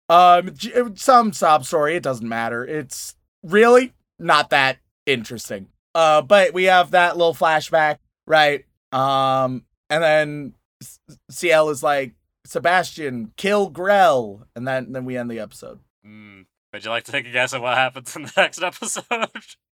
um 0.08 0.54
some 0.96 1.32
sob 1.32 1.64
story 1.64 1.96
it 1.96 2.02
doesn't 2.02 2.28
matter 2.28 2.64
it's 2.64 3.14
really 3.42 3.92
not 4.18 4.50
that 4.50 4.78
interesting 5.06 5.68
uh 5.94 6.22
but 6.22 6.52
we 6.52 6.64
have 6.64 6.92
that 6.92 7.16
little 7.16 7.34
flashback 7.34 7.98
right 8.26 8.64
um 8.92 9.64
and 9.90 10.02
then 10.02 10.54
Ciel 11.30 11.70
is 11.70 11.82
like, 11.82 12.14
Sebastian, 12.44 13.32
kill 13.36 13.70
Grell. 13.70 14.46
And 14.54 14.66
then, 14.66 14.92
then 14.92 15.04
we 15.04 15.16
end 15.16 15.30
the 15.30 15.40
episode. 15.40 15.80
Mm. 16.06 16.46
Would 16.72 16.84
you 16.84 16.90
like 16.90 17.04
to 17.04 17.12
take 17.12 17.26
a 17.26 17.30
guess 17.30 17.54
at 17.54 17.62
what 17.62 17.76
happens 17.76 18.14
in 18.14 18.22
the 18.22 18.32
next 18.36 18.62
episode? 18.62 19.30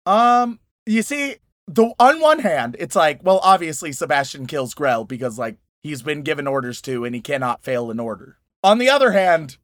Um, 0.06 0.60
you 0.86 1.02
see, 1.02 1.36
the 1.68 1.94
on 2.00 2.20
one 2.20 2.40
hand, 2.40 2.76
it's 2.80 2.96
like, 2.96 3.24
well, 3.24 3.40
obviously 3.44 3.92
Sebastian 3.92 4.48
kills 4.48 4.74
Grell 4.74 5.04
because 5.04 5.38
like 5.38 5.58
he's 5.84 6.02
been 6.02 6.24
given 6.24 6.48
orders 6.48 6.82
to 6.84 7.06
and 7.06 7.14
he 7.14 7.22
cannot 7.22 7.64
fail 7.64 7.92
an 7.92 8.00
order. 8.00 8.38
On 8.64 8.80
the 8.80 8.90
other 8.90 9.12
hand, 9.12 9.58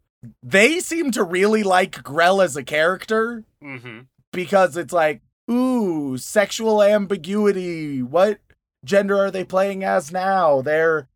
they 0.44 0.80
seem 0.80 1.12
to 1.12 1.24
really 1.24 1.64
like 1.64 2.04
Grell 2.04 2.42
as 2.42 2.56
a 2.56 2.64
character 2.64 3.44
mm-hmm. 3.64 4.02
because 4.32 4.78
it's 4.78 4.94
like, 4.94 5.22
ooh, 5.50 6.18
sexual 6.18 6.82
ambiguity. 6.82 8.02
What 8.02 8.40
gender 8.84 9.18
are 9.18 9.32
they 9.32 9.44
playing 9.44 9.84
as 9.84 10.12
now? 10.12 10.62
They're 10.62 11.08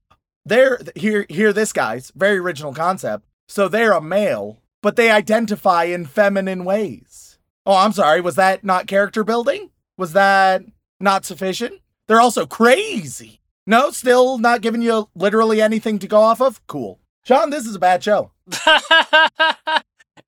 they're 0.45 0.79
here 0.95 1.25
here 1.29 1.53
this 1.53 1.73
guy's 1.73 2.11
very 2.15 2.37
original 2.37 2.73
concept. 2.73 3.25
So 3.47 3.67
they're 3.67 3.93
a 3.93 4.01
male, 4.01 4.61
but 4.81 4.95
they 4.95 5.11
identify 5.11 5.85
in 5.85 6.05
feminine 6.05 6.65
ways. 6.65 7.37
Oh, 7.65 7.75
I'm 7.75 7.93
sorry, 7.93 8.21
was 8.21 8.35
that 8.35 8.63
not 8.63 8.87
character 8.87 9.23
building? 9.23 9.69
Was 9.97 10.13
that 10.13 10.63
not 10.99 11.25
sufficient? 11.25 11.81
They're 12.07 12.21
also 12.21 12.45
crazy. 12.45 13.41
No, 13.67 13.91
still 13.91 14.39
not 14.39 14.61
giving 14.61 14.81
you 14.81 15.09
literally 15.13 15.61
anything 15.61 15.99
to 15.99 16.07
go 16.07 16.21
off 16.21 16.41
of? 16.41 16.65
Cool. 16.65 16.99
Sean, 17.25 17.49
this 17.49 17.65
is 17.65 17.75
a 17.75 17.79
bad 17.79 18.03
show. 18.03 18.31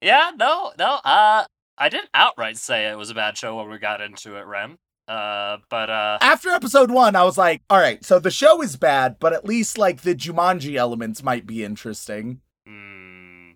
yeah, 0.02 0.32
no, 0.38 0.72
no. 0.78 1.00
Uh, 1.04 1.46
I 1.78 1.90
didn't 1.90 2.10
outright 2.14 2.58
say 2.58 2.90
it 2.90 2.98
was 2.98 3.10
a 3.10 3.16
bad 3.16 3.38
show 3.38 3.58
when 3.58 3.70
we 3.70 3.78
got 3.80 4.02
into 4.02 4.36
it, 4.36 4.46
Rem. 4.46 4.78
Uh, 5.08 5.58
but 5.70 5.90
uh, 5.90 6.18
after 6.22 6.50
episode 6.50 6.92
one, 6.92 7.16
I 7.16 7.24
was 7.24 7.38
like, 7.38 7.62
all 7.70 7.80
right, 7.80 8.04
so 8.06 8.20
the 8.20 8.32
show 8.32 8.62
is 8.62 8.76
bad, 8.78 9.18
but 9.20 9.34
at 9.34 9.46
least 9.46 9.78
like 9.78 10.02
the 10.02 10.16
Jumanji 10.16 10.76
elements 10.76 11.24
might 11.24 11.46
be 11.46 11.64
interesting. 11.64 12.40
mm, 12.68 12.72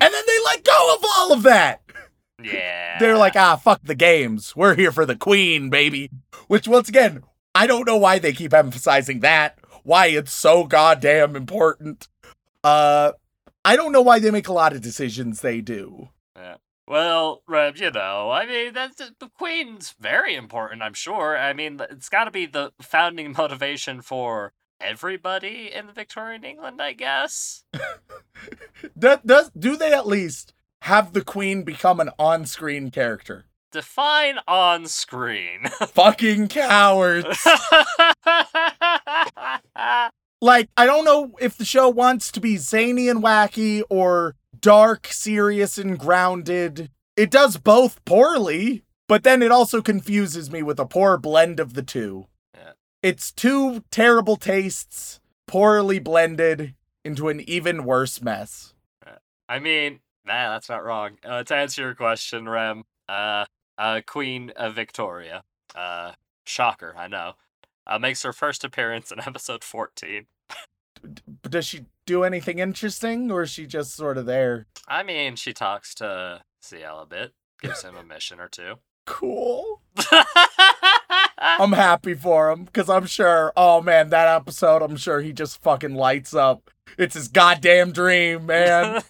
then 0.00 0.24
they 0.26 0.38
let 0.44 0.64
go 0.64 0.94
of 0.98 1.04
all 1.16 1.32
of 1.32 1.42
that. 1.44 1.80
yeah, 2.42 2.98
They're 2.98 3.16
like, 3.16 3.36
ah, 3.36 3.56
fuck 3.56 3.80
the 3.84 3.94
games. 3.94 4.54
We're 4.56 4.74
here 4.74 4.92
for 4.92 5.06
the 5.06 5.16
queen, 5.16 5.70
baby. 5.70 6.10
Which, 6.48 6.68
once 6.68 6.88
again, 6.88 7.22
I 7.54 7.66
don't 7.66 7.86
know 7.86 7.96
why 7.96 8.18
they 8.18 8.32
keep 8.32 8.52
emphasizing 8.52 9.20
that. 9.20 9.58
Why 9.84 10.06
it's 10.06 10.32
so 10.32 10.64
goddamn 10.64 11.36
important. 11.36 12.08
Uh, 12.62 13.12
I 13.66 13.74
don't 13.74 13.90
know 13.90 14.00
why 14.00 14.20
they 14.20 14.30
make 14.30 14.46
a 14.46 14.52
lot 14.52 14.72
of 14.72 14.80
decisions 14.80 15.40
they 15.40 15.60
do. 15.60 16.10
Yeah. 16.36 16.56
Well, 16.86 17.42
Rem, 17.48 17.74
you 17.76 17.90
know, 17.90 18.30
I 18.30 18.46
mean, 18.46 18.72
that's 18.72 18.96
the 18.96 19.28
Queen's 19.36 19.92
very 19.98 20.36
important. 20.36 20.82
I'm 20.82 20.94
sure. 20.94 21.36
I 21.36 21.52
mean, 21.52 21.80
it's 21.90 22.08
got 22.08 22.24
to 22.26 22.30
be 22.30 22.46
the 22.46 22.72
founding 22.80 23.32
motivation 23.36 24.02
for 24.02 24.52
everybody 24.80 25.72
in 25.74 25.88
the 25.88 25.92
Victorian 25.92 26.44
England, 26.44 26.80
I 26.80 26.92
guess. 26.92 27.64
Does, 28.98 29.18
does 29.24 29.50
do 29.58 29.76
they 29.76 29.92
at 29.92 30.06
least 30.06 30.52
have 30.82 31.12
the 31.12 31.24
queen 31.24 31.64
become 31.64 31.98
an 31.98 32.10
on-screen 32.18 32.90
character? 32.90 33.46
Define 33.72 34.38
on 34.46 34.86
screen. 34.86 35.64
Fucking 35.88 36.48
cowards. 36.48 37.46
Like 40.40 40.68
I 40.76 40.86
don't 40.86 41.04
know 41.04 41.32
if 41.40 41.56
the 41.56 41.64
show 41.64 41.88
wants 41.88 42.30
to 42.32 42.40
be 42.40 42.56
zany 42.56 43.08
and 43.08 43.22
wacky 43.22 43.82
or 43.88 44.34
dark, 44.60 45.08
serious 45.08 45.78
and 45.78 45.98
grounded. 45.98 46.90
It 47.16 47.30
does 47.30 47.56
both 47.56 48.04
poorly, 48.04 48.84
but 49.08 49.22
then 49.22 49.42
it 49.42 49.50
also 49.50 49.80
confuses 49.80 50.50
me 50.50 50.62
with 50.62 50.78
a 50.78 50.86
poor 50.86 51.16
blend 51.16 51.60
of 51.60 51.74
the 51.74 51.82
two. 51.82 52.26
Yeah. 52.54 52.72
It's 53.02 53.32
two 53.32 53.84
terrible 53.90 54.36
tastes 54.36 55.20
poorly 55.46 55.98
blended 55.98 56.74
into 57.04 57.28
an 57.28 57.40
even 57.48 57.84
worse 57.84 58.20
mess. 58.20 58.74
I 59.48 59.60
mean, 59.60 60.00
nah, 60.24 60.52
that's 60.52 60.68
not 60.68 60.84
wrong. 60.84 61.18
Uh, 61.24 61.44
to 61.44 61.54
answer 61.54 61.82
your 61.82 61.94
question, 61.94 62.48
Rem, 62.48 62.84
uh, 63.08 63.44
uh, 63.78 64.00
Queen 64.06 64.52
Victoria, 64.72 65.44
uh, 65.74 66.12
shocker, 66.44 66.94
I 66.98 67.06
know, 67.06 67.34
uh, 67.86 67.98
makes 67.98 68.22
her 68.22 68.32
first 68.32 68.64
appearance 68.64 69.12
in 69.12 69.20
episode 69.26 69.64
14. 69.64 70.26
But 71.42 71.52
does 71.52 71.66
she 71.66 71.86
do 72.06 72.24
anything 72.24 72.58
interesting 72.58 73.30
or 73.30 73.42
is 73.42 73.50
she 73.50 73.66
just 73.66 73.94
sort 73.94 74.18
of 74.18 74.26
there? 74.26 74.66
I 74.88 75.02
mean, 75.02 75.36
she 75.36 75.52
talks 75.52 75.94
to 75.96 76.42
Ciel 76.60 77.00
a 77.00 77.06
bit, 77.06 77.32
gives 77.60 77.82
him 77.82 77.96
a 77.96 78.04
mission 78.04 78.40
or 78.40 78.48
two. 78.48 78.76
Cool. 79.06 79.82
I'm 81.38 81.72
happy 81.72 82.14
for 82.14 82.50
him 82.50 82.64
because 82.64 82.88
I'm 82.88 83.06
sure, 83.06 83.52
oh 83.56 83.80
man, 83.80 84.10
that 84.10 84.26
episode, 84.34 84.82
I'm 84.82 84.96
sure 84.96 85.20
he 85.20 85.32
just 85.32 85.62
fucking 85.62 85.94
lights 85.94 86.34
up. 86.34 86.70
It's 86.98 87.14
his 87.14 87.28
goddamn 87.28 87.92
dream, 87.92 88.46
man. 88.46 89.02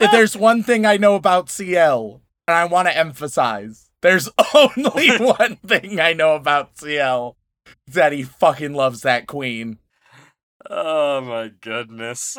if 0.00 0.10
there's 0.10 0.36
one 0.36 0.62
thing 0.62 0.84
I 0.84 0.96
know 0.96 1.14
about 1.14 1.50
Ciel, 1.50 2.22
and 2.48 2.56
I 2.56 2.64
want 2.64 2.88
to 2.88 2.96
emphasize, 2.96 3.90
there's 4.00 4.28
only 4.54 5.16
one 5.18 5.56
thing 5.56 6.00
I 6.00 6.12
know 6.12 6.34
about 6.34 6.78
Ciel 6.78 7.36
that 7.86 8.12
he 8.12 8.22
fucking 8.22 8.72
loves 8.74 9.02
that 9.02 9.26
queen. 9.26 9.78
oh 10.68 11.20
my 11.20 11.50
goodness. 11.60 12.36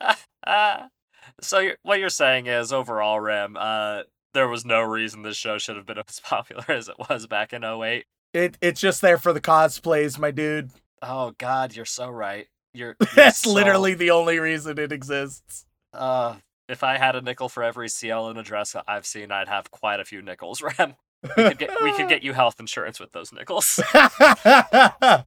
so 1.40 1.58
you're, 1.58 1.76
what 1.82 1.98
you're 2.00 2.08
saying 2.08 2.46
is, 2.46 2.72
overall, 2.72 3.20
Rem, 3.20 3.56
uh, 3.58 4.02
there 4.34 4.48
was 4.48 4.64
no 4.64 4.80
reason 4.80 5.22
this 5.22 5.36
show 5.36 5.58
should 5.58 5.76
have 5.76 5.86
been 5.86 5.98
as 6.08 6.20
popular 6.20 6.64
as 6.68 6.88
it 6.88 6.96
was 7.08 7.26
back 7.26 7.52
in 7.52 7.64
08. 7.64 8.04
It 8.34 8.58
it's 8.60 8.80
just 8.80 9.00
there 9.00 9.16
for 9.18 9.32
the 9.32 9.40
cosplays, 9.40 10.18
my 10.18 10.30
dude. 10.30 10.70
Oh 11.00 11.32
God, 11.38 11.74
you're 11.74 11.84
so 11.86 12.10
right. 12.10 12.46
You're, 12.74 12.96
you're 13.00 13.08
That's 13.16 13.40
so- 13.40 13.52
literally 13.52 13.94
the 13.94 14.10
only 14.10 14.38
reason 14.38 14.78
it 14.78 14.92
exists. 14.92 15.64
Uh, 15.94 16.36
if 16.68 16.82
I 16.82 16.98
had 16.98 17.16
a 17.16 17.22
nickel 17.22 17.48
for 17.48 17.62
every 17.62 17.88
Ciel 17.88 18.28
in 18.28 18.36
a 18.36 18.42
dress 18.42 18.76
I've 18.86 19.06
seen, 19.06 19.32
I'd 19.32 19.48
have 19.48 19.70
quite 19.70 20.00
a 20.00 20.04
few 20.04 20.20
nickels, 20.20 20.60
Rem. 20.62 20.94
We 21.22 21.28
could 21.44 21.58
get 21.58 21.70
we 21.82 21.92
could 21.92 22.08
get 22.14 22.22
you 22.22 22.32
health 22.32 22.60
insurance 22.60 23.00
with 23.00 23.12
those 23.12 23.32
nickels. 23.32 23.80
uh, 23.94 25.24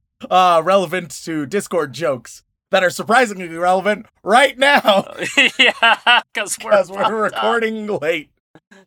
relevant 0.64 1.10
to 1.24 1.46
Discord 1.46 1.92
jokes 1.92 2.42
that 2.70 2.82
are 2.82 2.90
surprisingly 2.90 3.48
relevant 3.48 4.06
right 4.22 4.58
now 4.58 5.06
yeah, 5.58 6.22
because 6.32 6.56
we're, 6.62 6.70
we're 6.70 6.84
fucked 6.84 7.00
up. 7.00 7.10
recording 7.10 7.86
late. 7.86 8.30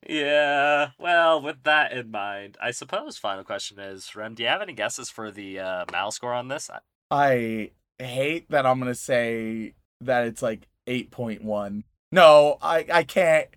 Yeah. 0.08 0.90
Well, 1.00 1.42
with 1.42 1.64
that 1.64 1.92
in 1.94 2.12
mind, 2.12 2.58
I 2.62 2.72
suppose 2.72 3.18
final 3.18 3.44
question 3.44 3.80
is, 3.80 4.16
Rem, 4.16 4.34
do 4.34 4.44
you 4.44 4.50
have 4.50 4.62
any 4.62 4.74
guesses 4.74 5.10
for 5.10 5.32
the 5.32 5.60
uh, 5.60 5.86
Mal 5.92 6.12
score 6.12 6.34
on 6.34 6.48
this? 6.48 6.70
I 7.12 7.72
hate 8.00 8.50
that 8.50 8.66
I'm 8.66 8.80
gonna 8.80 8.96
say 8.96 9.74
that 10.02 10.26
it's 10.26 10.42
like 10.42 10.68
8.1. 10.88 11.84
No, 12.12 12.58
I 12.62 12.86
I 12.92 13.04
can't. 13.04 13.48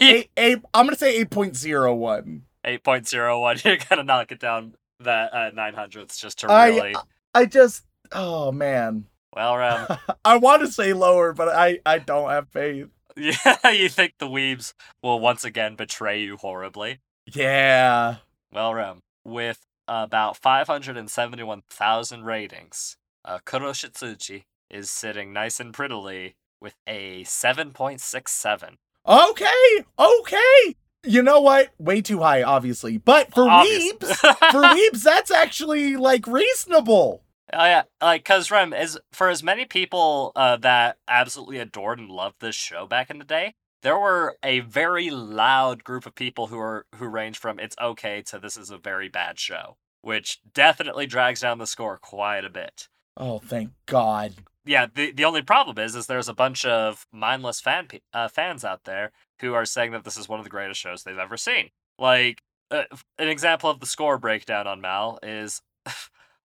Eight, 0.00 0.30
eight, 0.36 0.58
I'm 0.74 0.86
gonna 0.86 0.96
say 0.96 1.24
8.01. 1.24 2.40
Eight 2.64 2.84
point 2.84 3.08
zero 3.08 3.40
one. 3.40 3.58
You're 3.64 3.78
gonna 3.88 4.04
knock 4.04 4.32
it 4.32 4.40
down 4.40 4.74
that 5.00 5.32
uh, 5.34 5.50
nine 5.54 5.74
hundredths 5.74 6.18
just 6.18 6.38
to 6.40 6.50
I- 6.50 6.68
really. 6.68 6.96
I 7.34 7.46
just 7.46 7.84
oh 8.12 8.52
man. 8.52 9.06
Well, 9.34 9.56
Rem, 9.56 9.86
I 10.24 10.36
want 10.36 10.60
to 10.62 10.70
say 10.70 10.92
lower, 10.92 11.32
but 11.32 11.48
I 11.48 11.80
I 11.86 11.98
don't 11.98 12.30
have 12.30 12.48
faith. 12.48 12.88
yeah, 13.16 13.70
you 13.70 13.88
think 13.88 14.14
the 14.18 14.26
weebs 14.26 14.74
will 15.02 15.20
once 15.20 15.44
again 15.44 15.74
betray 15.76 16.22
you 16.22 16.36
horribly? 16.36 17.00
Yeah. 17.26 18.16
Well, 18.52 18.74
Rem, 18.74 19.00
with 19.24 19.60
about 19.88 20.36
571,000 20.36 22.24
ratings, 22.24 22.96
uh, 23.24 23.38
Kuroshitsuji 23.44 24.44
is 24.70 24.90
sitting 24.90 25.32
nice 25.32 25.60
and 25.60 25.74
prettily 25.74 26.34
with 26.60 26.74
a 26.86 27.24
7.67. 27.24 28.74
Okay. 29.06 29.84
Okay. 29.98 30.76
You 31.04 31.22
know 31.22 31.40
what? 31.40 31.70
Way 31.78 32.00
too 32.00 32.20
high, 32.20 32.42
obviously. 32.42 32.96
But 32.98 33.34
for 33.34 33.48
Obvious- 33.48 33.92
weebs, 33.94 34.16
for 34.52 34.62
weebs, 34.62 35.02
that's 35.02 35.30
actually 35.30 35.96
like 35.96 36.26
reasonable. 36.26 37.22
Oh 37.52 37.64
yeah, 37.64 37.82
like 38.00 38.24
cause 38.24 38.50
Rem 38.50 38.72
as 38.72 38.96
for 39.12 39.28
as 39.28 39.42
many 39.42 39.66
people 39.66 40.32
uh, 40.34 40.56
that 40.58 40.96
absolutely 41.06 41.58
adored 41.58 41.98
and 41.98 42.08
loved 42.08 42.36
this 42.40 42.54
show 42.54 42.86
back 42.86 43.10
in 43.10 43.18
the 43.18 43.26
day, 43.26 43.54
there 43.82 43.98
were 43.98 44.36
a 44.42 44.60
very 44.60 45.10
loud 45.10 45.84
group 45.84 46.06
of 46.06 46.14
people 46.14 46.46
who 46.46 46.58
are 46.58 46.86
who 46.94 47.06
range 47.06 47.36
from 47.36 47.58
it's 47.58 47.76
okay 47.82 48.22
to 48.22 48.38
this 48.38 48.56
is 48.56 48.70
a 48.70 48.78
very 48.78 49.08
bad 49.08 49.38
show, 49.38 49.76
which 50.00 50.40
definitely 50.54 51.06
drags 51.06 51.40
down 51.40 51.58
the 51.58 51.66
score 51.66 51.98
quite 51.98 52.44
a 52.44 52.50
bit. 52.50 52.88
Oh, 53.16 53.38
thank 53.38 53.70
God. 53.86 54.34
Yeah, 54.64 54.86
the 54.92 55.12
the 55.12 55.24
only 55.24 55.42
problem 55.42 55.78
is 55.78 55.96
is 55.96 56.06
there's 56.06 56.28
a 56.28 56.34
bunch 56.34 56.64
of 56.64 57.06
mindless 57.12 57.60
fan 57.60 57.88
uh, 58.12 58.28
fans 58.28 58.64
out 58.64 58.84
there 58.84 59.10
who 59.40 59.54
are 59.54 59.64
saying 59.64 59.92
that 59.92 60.04
this 60.04 60.16
is 60.16 60.28
one 60.28 60.38
of 60.38 60.44
the 60.44 60.50
greatest 60.50 60.80
shows 60.80 61.02
they've 61.02 61.18
ever 61.18 61.36
seen. 61.36 61.70
Like 61.98 62.42
uh, 62.70 62.84
an 63.18 63.28
example 63.28 63.68
of 63.68 63.80
the 63.80 63.86
score 63.86 64.18
breakdown 64.18 64.66
on 64.66 64.80
Mal 64.80 65.18
is 65.22 65.62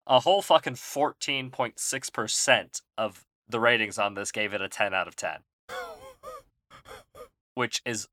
a 0.06 0.20
whole 0.20 0.42
fucking 0.42 0.74
14.6% 0.74 2.82
of 2.96 3.24
the 3.48 3.60
ratings 3.60 3.98
on 3.98 4.14
this 4.14 4.32
gave 4.32 4.54
it 4.54 4.62
a 4.62 4.68
10 4.68 4.94
out 4.94 5.08
of 5.08 5.16
10, 5.16 5.38
which 7.54 7.82
is 7.84 8.06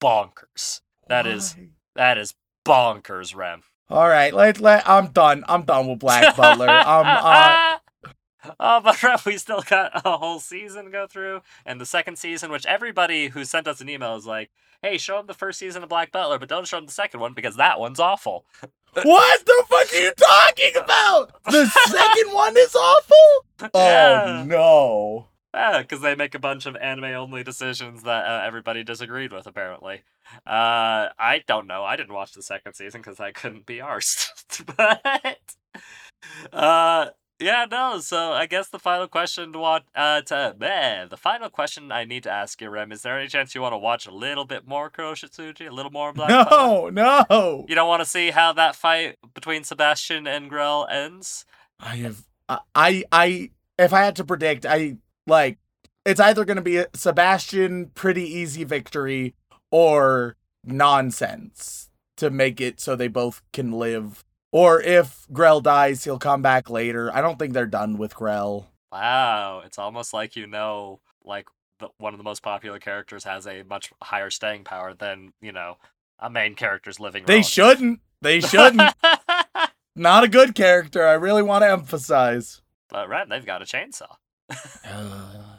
bonkers. 0.00 0.80
That 1.08 1.26
is 1.26 1.56
Why? 1.56 1.68
that 1.96 2.18
is 2.18 2.34
bonkers, 2.64 3.34
Rem. 3.34 3.62
All 3.90 4.08
right. 4.08 4.32
Let 4.34 4.60
let. 4.60 4.88
I'm 4.88 5.08
done. 5.08 5.44
I'm 5.48 5.62
done 5.62 5.88
with 5.88 5.98
Black 5.98 6.36
Butler. 6.36 6.68
Um. 6.86 7.06
Uh, 7.06 7.78
oh, 8.60 8.80
but 9.02 9.24
we 9.24 9.36
still 9.38 9.62
got 9.62 9.92
a 10.04 10.16
whole 10.16 10.40
season 10.40 10.86
to 10.86 10.90
go 10.90 11.06
through, 11.06 11.42
and 11.66 11.80
the 11.80 11.86
second 11.86 12.16
season, 12.18 12.50
which 12.50 12.66
everybody 12.66 13.28
who 13.28 13.44
sent 13.44 13.68
us 13.68 13.80
an 13.80 13.88
email 13.88 14.16
is 14.16 14.26
like, 14.26 14.50
"Hey, 14.82 14.98
show 14.98 15.16
them 15.18 15.26
the 15.26 15.34
first 15.34 15.58
season 15.58 15.82
of 15.82 15.88
Black 15.88 16.12
Butler, 16.12 16.38
but 16.38 16.48
don't 16.48 16.66
show 16.66 16.76
them 16.76 16.86
the 16.86 16.92
second 16.92 17.20
one 17.20 17.34
because 17.34 17.56
that 17.56 17.78
one's 17.80 18.00
awful." 18.00 18.44
what 19.02 19.46
the 19.46 19.64
fuck 19.68 19.92
are 19.92 19.96
you 19.96 20.12
talking 20.12 20.72
about? 20.82 21.42
The 21.44 21.66
second 21.88 22.32
one 22.32 22.56
is 22.56 22.74
awful. 22.74 23.44
Oh 23.62 23.68
Yeah. 23.74 24.44
no. 24.46 25.28
Yeah, 25.54 25.80
because 25.80 26.02
they 26.02 26.14
make 26.14 26.34
a 26.34 26.38
bunch 26.38 26.66
of 26.66 26.76
anime-only 26.76 27.42
decisions 27.42 28.02
that 28.02 28.26
uh, 28.26 28.42
everybody 28.46 28.84
disagreed 28.84 29.32
with. 29.32 29.46
Apparently, 29.46 30.02
uh, 30.46 31.08
I 31.18 31.42
don't 31.46 31.66
know. 31.66 31.84
I 31.84 31.96
didn't 31.96 32.12
watch 32.12 32.32
the 32.32 32.42
second 32.42 32.74
season 32.74 33.00
because 33.00 33.18
I 33.18 33.32
couldn't 33.32 33.64
be 33.64 33.78
arsed. 33.78 34.28
but, 34.76 35.38
uh, 36.52 37.06
yeah, 37.40 37.66
no. 37.70 38.00
So 38.00 38.32
I 38.32 38.46
guess 38.46 38.68
the 38.68 38.78
final 38.78 39.06
question 39.06 39.52
to 39.52 39.58
want 39.58 39.84
uh 39.94 40.22
to 40.22 40.54
bleh, 40.58 41.08
the 41.08 41.16
final 41.16 41.48
question 41.48 41.92
I 41.92 42.04
need 42.04 42.22
to 42.24 42.30
ask 42.30 42.60
you, 42.60 42.70
Rem, 42.70 42.92
is 42.92 43.02
there 43.02 43.18
any 43.18 43.28
chance 43.28 43.54
you 43.54 43.60
want 43.60 43.72
to 43.74 43.78
watch 43.78 44.06
a 44.06 44.10
little 44.10 44.44
bit 44.44 44.66
more 44.66 44.90
Kuroshitsuji, 44.90 45.68
a 45.68 45.72
little 45.72 45.92
more 45.92 46.12
Black? 46.12 46.30
No. 46.30 46.88
No. 46.90 47.66
You 47.68 47.74
don't 47.74 47.88
want 47.88 48.02
to 48.02 48.08
see 48.08 48.30
how 48.30 48.52
that 48.54 48.74
fight 48.74 49.16
between 49.34 49.64
Sebastian 49.64 50.26
and 50.26 50.48
Grell 50.48 50.86
ends? 50.90 51.44
I 51.80 51.96
have. 51.96 52.24
I. 52.48 52.58
I. 52.74 53.04
I 53.12 53.50
if 53.78 53.92
I 53.92 54.00
had 54.00 54.16
to 54.16 54.24
predict, 54.24 54.66
I 54.66 54.96
like. 55.26 55.58
It's 56.04 56.20
either 56.20 56.44
going 56.44 56.56
to 56.56 56.62
be 56.62 56.78
a 56.78 56.86
Sebastian 56.94 57.90
pretty 57.94 58.24
easy 58.24 58.64
victory 58.64 59.34
or 59.70 60.36
nonsense 60.64 61.90
to 62.16 62.30
make 62.30 62.60
it 62.60 62.80
so 62.80 62.96
they 62.96 63.08
both 63.08 63.42
can 63.52 63.72
live. 63.72 64.24
Or 64.52 64.80
if 64.80 65.26
Grell 65.32 65.60
dies, 65.60 66.04
he'll 66.04 66.18
come 66.18 66.40
back 66.42 66.70
later. 66.70 67.14
I 67.14 67.20
don't 67.20 67.38
think 67.38 67.52
they're 67.52 67.66
done 67.66 67.98
with 67.98 68.14
Grell. 68.14 68.68
Wow, 68.90 69.62
it's 69.64 69.78
almost 69.78 70.14
like 70.14 70.36
you 70.36 70.46
know, 70.46 71.00
like 71.24 71.46
the, 71.80 71.88
one 71.98 72.14
of 72.14 72.18
the 72.18 72.24
most 72.24 72.42
popular 72.42 72.78
characters 72.78 73.24
has 73.24 73.46
a 73.46 73.62
much 73.62 73.92
higher 74.02 74.30
staying 74.30 74.64
power 74.64 74.94
than 74.94 75.32
you 75.42 75.52
know 75.52 75.76
a 76.18 76.30
main 76.30 76.54
character's 76.54 76.98
living. 76.98 77.24
They 77.26 77.34
relative. 77.34 77.52
shouldn't. 77.52 78.00
They 78.22 78.40
shouldn't. 78.52 78.94
Not 79.94 80.24
a 80.24 80.28
good 80.28 80.54
character. 80.54 81.06
I 81.06 81.12
really 81.12 81.42
want 81.42 81.62
to 81.62 81.70
emphasize. 81.70 82.62
but 82.88 83.08
right, 83.08 83.28
they've 83.28 83.44
got 83.44 83.62
a 83.62 83.66
chainsaw. 83.66 84.16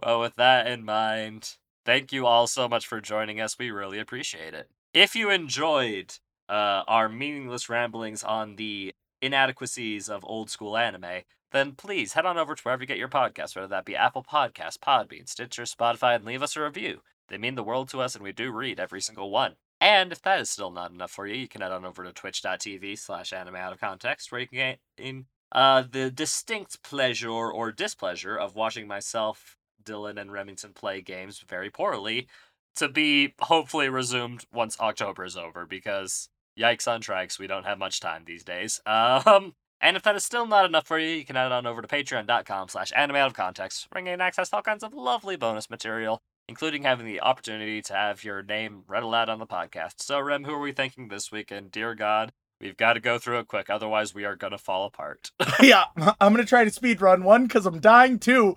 Well, 0.00 0.20
with 0.20 0.36
that 0.36 0.68
in 0.68 0.84
mind, 0.84 1.56
thank 1.84 2.12
you 2.12 2.24
all 2.24 2.46
so 2.46 2.68
much 2.68 2.86
for 2.86 3.00
joining 3.00 3.40
us. 3.40 3.58
We 3.58 3.72
really 3.72 3.98
appreciate 3.98 4.54
it. 4.54 4.70
If 4.94 5.16
you 5.16 5.28
enjoyed 5.30 6.14
uh, 6.48 6.82
our 6.86 7.08
meaningless 7.08 7.68
ramblings 7.68 8.22
on 8.22 8.56
the 8.56 8.94
inadequacies 9.20 10.08
of 10.08 10.24
old 10.24 10.50
school 10.50 10.76
anime, 10.76 11.22
then 11.52 11.72
please 11.72 12.12
head 12.12 12.26
on 12.26 12.38
over 12.38 12.54
to 12.54 12.62
wherever 12.62 12.82
you 12.82 12.86
get 12.86 12.98
your 12.98 13.08
podcasts, 13.08 13.56
whether 13.56 13.68
that 13.68 13.84
be 13.84 13.96
Apple 13.96 14.22
Podcasts, 14.22 14.78
Podbean, 14.78 15.28
Stitcher, 15.28 15.62
Spotify, 15.62 16.16
and 16.16 16.24
leave 16.24 16.42
us 16.42 16.56
a 16.56 16.62
review. 16.62 17.00
They 17.28 17.38
mean 17.38 17.54
the 17.54 17.64
world 17.64 17.88
to 17.90 18.00
us, 18.00 18.14
and 18.14 18.24
we 18.24 18.32
do 18.32 18.50
read 18.50 18.80
every 18.80 19.00
single 19.00 19.30
one. 19.30 19.56
And 19.80 20.12
if 20.12 20.22
that 20.22 20.40
is 20.40 20.50
still 20.50 20.70
not 20.70 20.90
enough 20.90 21.10
for 21.10 21.26
you, 21.26 21.36
you 21.36 21.48
can 21.48 21.60
head 21.60 21.72
on 21.72 21.84
over 21.84 22.02
to 22.04 22.12
twitch.tv 22.12 22.98
slash 22.98 23.32
anime 23.32 23.56
out 23.56 23.72
of 23.72 23.80
context, 23.80 24.32
where 24.32 24.40
you 24.40 24.48
can 24.48 24.56
get 24.56 24.78
in 24.96 25.26
uh, 25.52 25.84
the 25.90 26.10
distinct 26.10 26.82
pleasure 26.82 27.30
or 27.30 27.72
displeasure 27.72 28.36
of 28.36 28.56
watching 28.56 28.86
myself, 28.86 29.56
Dylan, 29.82 30.20
and 30.20 30.32
Remington 30.32 30.72
play 30.74 31.00
games 31.00 31.44
very 31.46 31.70
poorly 31.70 32.28
to 32.76 32.88
be 32.88 33.34
hopefully 33.40 33.88
resumed 33.88 34.44
once 34.52 34.78
October 34.80 35.24
is 35.24 35.36
over 35.36 35.66
because 35.66 36.28
yikes 36.58 36.88
on 36.88 37.00
trikes, 37.00 37.38
we 37.38 37.46
don't 37.46 37.64
have 37.66 37.78
much 37.78 38.00
time 38.00 38.24
these 38.26 38.44
days. 38.44 38.80
Um, 38.88 39.54
and 39.80 39.96
if 39.96 40.02
that 40.02 40.16
is 40.16 40.24
still 40.24 40.46
not 40.46 40.64
enough 40.64 40.86
for 40.86 40.98
you, 40.98 41.08
you 41.08 41.24
can 41.24 41.36
head 41.36 41.52
on 41.52 41.66
over 41.66 41.80
to 41.80 41.88
patreon.com 41.88 42.68
slash 42.68 42.92
anime 42.96 43.16
out 43.16 43.28
of 43.28 43.34
context, 43.34 43.88
bring 43.90 44.08
in 44.08 44.20
access 44.20 44.50
to 44.50 44.56
all 44.56 44.62
kinds 44.62 44.82
of 44.82 44.92
lovely 44.92 45.36
bonus 45.36 45.70
material, 45.70 46.20
including 46.48 46.82
having 46.82 47.06
the 47.06 47.20
opportunity 47.20 47.80
to 47.82 47.92
have 47.92 48.24
your 48.24 48.42
name 48.42 48.82
read 48.88 49.04
aloud 49.04 49.28
on 49.28 49.38
the 49.38 49.46
podcast. 49.46 50.02
So, 50.02 50.18
Rem, 50.18 50.44
who 50.44 50.52
are 50.52 50.60
we 50.60 50.72
thanking 50.72 51.08
this 51.08 51.30
week? 51.30 51.52
And 51.52 51.70
dear 51.70 51.94
God, 51.94 52.32
we've 52.60 52.76
got 52.76 52.94
to 52.94 53.00
go 53.00 53.18
through 53.18 53.38
it 53.38 53.46
quick, 53.46 53.70
otherwise 53.70 54.14
we 54.14 54.24
are 54.24 54.34
going 54.34 54.50
to 54.50 54.58
fall 54.58 54.84
apart. 54.86 55.30
yeah, 55.62 55.84
I'm 55.96 56.32
gonna 56.32 56.44
try 56.44 56.64
to 56.64 56.70
speed 56.70 57.00
run 57.00 57.22
one 57.22 57.44
because 57.44 57.64
I'm 57.64 57.80
dying 57.80 58.18
too. 58.18 58.56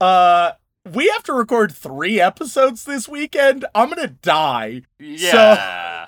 Uh, 0.00 0.52
we 0.92 1.08
have 1.08 1.22
to 1.24 1.32
record 1.32 1.72
three 1.72 2.20
episodes 2.20 2.84
this 2.84 3.08
weekend. 3.08 3.64
I'm 3.74 3.88
gonna 3.88 4.08
die. 4.08 4.82
yeah. 4.98 6.07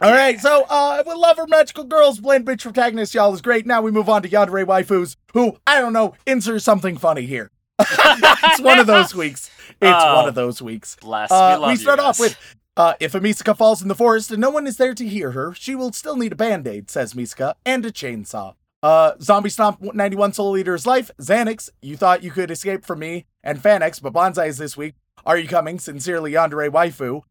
All 0.00 0.12
right, 0.12 0.38
so 0.38 0.64
uh, 0.68 1.02
we 1.04 1.12
love 1.12 1.38
Lover 1.38 1.46
Magical 1.48 1.82
Girls, 1.82 2.20
bland 2.20 2.46
bitch 2.46 2.62
protagonist, 2.62 3.14
y'all 3.14 3.34
is 3.34 3.40
great. 3.42 3.66
Now 3.66 3.82
we 3.82 3.90
move 3.90 4.08
on 4.08 4.22
to 4.22 4.28
Yandere 4.28 4.64
waifus, 4.64 5.16
who 5.34 5.56
I 5.66 5.80
don't 5.80 5.92
know, 5.92 6.14
insert 6.24 6.62
something 6.62 6.96
funny 6.96 7.26
here. 7.26 7.50
it's 7.80 8.60
one 8.60 8.78
of 8.78 8.86
those 8.86 9.12
weeks. 9.14 9.50
It's 9.82 10.04
Oh, 10.04 10.16
one 10.16 10.28
of 10.28 10.36
those 10.36 10.62
weeks. 10.62 10.96
Bless. 11.00 11.32
Uh, 11.32 11.58
we 11.62 11.68
we 11.70 11.76
start 11.76 11.98
off 11.98 12.20
with 12.20 12.38
uh, 12.76 12.94
if 13.00 13.16
a 13.16 13.20
Misaka 13.20 13.56
falls 13.56 13.82
in 13.82 13.88
the 13.88 13.94
forest 13.96 14.30
and 14.30 14.40
no 14.40 14.50
one 14.50 14.68
is 14.68 14.76
there 14.76 14.94
to 14.94 15.06
hear 15.06 15.32
her, 15.32 15.52
she 15.54 15.74
will 15.74 15.92
still 15.92 16.16
need 16.16 16.30
a 16.32 16.36
band 16.36 16.68
aid, 16.68 16.90
says 16.90 17.14
Misaka, 17.14 17.54
and 17.66 17.84
a 17.84 17.90
chainsaw. 17.90 18.54
Uh, 18.80 19.12
Zombie 19.20 19.50
Stomp 19.50 19.82
91 19.82 20.32
Soul 20.32 20.56
Eater's 20.56 20.86
life. 20.86 21.10
Xanax, 21.20 21.70
you 21.82 21.96
thought 21.96 22.22
you 22.22 22.30
could 22.30 22.52
escape 22.52 22.84
from 22.84 23.00
me 23.00 23.26
and 23.42 23.60
Fanex, 23.60 24.00
but 24.00 24.12
Banzai 24.12 24.46
is 24.46 24.58
this 24.58 24.76
week. 24.76 24.94
Are 25.26 25.36
you 25.36 25.48
coming? 25.48 25.80
Sincerely, 25.80 26.32
Yandere 26.32 26.70
Waifu. 26.70 27.22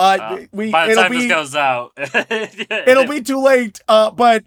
Uh, 0.00 0.16
Uh, 0.20 0.38
we 0.52 0.70
By 0.70 0.86
the 0.86 0.92
it'll 0.92 1.02
time 1.04 1.12
be 1.12 1.18
this 1.18 1.28
goes 1.30 1.54
out, 1.54 1.92
it'll 1.98 3.06
be 3.06 3.20
too 3.20 3.40
late. 3.42 3.80
Uh, 3.86 4.10
but 4.10 4.44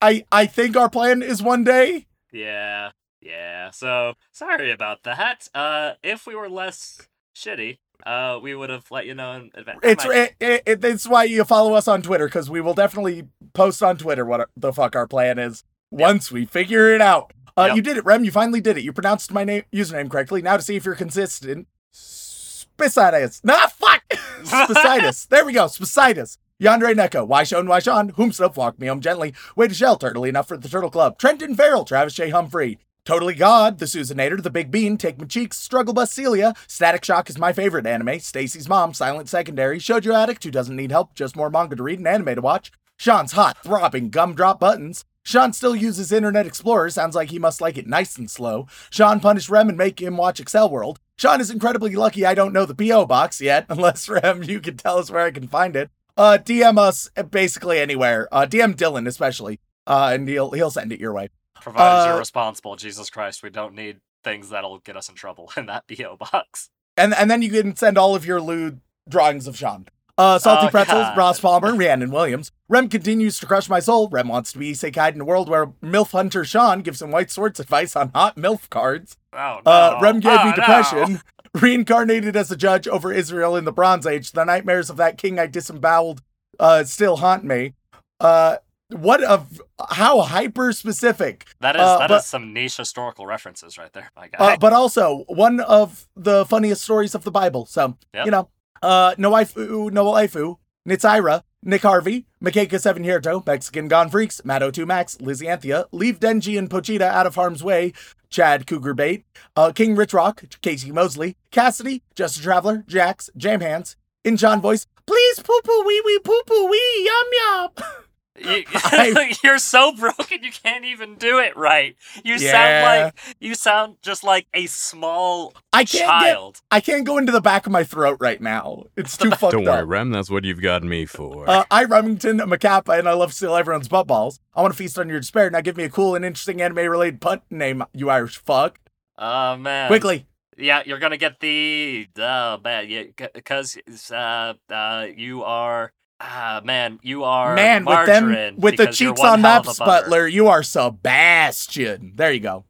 I 0.00 0.24
I 0.30 0.46
think 0.46 0.76
our 0.76 0.88
plan 0.88 1.22
is 1.22 1.42
one 1.42 1.64
day. 1.64 2.06
Yeah, 2.32 2.90
yeah. 3.20 3.70
So 3.70 4.14
sorry 4.32 4.70
about 4.70 5.02
that. 5.02 5.48
Uh, 5.54 5.92
if 6.02 6.26
we 6.26 6.34
were 6.36 6.48
less 6.48 7.08
shitty, 7.36 7.78
uh, 8.06 8.38
we 8.42 8.54
would 8.54 8.70
have 8.70 8.90
let 8.90 9.06
you 9.06 9.14
know 9.14 9.32
in 9.32 9.50
advance. 9.54 9.80
It's 9.82 10.04
it, 10.04 10.34
it, 10.40 10.62
it, 10.66 10.84
it's 10.84 11.08
why 11.08 11.24
you 11.24 11.44
follow 11.44 11.74
us 11.74 11.88
on 11.88 12.00
Twitter 12.02 12.26
because 12.26 12.48
we 12.48 12.60
will 12.60 12.74
definitely 12.74 13.26
post 13.54 13.82
on 13.82 13.96
Twitter 13.96 14.24
what 14.24 14.48
the 14.56 14.72
fuck 14.72 14.94
our 14.96 15.06
plan 15.08 15.38
is 15.38 15.64
once 15.90 16.30
we 16.32 16.44
figure 16.46 16.94
it 16.94 17.00
out. 17.00 17.32
Uh, 17.56 17.64
Yep. 17.66 17.76
You 17.76 17.82
did 17.82 17.96
it, 17.98 18.04
Rem. 18.06 18.24
You 18.24 18.30
finally 18.30 18.62
did 18.62 18.78
it. 18.78 18.82
You 18.82 18.94
pronounced 18.94 19.30
my 19.30 19.44
name 19.44 19.64
username 19.74 20.10
correctly. 20.10 20.40
Now 20.40 20.56
to 20.56 20.62
see 20.62 20.74
if 20.76 20.86
you're 20.86 20.94
consistent. 20.94 21.66
Spicitus. 21.92 23.42
Nah, 23.44 23.66
fuck. 23.68 24.01
Spicitus. 24.44 25.26
there 25.26 25.44
we 25.44 25.52
go. 25.52 25.66
Spicitus. 25.66 26.38
Yandere 26.60 26.94
Neko, 26.94 27.26
why 27.26 27.42
Sean, 27.42 27.66
Whomstuff, 28.10 28.56
walk 28.56 28.78
me 28.78 28.86
home 28.86 29.00
gently, 29.00 29.34
way 29.56 29.66
to 29.66 29.74
shell, 29.74 29.98
turtly 29.98 30.28
enough 30.28 30.46
for 30.46 30.56
the 30.56 30.68
Turtle 30.68 30.90
Club, 30.90 31.18
Trenton 31.18 31.56
Farrell, 31.56 31.84
Travis 31.84 32.14
J. 32.14 32.30
Humphrey, 32.30 32.78
Totally 33.04 33.34
God, 33.34 33.78
The 33.78 33.86
Susanator, 33.86 34.40
The 34.40 34.48
Big 34.48 34.70
Bean, 34.70 34.96
Take 34.96 35.18
My 35.18 35.26
Cheeks, 35.26 35.58
Struggle 35.58 35.92
Bus 35.92 36.12
Celia, 36.12 36.54
Static 36.68 37.04
Shock 37.04 37.28
is 37.28 37.36
my 37.36 37.52
favorite 37.52 37.84
anime, 37.84 38.20
Stacy's 38.20 38.68
Mom, 38.68 38.94
Silent 38.94 39.28
Secondary, 39.28 39.80
Shoujo 39.80 40.14
Addict, 40.14 40.44
who 40.44 40.52
doesn't 40.52 40.76
need 40.76 40.92
help, 40.92 41.16
just 41.16 41.34
more 41.34 41.50
manga 41.50 41.74
to 41.74 41.82
read 41.82 41.98
and 41.98 42.06
anime 42.06 42.36
to 42.36 42.40
watch, 42.40 42.70
Sean's 42.96 43.32
hot, 43.32 43.60
throbbing 43.64 44.10
gumdrop 44.10 44.60
buttons, 44.60 45.04
Sean 45.24 45.52
still 45.52 45.74
uses 45.74 46.12
Internet 46.12 46.46
Explorer, 46.46 46.90
sounds 46.90 47.16
like 47.16 47.30
he 47.30 47.40
must 47.40 47.60
like 47.60 47.76
it 47.76 47.86
nice 47.86 48.16
and 48.16 48.30
slow. 48.30 48.66
Sean 48.90 49.20
punished 49.20 49.48
Rem 49.48 49.68
and 49.68 49.78
make 49.78 50.00
him 50.00 50.16
watch 50.16 50.42
Accel 50.42 50.70
World. 50.70 50.98
Sean 51.22 51.40
is 51.40 51.52
incredibly 51.52 51.94
lucky 51.94 52.26
I 52.26 52.34
don't 52.34 52.52
know 52.52 52.66
the 52.66 52.74
P.O. 52.74 53.06
box 53.06 53.40
yet, 53.40 53.66
unless 53.68 54.08
Rem, 54.08 54.42
you 54.42 54.58
can 54.58 54.76
tell 54.76 54.98
us 54.98 55.08
where 55.08 55.24
I 55.24 55.30
can 55.30 55.46
find 55.46 55.76
it. 55.76 55.88
Uh, 56.16 56.36
DM 56.42 56.78
us 56.78 57.08
uh, 57.16 57.22
basically 57.22 57.78
anywhere. 57.78 58.26
Uh, 58.32 58.44
DM 58.44 58.74
Dylan 58.74 59.06
especially, 59.06 59.60
uh, 59.86 60.10
and 60.12 60.28
he'll 60.28 60.50
he'll 60.50 60.72
send 60.72 60.90
it 60.90 60.98
your 60.98 61.12
way. 61.12 61.28
provided 61.60 61.84
uh, 61.86 62.06
you're 62.08 62.18
responsible. 62.18 62.74
Jesus 62.74 63.08
Christ, 63.08 63.44
we 63.44 63.50
don't 63.50 63.76
need 63.76 64.00
things 64.24 64.48
that'll 64.48 64.80
get 64.80 64.96
us 64.96 65.08
in 65.08 65.14
trouble 65.14 65.52
in 65.56 65.66
that 65.66 65.84
PO 65.86 66.16
box. 66.16 66.70
And 66.96 67.14
and 67.14 67.30
then 67.30 67.40
you 67.40 67.50
can 67.50 67.76
send 67.76 67.96
all 67.96 68.16
of 68.16 68.26
your 68.26 68.40
lewd 68.40 68.80
drawings 69.08 69.46
of 69.46 69.56
Sean. 69.56 69.86
Uh, 70.18 70.38
Salty 70.38 70.66
Oh, 70.66 70.70
Pretzels, 70.70 70.98
God. 71.04 71.16
Ross 71.16 71.40
Palmer, 71.40 71.74
Rhiannon 71.74 72.10
Williams. 72.10 72.52
Rem 72.68 72.88
continues 72.88 73.38
to 73.40 73.46
crush 73.46 73.68
my 73.68 73.80
soul. 73.80 74.08
Rem 74.10 74.28
wants 74.28 74.52
to 74.52 74.58
be 74.58 74.72
isekai 74.72 75.14
in 75.14 75.20
a 75.20 75.24
world 75.24 75.48
where 75.48 75.66
MILF 75.82 76.12
Hunter 76.12 76.44
Sean 76.44 76.80
gives 76.82 77.00
him 77.00 77.10
white 77.10 77.30
swords 77.30 77.58
advice 77.58 77.96
on 77.96 78.10
hot 78.14 78.36
MILF 78.36 78.68
cards. 78.68 79.16
Oh 79.32 79.60
no! 79.64 79.70
Uh, 79.70 79.98
Rem 80.02 80.20
gave 80.20 80.38
Oh, 80.40 80.44
me 80.44 80.50
no. 80.50 80.56
depression. 80.56 81.20
Reincarnated 81.54 82.34
as 82.36 82.50
a 82.50 82.56
judge 82.56 82.88
over 82.88 83.12
Israel 83.12 83.56
in 83.56 83.64
the 83.64 83.72
Bronze 83.72 84.06
Age. 84.06 84.32
The 84.32 84.44
nightmares 84.44 84.88
of 84.90 84.96
that 84.98 85.18
king 85.18 85.38
I 85.38 85.46
disemboweled 85.46 86.22
uh, 86.58 86.84
still 86.84 87.16
haunt 87.16 87.44
me. 87.44 87.74
Uh, 88.20 88.56
what 88.90 89.22
of 89.22 89.60
how 89.90 90.20
hyper 90.20 90.72
specific? 90.72 91.46
That 91.60 91.76
is 91.76 91.82
uh, 91.82 91.98
that 91.98 92.10
is 92.10 92.16
but- 92.16 92.24
some 92.24 92.52
niche 92.52 92.76
historical 92.76 93.26
references 93.26 93.76
right 93.78 93.92
there, 93.92 94.10
my 94.16 94.28
guy. 94.28 94.54
Uh, 94.54 94.56
but 94.58 94.72
also 94.72 95.24
one 95.28 95.60
of 95.60 96.06
the 96.16 96.44
funniest 96.46 96.82
stories 96.82 97.14
of 97.14 97.24
the 97.24 97.30
Bible. 97.30 97.64
So 97.66 97.96
Yep. 98.14 98.24
you 98.26 98.30
know, 98.30 98.48
uh, 98.82 99.14
no 99.18 99.30
waifu, 99.30 99.90
no 99.90 100.04
waifu, 100.12 100.58
Nitsaira, 100.88 101.42
Nick 101.62 101.82
Harvey, 101.82 102.26
Makeka 102.42 102.80
Seven 102.80 103.04
Hirto, 103.04 103.46
Mexican 103.46 103.88
Gone 103.88 104.10
Freaks, 104.10 104.40
Matt02 104.40 104.86
Max, 104.86 105.20
Lizzie 105.20 105.48
Anthea, 105.48 105.86
Leave 105.92 106.18
Denji 106.18 106.58
and 106.58 106.68
Pochita 106.68 107.02
out 107.02 107.26
of 107.26 107.36
harm's 107.36 107.62
way, 107.62 107.92
Chad 108.30 108.66
Cougar 108.66 108.94
Bait, 108.94 109.24
uh, 109.54 109.70
King 109.72 109.94
Rich 109.94 110.12
Rock, 110.12 110.42
Casey 110.60 110.90
Mosley, 110.90 111.36
Cassidy, 111.50 112.02
Just 112.16 112.38
a 112.38 112.42
Traveler, 112.42 112.84
Jax, 112.88 113.30
Jam 113.36 113.60
Hands, 113.60 113.96
In 114.24 114.36
John 114.36 114.60
Voice, 114.60 114.86
please 115.06 115.38
poo 115.40 115.60
poo 115.62 115.84
wee 115.86 116.02
wee 116.04 116.18
poo 116.18 116.42
poo 116.46 116.66
wee 116.68 117.04
yum 117.04 117.70
yum. 117.78 117.86
You, 118.38 118.64
I- 118.74 119.34
you're 119.44 119.58
so 119.58 119.92
broken 119.92 120.42
you 120.42 120.50
can't 120.50 120.84
even 120.84 121.16
do 121.16 121.38
it 121.38 121.56
right. 121.56 121.96
You 122.24 122.34
Yeah. 122.36 122.50
sound 122.52 123.04
like 123.04 123.36
you 123.40 123.54
sound 123.54 123.96
just 124.02 124.24
like 124.24 124.46
a 124.54 124.66
small 124.66 125.52
I 125.72 125.84
can't 125.84 125.92
get, 125.92 126.06
child. 126.06 126.60
I 126.70 126.80
can't 126.80 127.04
go 127.04 127.18
into 127.18 127.30
the 127.32 127.40
back 127.42 127.66
of 127.66 127.72
my 127.72 127.84
throat 127.84 128.16
right 128.20 128.40
now. 128.40 128.84
It's 128.96 129.16
too 129.16 129.30
fucked 129.32 129.42
up. 129.44 129.50
Don't 129.52 129.68
up. 129.68 129.74
worry, 129.74 129.84
Rem. 129.84 130.10
That's 130.10 130.30
what 130.30 130.44
you've 130.44 130.62
got 130.62 130.82
me 130.82 131.04
for. 131.04 131.48
Uh, 131.48 131.64
I, 131.70 131.84
Remington, 131.84 132.40
I'm 132.40 132.52
a 132.52 132.58
Kappa, 132.58 132.92
and 132.92 133.08
I 133.08 133.12
love 133.12 133.30
to 133.30 133.36
steal 133.36 133.54
everyone's 133.54 133.88
butt 133.88 134.06
balls. 134.06 134.40
I 134.54 134.62
want 134.62 134.72
to 134.72 134.78
feast 134.78 134.98
on 134.98 135.08
your 135.08 135.20
despair. 135.20 135.50
Now 135.50 135.60
give 135.60 135.76
me 135.76 135.84
a 135.84 135.90
cool 135.90 136.14
and 136.14 136.24
interesting 136.24 136.62
anime-related 136.62 137.20
punt 137.20 137.42
name, 137.50 137.84
you 137.92 138.08
Irish 138.10 138.38
fuck. 138.38 138.78
Oh 139.18 139.56
man. 139.56 139.88
Quickly. 139.88 140.26
Yeah, 140.56 140.82
you're 140.84 140.98
gonna 140.98 141.16
get 141.16 141.40
the 141.40 142.08
oh 142.18 142.58
man, 142.62 142.88
yeah, 142.88 143.04
because 143.34 143.78
uh, 144.10 144.54
uh, 144.70 145.06
you 145.16 145.42
are 145.44 145.92
ah 146.22 146.60
man, 146.64 146.98
you 147.02 147.24
are 147.24 147.54
Man, 147.54 147.84
with 147.84 148.06
them, 148.06 148.56
with 148.56 148.76
the 148.76 148.86
cheeks 148.86 149.20
on 149.20 149.42
maps. 149.42 149.78
Butler, 149.78 150.26
you 150.26 150.48
are 150.48 150.62
Sebastian. 150.62 152.12
There 152.14 152.32
you 152.32 152.40
go. 152.40 152.64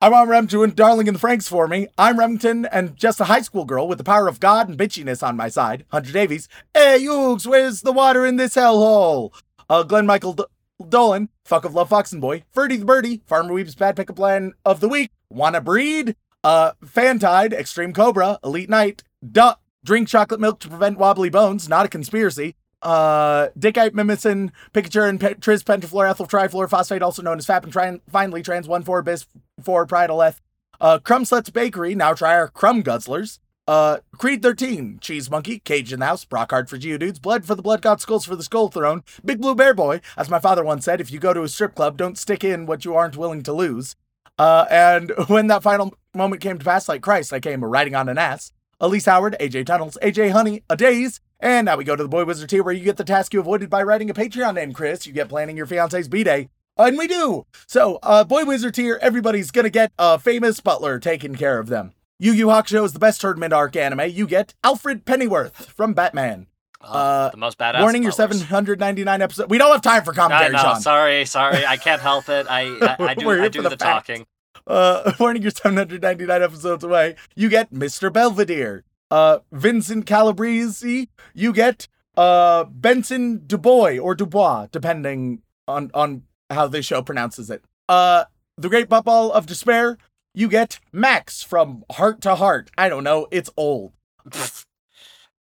I 0.00 0.10
want 0.10 0.28
Rem 0.28 0.46
doing 0.46 0.72
Darling 0.72 1.06
in 1.06 1.14
the 1.14 1.20
Franxx 1.20 1.48
for 1.48 1.66
me. 1.66 1.86
I'm 1.96 2.18
Remington 2.18 2.66
and 2.66 2.94
just 2.94 3.20
a 3.20 3.24
high 3.24 3.40
school 3.40 3.64
girl 3.64 3.88
with 3.88 3.96
the 3.96 4.04
power 4.04 4.28
of 4.28 4.38
God 4.38 4.68
and 4.68 4.78
bitchiness 4.78 5.26
on 5.26 5.34
my 5.36 5.48
side. 5.48 5.86
Hunter 5.88 6.12
Davies. 6.12 6.46
Hey, 6.74 6.98
Yugs, 7.00 7.46
where's 7.46 7.80
the 7.80 7.92
water 7.92 8.26
in 8.26 8.36
this 8.36 8.54
hellhole? 8.54 9.32
Uh, 9.70 9.82
Glenn 9.82 10.04
Michael 10.04 10.34
D- 10.34 10.44
Dolan. 10.86 11.30
Fuck 11.46 11.64
of 11.64 11.74
Love 11.74 11.88
Foxen 11.88 12.20
Boy. 12.20 12.44
Ferdy 12.52 12.76
the 12.76 12.84
Birdie. 12.84 13.22
Farmer 13.26 13.54
Weeb's 13.54 13.74
Bad 13.76 13.96
Pickup 13.96 14.18
Line 14.18 14.52
of 14.66 14.80
the 14.80 14.88
Week. 14.88 15.10
Wanna 15.30 15.62
Breed? 15.62 16.16
Uh, 16.42 16.72
Fantide. 16.84 17.54
Extreme 17.54 17.94
Cobra. 17.94 18.38
Elite 18.44 18.68
Knight. 18.68 19.04
Duh. 19.26 19.54
Drink 19.84 20.08
chocolate 20.08 20.40
milk 20.40 20.60
to 20.60 20.68
prevent 20.68 20.98
wobbly 20.98 21.28
bones. 21.30 21.68
Not 21.68 21.86
a 21.86 21.88
conspiracy. 21.88 22.56
Uh, 22.82 23.48
Dickite, 23.58 23.92
Mimicin, 23.92 24.50
Pikachu, 24.72 25.08
and 25.08 25.42
Tris, 25.42 25.62
Pentaflor, 25.62 26.08
Ethyl, 26.08 26.26
Triflor, 26.26 26.68
Phosphate, 26.68 27.02
also 27.02 27.22
known 27.22 27.38
as 27.38 27.46
FAP, 27.46 27.64
and 27.64 27.72
tri- 27.72 28.00
finally 28.10 28.42
Trans 28.42 28.68
1 28.68 28.82
4 28.82 29.02
Bis 29.02 29.26
4 29.62 29.86
Pridoleth. 29.86 30.40
Uh, 30.80 30.98
Crumb 30.98 31.24
Sluts 31.24 31.52
Bakery, 31.52 31.94
now 31.94 32.12
try 32.12 32.34
our 32.34 32.48
Crumb 32.48 32.82
Guzzlers. 32.82 33.38
Uh, 33.66 33.98
Creed 34.18 34.42
13, 34.42 34.98
Cheese 35.00 35.30
Monkey, 35.30 35.60
Cage 35.60 35.92
in 35.92 36.00
the 36.00 36.06
House, 36.06 36.26
Brockhard 36.26 36.68
for 36.68 36.76
Geodudes, 36.76 37.20
Blood 37.22 37.46
for 37.46 37.54
the 37.54 37.62
Blood 37.62 37.80
God, 37.80 38.00
Skulls 38.00 38.26
for 38.26 38.36
the 38.36 38.42
Skull 38.42 38.68
Throne, 38.68 39.02
Big 39.24 39.40
Blue 39.40 39.54
Bear 39.54 39.72
Boy, 39.72 40.02
as 40.18 40.28
my 40.28 40.38
father 40.38 40.62
once 40.62 40.84
said, 40.84 41.00
if 41.00 41.10
you 41.10 41.18
go 41.18 41.32
to 41.32 41.42
a 41.42 41.48
strip 41.48 41.74
club, 41.74 41.96
don't 41.96 42.18
stick 42.18 42.44
in 42.44 42.66
what 42.66 42.84
you 42.84 42.94
aren't 42.94 43.16
willing 43.16 43.42
to 43.44 43.54
lose. 43.54 43.96
Uh, 44.38 44.66
and 44.70 45.12
when 45.28 45.46
that 45.46 45.62
final 45.62 45.94
moment 46.14 46.42
came 46.42 46.58
to 46.58 46.64
pass, 46.64 46.88
like 46.88 47.00
Christ, 47.00 47.32
I 47.32 47.40
came 47.40 47.64
riding 47.64 47.94
on 47.94 48.10
an 48.10 48.18
ass. 48.18 48.52
Elise 48.84 49.06
Howard, 49.06 49.34
AJ 49.40 49.64
Tunnels, 49.64 49.96
AJ 50.02 50.32
Honey, 50.32 50.62
a 50.68 50.76
days. 50.76 51.18
And 51.40 51.64
now 51.64 51.78
we 51.78 51.84
go 51.84 51.96
to 51.96 52.02
the 52.02 52.08
Boy 52.08 52.26
Wizard 52.26 52.50
tier 52.50 52.62
where 52.62 52.74
you 52.74 52.84
get 52.84 52.98
the 52.98 53.04
task 53.04 53.32
you 53.32 53.40
avoided 53.40 53.70
by 53.70 53.82
writing 53.82 54.10
a 54.10 54.14
Patreon 54.14 54.56
name, 54.56 54.74
Chris. 54.74 55.06
You 55.06 55.14
get 55.14 55.30
planning 55.30 55.56
your 55.56 55.64
fiance's 55.64 56.06
B-Day. 56.06 56.50
And 56.76 56.98
we 56.98 57.06
do. 57.06 57.46
So, 57.66 57.98
uh, 58.02 58.24
Boy 58.24 58.44
Wizard 58.44 58.74
tier, 58.74 58.98
everybody's 59.00 59.50
gonna 59.50 59.70
get 59.70 59.90
a 59.98 60.18
famous 60.18 60.60
butler 60.60 60.98
taking 60.98 61.34
care 61.34 61.58
of 61.58 61.68
them. 61.68 61.94
Yu 62.18 62.32
Yu 62.32 62.48
Hakusho 62.48 62.84
is 62.84 62.92
the 62.92 62.98
best 62.98 63.22
tournament 63.22 63.54
arc 63.54 63.74
anime. 63.74 64.10
You 64.10 64.26
get 64.26 64.52
Alfred 64.62 65.06
Pennyworth 65.06 65.70
from 65.70 65.94
Batman. 65.94 66.46
Uh, 66.82 67.30
the 67.30 67.38
most 67.38 67.56
badass. 67.56 67.80
Warning, 67.80 68.02
your 68.02 68.12
butlers. 68.12 68.40
799 68.40 69.22
episode. 69.22 69.50
We 69.50 69.56
don't 69.56 69.72
have 69.72 69.80
time 69.80 70.04
for 70.04 70.12
I 70.12 70.16
commentary, 70.16 70.52
know. 70.52 70.58
Sean. 70.58 70.80
Sorry, 70.82 71.24
sorry. 71.24 71.64
I 71.64 71.78
can't 71.78 72.02
help 72.02 72.28
it. 72.28 72.46
I 72.50 72.64
I, 72.82 72.96
I 72.98 73.14
do 73.18 73.30
I 73.30 73.48
do 73.48 73.62
the 73.62 73.70
the, 73.70 73.76
talking. 73.76 74.26
Uh, 74.66 75.12
warning, 75.20 75.42
you're 75.42 75.50
799 75.50 76.42
episodes 76.42 76.84
away. 76.84 77.16
You 77.34 77.48
get 77.48 77.72
Mr. 77.72 78.12
Belvedere. 78.12 78.84
Uh, 79.10 79.38
Vincent 79.52 80.06
Calabrese. 80.06 81.08
You 81.34 81.52
get 81.52 81.88
uh 82.16 82.64
Benson 82.64 83.42
Dubois 83.46 83.98
or 83.98 84.14
Dubois, 84.14 84.68
depending 84.70 85.42
on 85.66 85.90
on 85.94 86.22
how 86.50 86.68
the 86.68 86.82
show 86.82 87.02
pronounces 87.02 87.50
it. 87.50 87.64
Uh, 87.88 88.24
the 88.56 88.68
Great 88.68 88.88
Buttball 88.88 89.30
of 89.32 89.46
Despair. 89.46 89.98
You 90.32 90.48
get 90.48 90.80
Max 90.92 91.42
from 91.42 91.84
Hart 91.92 92.20
to 92.22 92.34
Hart. 92.36 92.70
I 92.76 92.88
don't 92.88 93.04
know. 93.04 93.26
It's 93.30 93.50
old. 93.56 93.92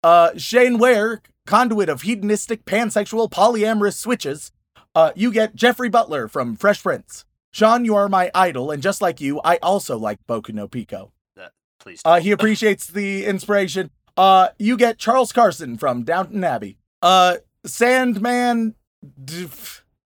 Uh, 0.03 0.39
Shane 0.39 0.79
Ware, 0.79 1.21
conduit 1.47 1.89
of 1.89 2.03
hedonistic, 2.03 2.64
pansexual, 2.64 3.29
polyamorous 3.29 3.95
switches. 3.97 4.53
Uh, 4.95 5.11
you 5.17 5.33
get 5.33 5.57
Geoffrey 5.57 5.89
Butler 5.89 6.29
from 6.29 6.55
Fresh 6.55 6.85
Prince. 6.85 7.25
Sean, 7.57 7.87
you 7.87 7.95
are 7.95 8.07
my 8.11 8.31
idol, 8.35 8.71
and 8.71 8.83
just 8.83 9.01
like 9.01 9.19
you, 9.19 9.41
I 9.43 9.57
also 9.63 9.97
like 9.97 10.19
Boku 10.27 10.53
no 10.53 10.69
Pico. 10.69 11.13
Please. 11.79 12.03
Uh, 12.05 12.21
he 12.21 12.31
appreciates 12.37 12.87
the 12.87 13.25
inspiration. 13.25 13.91
Uh, 14.15 14.49
you 14.59 14.77
get 14.77 14.99
Charles 14.99 15.33
Carson 15.33 15.79
from 15.79 16.03
Downton 16.03 16.45
Abbey. 16.45 16.77
Uh, 17.01 17.37
Sandman. 17.65 18.75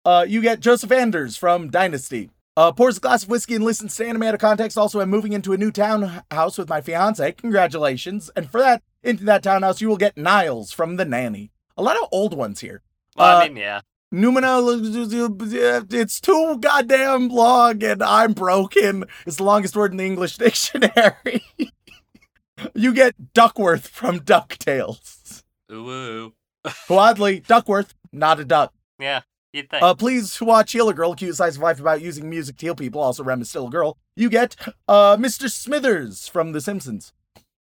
Uh, 0.05 0.24
you 0.28 0.40
get 0.40 0.61
Joseph 0.61 0.92
Anders 0.92 1.36
from 1.36 1.70
Dynasty. 1.70 2.30
Uh, 2.57 2.70
pours 2.70 2.98
a 2.98 3.01
glass 3.01 3.24
of 3.24 3.30
whiskey 3.30 3.57
and 3.57 3.64
listens 3.64 3.96
to 3.96 4.07
anime 4.07 4.22
out 4.22 4.34
of 4.34 4.40
context. 4.40 4.78
Also, 4.78 5.01
I'm 5.01 5.11
moving 5.11 5.32
into 5.32 5.53
a 5.53 5.57
new 5.57 5.72
townhouse 5.72 6.57
with 6.57 6.68
my 6.68 6.80
fiance. 6.80 7.32
Congratulations! 7.32 8.30
And 8.36 8.48
for 8.48 8.61
that, 8.61 8.80
into 9.03 9.24
that 9.24 9.42
townhouse, 9.42 9.80
you 9.80 9.88
will 9.88 9.96
get 9.96 10.16
Niles 10.16 10.70
from 10.70 10.98
The 10.98 11.05
Nanny. 11.05 11.51
A 11.76 11.82
lot 11.82 11.96
of 11.96 12.07
old 12.12 12.32
ones 12.32 12.61
here. 12.61 12.82
well, 13.16 13.38
uh, 13.38 13.40
I 13.40 13.48
mean, 13.48 13.57
yeah. 13.57 13.80
Numina, 14.12 15.92
it's 15.92 16.20
too 16.20 16.58
goddamn 16.58 17.28
long 17.28 17.82
and 17.84 18.02
I'm 18.02 18.32
broken. 18.32 19.04
It's 19.26 19.36
the 19.36 19.44
longest 19.44 19.76
word 19.76 19.92
in 19.92 19.98
the 19.98 20.04
English 20.04 20.36
dictionary. 20.38 21.44
you 22.74 22.92
get 22.92 23.32
Duckworth 23.32 23.86
from 23.86 24.20
DuckTales. 24.20 25.42
Ooh. 25.70 26.34
Who 26.88 26.94
oddly, 26.94 27.40
Duckworth, 27.46 27.94
not 28.12 28.40
a 28.40 28.44
duck. 28.44 28.72
Yeah. 28.98 29.22
You'd 29.52 29.70
think. 29.70 29.82
Uh, 29.82 29.94
please 29.94 30.40
watch 30.40 30.72
Healer 30.72 30.92
Girl, 30.92 31.14
cute 31.14 31.34
slice 31.34 31.56
of 31.56 31.62
life 31.62 31.80
about 31.80 32.00
using 32.00 32.30
music 32.30 32.56
to 32.58 32.66
heal 32.66 32.74
people. 32.74 33.00
Also, 33.00 33.24
Rem 33.24 33.40
is 33.42 33.48
still 33.50 33.66
a 33.66 33.70
girl. 33.70 33.96
You 34.14 34.28
get 34.30 34.54
uh, 34.86 35.16
Mr. 35.16 35.50
Smithers 35.50 36.28
from 36.28 36.52
The 36.52 36.61
Simpsons. 36.61 37.12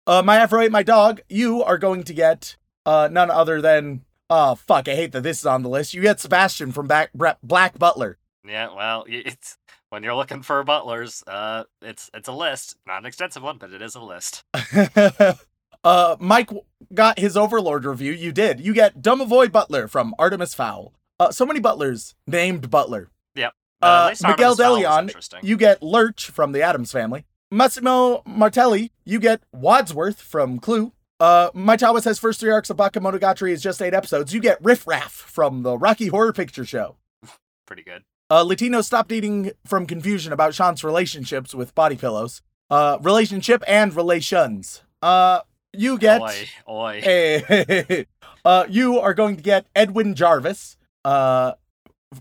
Uh, 0.05 0.21
my 0.21 0.37
Afro 0.37 0.61
ate 0.61 0.71
my 0.71 0.83
dog. 0.83 1.21
You 1.29 1.63
are 1.63 1.77
going 1.77 2.03
to 2.03 2.13
get 2.13 2.57
uh, 2.85 3.09
none 3.11 3.29
other 3.29 3.61
than 3.61 4.01
oh 4.29 4.55
fuck, 4.55 4.87
I 4.87 4.95
hate 4.95 5.11
that 5.11 5.23
this 5.23 5.39
is 5.39 5.45
on 5.45 5.63
the 5.63 5.69
list. 5.69 5.93
You 5.93 6.01
get 6.01 6.19
Sebastian 6.19 6.71
from 6.71 6.87
Back, 6.87 7.11
Black 7.43 7.77
Butler. 7.79 8.17
yeah. 8.47 8.73
Well, 8.73 9.05
it's 9.07 9.57
when 9.89 10.03
you're 10.03 10.15
looking 10.15 10.41
for 10.41 10.63
butlers. 10.63 11.23
Uh, 11.25 11.63
it's 11.81 12.09
it's 12.13 12.27
a 12.27 12.33
list, 12.33 12.77
not 12.85 12.99
an 12.99 13.05
extensive 13.05 13.43
one, 13.43 13.57
but 13.57 13.71
it 13.71 13.81
is 13.81 13.95
a 13.95 14.01
list. 14.01 14.43
uh, 15.83 16.15
Mike 16.19 16.49
got 16.93 17.19
his 17.19 17.37
Overlord 17.37 17.85
review. 17.85 18.11
You 18.11 18.31
did. 18.31 18.59
You 18.59 18.73
get 18.73 19.01
Domovoy 19.01 19.51
Butler 19.51 19.87
from 19.87 20.13
Artemis 20.19 20.53
Fowl. 20.53 20.93
Uh, 21.19 21.31
so 21.31 21.45
many 21.45 21.59
butlers 21.59 22.15
named 22.27 22.69
Butler. 22.69 23.09
Yep. 23.35 23.53
Uh, 23.81 24.13
Miguel 24.27 24.55
DeLeon. 24.55 25.43
You 25.43 25.57
get 25.57 25.81
Lurch 25.81 26.29
from 26.29 26.51
the 26.51 26.61
Addams 26.61 26.91
Family. 26.91 27.25
Massimo 27.51 28.21
Martelli. 28.25 28.91
You 29.05 29.19
get 29.19 29.41
Wadsworth 29.51 30.21
from 30.21 30.59
Clue. 30.59 30.91
Uh, 31.19 31.49
Maitawa 31.51 32.01
says 32.01 32.19
first 32.19 32.39
three 32.39 32.51
arcs 32.51 32.69
of 32.69 32.77
Bakemonogatari 32.77 33.51
is 33.51 33.61
just 33.61 33.81
eight 33.81 33.93
episodes. 33.93 34.33
You 34.33 34.39
get 34.39 34.63
Riff 34.63 34.85
Raff 34.85 35.11
from 35.11 35.63
the 35.63 35.77
Rocky 35.77 36.07
Horror 36.07 36.33
Picture 36.33 36.65
Show. 36.65 36.95
Pretty 37.65 37.83
good. 37.83 38.03
Uh, 38.29 38.43
Latino 38.43 38.81
stopped 38.81 39.11
eating 39.11 39.51
from 39.65 39.85
confusion 39.85 40.33
about 40.33 40.53
Sean's 40.53 40.83
relationships 40.83 41.55
with 41.55 41.73
body 41.73 41.95
pillows. 41.95 42.41
Uh, 42.69 42.97
relationship 43.01 43.63
and 43.67 43.95
relations. 43.95 44.83
Uh, 45.01 45.41
you 45.73 45.97
get. 45.97 46.21
Oi, 46.21 46.49
oi. 46.67 47.01
Hey, 47.01 48.05
uh, 48.45 48.65
you 48.69 48.99
are 48.99 49.13
going 49.13 49.37
to 49.37 49.43
get 49.43 49.65
Edwin 49.75 50.13
Jarvis. 50.13 50.77
Uh, 51.05 51.53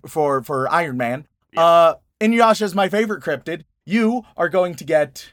for 0.07 0.43
for 0.43 0.69
Iron 0.73 0.97
Man. 0.97 1.27
Yeah. 1.53 1.65
Uh, 1.65 1.95
Inuyasha's 2.21 2.75
my 2.75 2.89
favorite 2.89 3.23
cryptid. 3.23 3.65
You 3.85 4.25
are 4.37 4.49
going 4.49 4.75
to 4.77 4.85
get 4.85 5.33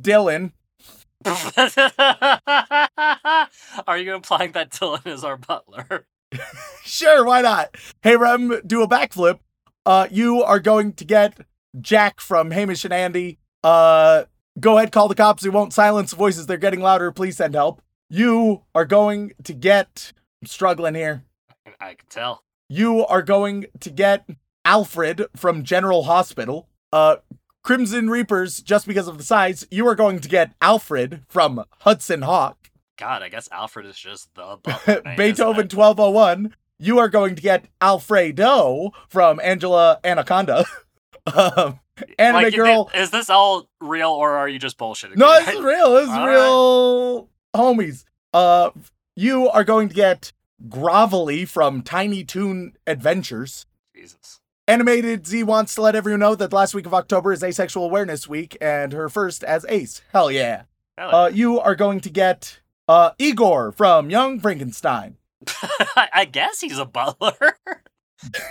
Dylan. 0.00 0.52
Are 3.86 3.98
you 3.98 4.14
implying 4.14 4.52
that 4.52 4.70
Dylan 4.70 5.06
is 5.06 5.24
our 5.24 5.36
butler? 5.36 6.06
Sure, 6.84 7.24
why 7.24 7.42
not? 7.42 7.76
Hey 8.02 8.16
Rem, 8.16 8.60
do 8.66 8.82
a 8.82 8.88
backflip. 8.88 9.38
Uh, 9.84 10.06
you 10.10 10.42
are 10.42 10.58
going 10.60 10.92
to 10.94 11.04
get 11.04 11.38
Jack 11.80 12.20
from 12.20 12.50
Hamish 12.52 12.84
and 12.84 12.92
Andy. 12.92 13.38
Uh, 13.62 14.24
go 14.58 14.76
ahead, 14.76 14.92
call 14.92 15.08
the 15.08 15.14
cops. 15.14 15.42
We 15.42 15.50
won't 15.50 15.72
silence 15.72 16.10
the 16.10 16.16
voices. 16.16 16.46
They're 16.46 16.56
getting 16.56 16.80
louder. 16.80 17.12
Please 17.12 17.36
send 17.36 17.54
help. 17.54 17.82
You 18.08 18.62
are 18.74 18.84
going 18.84 19.32
to 19.44 19.52
get. 19.52 20.12
I'm 20.42 20.46
struggling 20.46 20.94
here. 20.94 21.24
I 21.80 21.94
can 21.94 22.08
tell. 22.08 22.42
You 22.68 23.06
are 23.06 23.22
going 23.22 23.66
to 23.80 23.90
get 23.90 24.28
Alfred 24.64 25.26
from 25.36 25.64
General 25.64 26.04
Hospital. 26.04 26.68
Uh, 26.92 27.16
Crimson 27.62 28.08
Reapers, 28.08 28.60
just 28.60 28.86
because 28.86 29.08
of 29.08 29.18
the 29.18 29.24
size, 29.24 29.66
you 29.70 29.86
are 29.86 29.94
going 29.94 30.20
to 30.20 30.28
get 30.28 30.52
Alfred 30.60 31.22
from 31.28 31.64
Hudson 31.80 32.22
Hawk. 32.22 32.70
God, 32.96 33.22
I 33.22 33.28
guess 33.28 33.48
Alfred 33.52 33.86
is 33.86 33.98
just 33.98 34.34
the 34.34 34.58
name, 35.04 35.16
Beethoven 35.16 35.68
1201. 35.68 36.54
You 36.78 36.98
are 36.98 37.08
going 37.08 37.34
to 37.34 37.42
get 37.42 37.66
Alfredo 37.80 38.92
from 39.08 39.40
Angela 39.42 40.00
Anaconda. 40.02 40.64
um, 41.34 41.80
anime 42.18 42.42
Like, 42.42 42.54
girl. 42.54 42.90
Is 42.94 43.10
this 43.10 43.28
all 43.30 43.68
real 43.80 44.10
or 44.10 44.32
are 44.32 44.48
you 44.48 44.58
just 44.58 44.78
bullshitting? 44.78 45.16
No, 45.16 45.38
me? 45.38 45.44
this 45.44 45.54
is 45.54 45.60
real. 45.62 45.94
This 45.94 46.08
is 46.08 46.14
All 46.14 46.26
real 46.26 47.28
homies. 47.54 48.04
Uh, 48.32 48.70
you 49.16 49.48
are 49.48 49.64
going 49.64 49.88
to 49.88 49.94
get 49.94 50.32
Grovelly 50.68 51.46
from 51.46 51.82
Tiny 51.82 52.24
Toon 52.24 52.74
Adventures. 52.86 53.66
Jesus. 53.94 54.39
Animated 54.70 55.26
Z 55.26 55.42
wants 55.42 55.74
to 55.74 55.82
let 55.82 55.96
everyone 55.96 56.20
know 56.20 56.36
that 56.36 56.50
the 56.50 56.54
last 56.54 56.74
week 56.74 56.86
of 56.86 56.94
October 56.94 57.32
is 57.32 57.42
Asexual 57.42 57.84
Awareness 57.84 58.28
Week, 58.28 58.56
and 58.60 58.92
her 58.92 59.08
first 59.08 59.42
as 59.42 59.66
Ace. 59.68 60.00
Hell 60.12 60.30
yeah. 60.30 60.62
Hell 60.96 61.12
Uh, 61.12 61.26
you 61.26 61.58
are 61.58 61.74
going 61.74 61.98
to 61.98 62.08
get 62.08 62.60
uh, 62.86 63.10
Igor 63.18 63.72
from 63.72 64.10
Young 64.10 64.38
Frankenstein. 64.38 65.16
I 65.96 66.08
I 66.12 66.24
guess 66.24 66.60
he's 66.60 66.78
a 66.78 66.84
butler. 66.84 67.34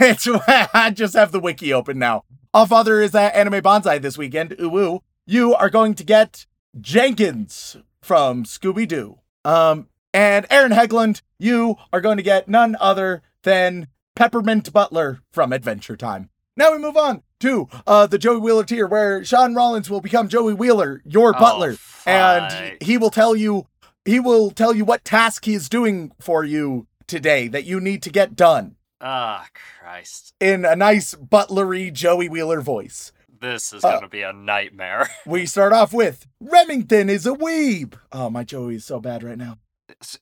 it's 0.01 0.27
I 0.27 0.91
just 0.93 1.15
have 1.15 1.31
the 1.31 1.39
wiki 1.39 1.71
open 1.71 1.97
now. 1.97 2.25
All 2.53 2.65
Father 2.65 2.99
is 2.99 3.15
at 3.15 3.33
Anime 3.33 3.61
Banzai 3.63 3.99
this 3.99 4.17
weekend. 4.17 4.57
Ooh, 4.59 4.77
ooh. 4.77 5.03
You 5.25 5.55
are 5.55 5.69
going 5.69 5.93
to 5.93 6.03
get 6.03 6.45
Jenkins 6.81 7.77
from 8.01 8.43
Scooby 8.43 8.85
Doo. 8.85 9.19
Um, 9.45 9.87
and 10.13 10.45
Aaron 10.49 10.73
Hegland, 10.73 11.21
you 11.37 11.77
are 11.93 12.01
going 12.01 12.17
to 12.17 12.23
get 12.23 12.49
none 12.49 12.75
other 12.81 13.21
than 13.43 13.87
Peppermint 14.23 14.73
Butler 14.73 15.21
from 15.31 15.53
Adventure 15.53 15.95
Time. 15.95 16.29
Now 16.57 16.73
we 16.73 16.77
move 16.77 16.97
on 16.97 17.23
to 17.39 17.69
uh, 17.87 18.05
the 18.05 18.17
Joey 18.17 18.41
Wheeler 18.41 18.65
tier, 18.65 18.85
where 18.85 19.23
Sean 19.23 19.55
Rollins 19.55 19.89
will 19.89 20.01
become 20.01 20.27
Joey 20.27 20.53
Wheeler, 20.53 21.01
your 21.05 21.33
Oh, 21.37 21.39
butler, 21.39 21.75
fuck. 21.75 22.05
and 22.05 22.77
he 22.83 22.97
will 22.97 23.11
tell 23.11 23.33
you 23.33 23.67
he 24.03 24.19
will 24.19 24.51
tell 24.51 24.75
you 24.75 24.83
what 24.83 25.05
task 25.05 25.45
he 25.45 25.53
is 25.53 25.69
doing 25.69 26.11
for 26.19 26.43
you 26.43 26.85
today 27.07 27.47
that 27.47 27.63
you 27.63 27.79
need 27.79 28.03
to 28.03 28.09
get 28.09 28.35
done 28.35 28.75
Ah, 28.99 29.47
Christ. 29.79 30.33
in 30.41 30.65
a 30.65 30.75
nice 30.75 31.15
butlery 31.15 31.89
Joey 31.89 32.27
Wheeler 32.27 32.59
voice. 32.59 33.13
This 33.39 33.71
is 33.71 33.85
Uh, 33.85 33.91
gonna 33.95 34.09
be 34.09 34.23
a 34.23 34.33
nightmare. 34.33 35.07
We 35.25 35.45
start 35.45 35.71
off 35.71 35.93
with 35.93 36.27
Remington 36.41 37.09
is 37.09 37.25
a 37.25 37.31
weeb. 37.31 37.93
Oh, 38.11 38.29
my 38.29 38.43
Joey 38.43 38.75
is 38.75 38.83
so 38.83 38.99
bad 38.99 39.23
right 39.23 39.37
now. 39.37 39.59
T- 40.01 40.17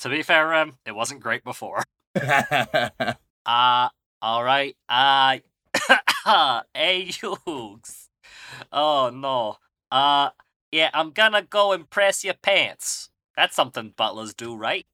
to 0.00 0.08
be 0.08 0.24
fair, 0.24 0.52
um, 0.54 0.76
it 0.84 0.96
wasn't 0.96 1.20
great 1.20 1.44
before. 1.44 1.84
Uh, 3.48 3.88
all 4.22 4.44
right. 4.44 4.76
Uh, 4.90 5.38
hey, 6.74 7.04
Hughes. 7.06 8.08
Oh, 8.72 9.10
no. 9.14 9.56
Uh, 9.90 10.30
yeah, 10.70 10.90
I'm 10.92 11.12
gonna 11.12 11.42
go 11.42 11.72
and 11.72 11.88
press 11.88 12.22
your 12.24 12.34
pants. 12.34 13.08
That's 13.36 13.56
something 13.56 13.94
butlers 13.96 14.34
do, 14.34 14.54
right? 14.54 14.86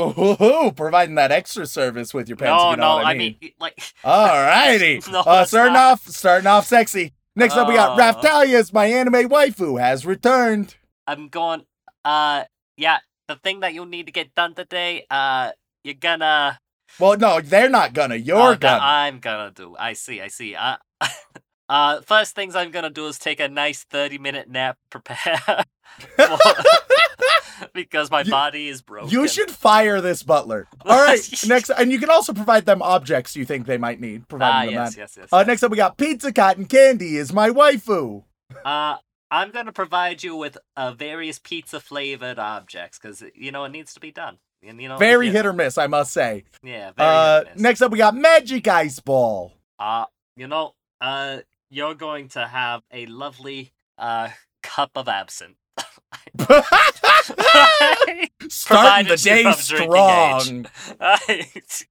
Ooh, 0.00 0.72
providing 0.76 1.16
that 1.16 1.30
extra 1.30 1.66
service 1.66 2.14
with 2.14 2.28
your 2.28 2.36
pants. 2.36 2.62
no, 2.62 2.70
if 2.70 2.70
you 2.72 2.76
know 2.78 2.98
no, 2.98 3.04
I 3.04 3.10
I 3.10 3.14
mean. 3.14 3.36
mean, 3.40 3.52
like, 3.60 3.78
Alrighty. 4.04 5.12
No, 5.12 5.20
uh, 5.20 5.44
starting 5.44 5.74
not. 5.74 5.92
off, 5.92 6.06
starting 6.08 6.46
off 6.46 6.66
sexy. 6.66 7.12
Next 7.36 7.56
up, 7.56 7.68
we 7.68 7.74
got 7.74 7.98
Uh. 8.00 8.14
Raphtalia's 8.14 8.72
My 8.72 8.86
Anime 8.86 9.28
Waifu 9.28 9.78
has 9.80 10.06
returned. 10.06 10.76
I'm 11.06 11.28
going, 11.28 11.66
uh, 12.04 12.44
yeah, 12.78 12.98
the 13.28 13.36
thing 13.36 13.60
that 13.60 13.74
you'll 13.74 13.86
need 13.86 14.06
to 14.06 14.12
get 14.12 14.34
done 14.34 14.54
today, 14.54 15.04
uh, 15.10 15.52
you're 15.84 15.94
gonna. 16.00 16.58
Well, 16.98 17.16
no, 17.16 17.40
they're 17.40 17.70
not 17.70 17.92
gonna. 17.92 18.16
You're 18.16 18.38
uh, 18.38 18.54
gonna. 18.54 18.80
I'm 18.82 19.18
gonna 19.20 19.50
do. 19.54 19.76
I 19.78 19.94
see, 19.94 20.20
I 20.20 20.28
see. 20.28 20.54
Uh, 20.54 20.76
Uh, 21.66 22.02
first 22.02 22.34
things 22.34 22.54
I'm 22.54 22.70
gonna 22.70 22.90
do 22.90 23.06
is 23.06 23.18
take 23.18 23.40
a 23.40 23.48
nice 23.48 23.84
30 23.84 24.18
minute 24.18 24.50
nap, 24.50 24.76
prepare. 24.90 25.40
because 27.72 28.10
my 28.10 28.20
You- 28.20 28.30
body 28.30 28.68
is 28.68 28.82
broken. 28.82 29.08
You 29.10 29.26
should 29.28 29.50
fire 29.50 30.00
this 30.00 30.22
butler. 30.22 30.68
All 30.84 31.02
right, 31.02 31.20
next, 31.46 31.70
and 31.70 31.90
you 31.90 31.98
can 31.98 32.10
also 32.10 32.32
provide 32.32 32.66
them 32.66 32.82
objects 32.82 33.34
you 33.34 33.44
think 33.44 33.66
they 33.66 33.78
might 33.78 34.00
need. 34.00 34.28
Providing 34.28 34.76
Ah, 34.76 34.84
them 34.84 34.84
yes, 34.84 34.94
that. 34.94 35.00
yes, 35.00 35.16
yes. 35.18 35.32
Uh, 35.32 35.38
yes. 35.38 35.46
next 35.46 35.62
up, 35.62 35.70
we 35.70 35.76
got 35.76 35.96
pizza 35.96 36.32
cotton 36.32 36.66
candy 36.66 37.16
is 37.16 37.32
my 37.32 37.48
waifu. 37.50 38.24
Uh, 38.64 38.96
I'm 39.30 39.50
gonna 39.50 39.72
provide 39.72 40.22
you 40.22 40.36
with 40.36 40.58
uh, 40.76 40.92
various 40.92 41.38
pizza 41.38 41.80
flavored 41.80 42.38
objects 42.38 42.98
because 42.98 43.22
you 43.34 43.50
know 43.50 43.64
it 43.64 43.70
needs 43.70 43.94
to 43.94 44.00
be 44.00 44.12
done. 44.12 44.38
And 44.66 44.80
you 44.80 44.88
know, 44.88 44.98
Very 44.98 45.30
hit 45.30 45.46
or 45.46 45.52
miss, 45.52 45.78
I 45.78 45.86
must 45.86 46.12
say. 46.12 46.44
Yeah, 46.62 46.92
very 46.92 47.08
Uh, 47.08 47.38
hit 47.38 47.46
and 47.48 47.56
miss. 47.56 47.62
next 47.62 47.82
up, 47.82 47.92
we 47.92 47.98
got 47.98 48.14
magic 48.14 48.68
ice 48.68 49.00
ball. 49.00 49.52
Uh, 49.78 50.04
you 50.36 50.46
know, 50.46 50.74
uh, 51.00 51.38
you're 51.70 51.94
going 51.94 52.28
to 52.30 52.46
have 52.46 52.82
a 52.92 53.06
lovely 53.06 53.72
uh 53.98 54.28
cup 54.62 54.90
of 54.96 55.08
absinthe. 55.08 55.56
Starting 58.48 59.08
the 59.08 59.16
day 59.22 59.52
strong. 59.52 60.66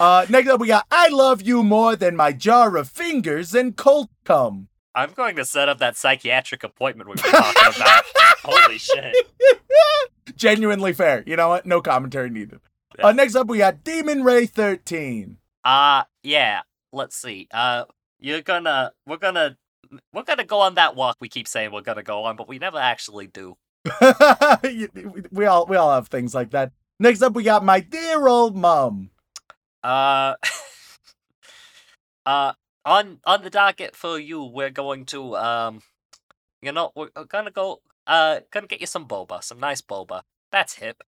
Uh, 0.00 0.26
next 0.28 0.48
up, 0.48 0.60
we 0.60 0.66
got 0.68 0.86
I 0.90 1.08
love 1.08 1.42
you 1.42 1.62
more 1.62 1.96
than 1.96 2.16
my 2.16 2.32
jar 2.32 2.76
of 2.76 2.88
fingers 2.88 3.54
and 3.54 3.76
cold 3.76 4.08
cum. 4.24 4.68
I'm 4.94 5.12
going 5.12 5.36
to 5.36 5.44
set 5.44 5.68
up 5.68 5.78
that 5.78 5.96
psychiatric 5.96 6.64
appointment 6.64 7.08
we 7.08 7.12
were 7.12 7.30
talking 7.30 7.80
about. 7.80 8.04
Holy 8.42 8.78
shit. 8.78 9.14
Genuinely 10.36 10.92
fair. 10.92 11.22
You 11.26 11.36
know 11.36 11.48
what? 11.48 11.66
No 11.66 11.80
commentary 11.80 12.30
needed. 12.30 12.60
Yeah. 12.98 13.06
Uh, 13.08 13.12
next 13.12 13.34
up, 13.34 13.46
we 13.46 13.58
got 13.58 13.84
Demon 13.84 14.24
Ray 14.24 14.46
13. 14.46 15.36
Uh 15.64 16.04
yeah. 16.22 16.62
Let's 16.92 17.16
see. 17.16 17.48
Uh 17.52 17.84
you're 18.18 18.42
gonna 18.42 18.92
we're 19.06 19.18
gonna 19.18 19.56
we're 20.12 20.22
gonna 20.22 20.44
go 20.44 20.60
on 20.60 20.74
that 20.76 20.96
walk 20.96 21.16
we 21.20 21.28
keep 21.28 21.46
saying 21.46 21.72
we're 21.72 21.82
gonna 21.82 22.02
go 22.02 22.24
on, 22.24 22.36
but 22.36 22.48
we 22.48 22.58
never 22.58 22.78
actually 22.78 23.26
do. 23.26 23.56
we 25.30 25.46
all 25.46 25.66
we 25.66 25.76
all 25.76 25.92
have 25.92 26.08
things 26.08 26.34
like 26.34 26.50
that. 26.50 26.72
Next 26.98 27.22
up, 27.22 27.34
we 27.34 27.42
got 27.42 27.64
my 27.64 27.80
dear 27.80 28.26
old 28.26 28.56
mom. 28.56 29.10
Uh 29.82 30.34
uh 32.26 32.52
on 32.88 33.20
on 33.24 33.42
the 33.42 33.50
docket 33.50 33.94
for 33.94 34.18
you, 34.18 34.42
we're 34.42 34.70
going 34.70 35.04
to 35.06 35.36
um 35.36 35.82
you 36.62 36.72
know, 36.72 36.90
we're 36.96 37.10
gonna 37.28 37.50
go 37.50 37.80
uh 38.06 38.40
gonna 38.50 38.66
get 38.66 38.80
you 38.80 38.86
some 38.86 39.06
boba, 39.06 39.42
some 39.44 39.60
nice 39.60 39.82
boba. 39.82 40.22
That's 40.50 40.74
hip. 40.74 41.02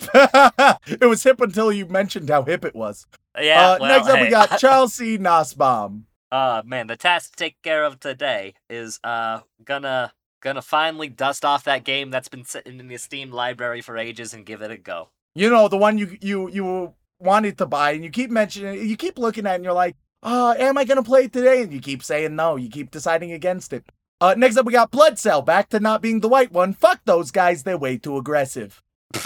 it 0.14 1.06
was 1.06 1.22
hip 1.24 1.40
until 1.40 1.72
you 1.72 1.86
mentioned 1.86 2.30
how 2.30 2.42
hip 2.44 2.64
it 2.64 2.74
was. 2.74 3.06
Yeah. 3.38 3.72
uh, 3.72 3.78
well, 3.80 3.88
next 3.88 4.08
up, 4.08 4.18
hey, 4.18 4.24
we 4.24 4.30
got 4.30 4.58
Charles 4.58 4.94
C. 4.94 5.18
Nussbaum. 5.18 6.06
Uh 6.30 6.62
man, 6.64 6.86
the 6.86 6.96
task 6.96 7.32
to 7.32 7.36
take 7.36 7.60
care 7.62 7.84
of 7.84 7.98
today 7.98 8.54
is 8.70 9.00
uh 9.02 9.40
gonna 9.64 10.12
gonna 10.40 10.62
finally 10.62 11.08
dust 11.08 11.44
off 11.44 11.64
that 11.64 11.84
game 11.84 12.10
that's 12.10 12.28
been 12.28 12.44
sitting 12.44 12.78
in 12.78 12.86
the 12.86 12.96
Steam 12.96 13.32
library 13.32 13.80
for 13.80 13.98
ages 13.98 14.32
and 14.32 14.46
give 14.46 14.62
it 14.62 14.70
a 14.70 14.76
go. 14.76 15.08
You 15.34 15.50
know 15.50 15.66
the 15.66 15.76
one 15.76 15.98
you 15.98 16.16
you 16.20 16.48
you 16.48 16.94
wanted 17.18 17.58
to 17.58 17.66
buy, 17.66 17.92
and 17.92 18.04
you 18.04 18.10
keep 18.10 18.30
mentioning 18.30 18.74
it. 18.74 18.86
You 18.86 18.96
keep 18.96 19.18
looking 19.18 19.46
at, 19.46 19.52
it 19.52 19.54
and 19.56 19.64
you're 19.64 19.72
like, 19.72 19.96
"Oh, 20.24 20.54
am 20.58 20.76
I 20.78 20.84
gonna 20.84 21.02
play 21.02 21.24
it 21.24 21.32
today?" 21.32 21.62
And 21.62 21.72
you 21.72 21.80
keep 21.80 22.02
saying 22.02 22.34
no. 22.34 22.56
You 22.56 22.68
keep 22.68 22.90
deciding 22.90 23.30
against 23.32 23.72
it. 23.72 23.84
Uh, 24.20 24.34
next 24.36 24.56
up, 24.56 24.66
we 24.66 24.72
got 24.72 24.90
Blood 24.90 25.18
Cell. 25.18 25.42
Back 25.42 25.68
to 25.70 25.80
not 25.80 26.02
being 26.02 26.20
the 26.20 26.28
white 26.28 26.50
one. 26.50 26.72
Fuck 26.72 27.00
those 27.04 27.30
guys. 27.30 27.62
They're 27.62 27.78
way 27.78 27.98
too 27.98 28.16
aggressive. 28.16 28.82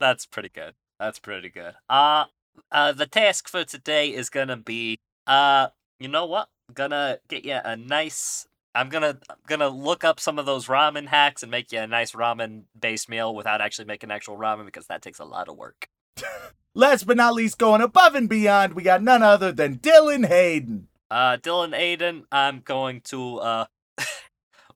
That's 0.00 0.26
pretty 0.26 0.50
good. 0.50 0.74
That's 0.98 1.18
pretty 1.18 1.48
good. 1.48 1.74
Uh 1.88 2.26
uh 2.70 2.92
the 2.92 3.06
task 3.06 3.48
for 3.48 3.64
today 3.64 4.12
is 4.12 4.30
gonna 4.30 4.56
be 4.56 4.98
uh 5.26 5.68
you 5.98 6.08
know 6.08 6.26
what? 6.26 6.48
Gonna 6.74 7.18
get 7.28 7.44
you 7.44 7.58
a 7.64 7.76
nice 7.76 8.46
I'm 8.74 8.88
gonna 8.88 9.18
I'm 9.28 9.36
gonna 9.46 9.68
look 9.68 10.04
up 10.04 10.20
some 10.20 10.38
of 10.38 10.46
those 10.46 10.66
ramen 10.66 11.08
hacks 11.08 11.42
and 11.42 11.50
make 11.50 11.72
you 11.72 11.80
a 11.80 11.86
nice 11.86 12.12
ramen 12.12 12.62
based 12.78 13.08
meal 13.08 13.34
without 13.34 13.60
actually 13.60 13.86
making 13.86 14.10
actual 14.10 14.36
ramen 14.36 14.64
because 14.64 14.86
that 14.86 15.02
takes 15.02 15.18
a 15.18 15.24
lot 15.24 15.48
of 15.48 15.56
work. 15.56 15.88
Last 16.74 17.06
but 17.06 17.18
not 17.18 17.34
least, 17.34 17.58
going 17.58 17.82
above 17.82 18.14
and 18.14 18.28
beyond, 18.28 18.72
we 18.72 18.82
got 18.82 19.02
none 19.02 19.22
other 19.22 19.52
than 19.52 19.78
Dylan 19.78 20.26
Hayden. 20.26 20.88
Uh 21.10 21.36
Dylan 21.36 21.76
Hayden, 21.76 22.24
I'm 22.32 22.60
going 22.60 23.02
to 23.02 23.38
uh 23.38 23.64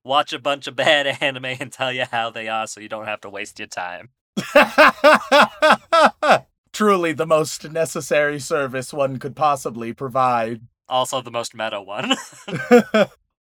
watch 0.04 0.34
a 0.34 0.38
bunch 0.38 0.66
of 0.66 0.76
bad 0.76 1.06
anime 1.22 1.46
and 1.46 1.72
tell 1.72 1.90
you 1.90 2.04
how 2.10 2.28
they 2.28 2.48
are 2.48 2.66
so 2.66 2.80
you 2.80 2.88
don't 2.88 3.06
have 3.06 3.22
to 3.22 3.30
waste 3.30 3.58
your 3.58 3.68
time. 3.68 4.10
Truly 6.74 7.12
the 7.12 7.26
most 7.26 7.70
necessary 7.70 8.38
service 8.38 8.92
one 8.92 9.18
could 9.18 9.34
possibly 9.34 9.94
provide. 9.94 10.60
Also 10.90 11.22
the 11.22 11.30
most 11.30 11.54
meta 11.54 11.80
one. 11.80 12.12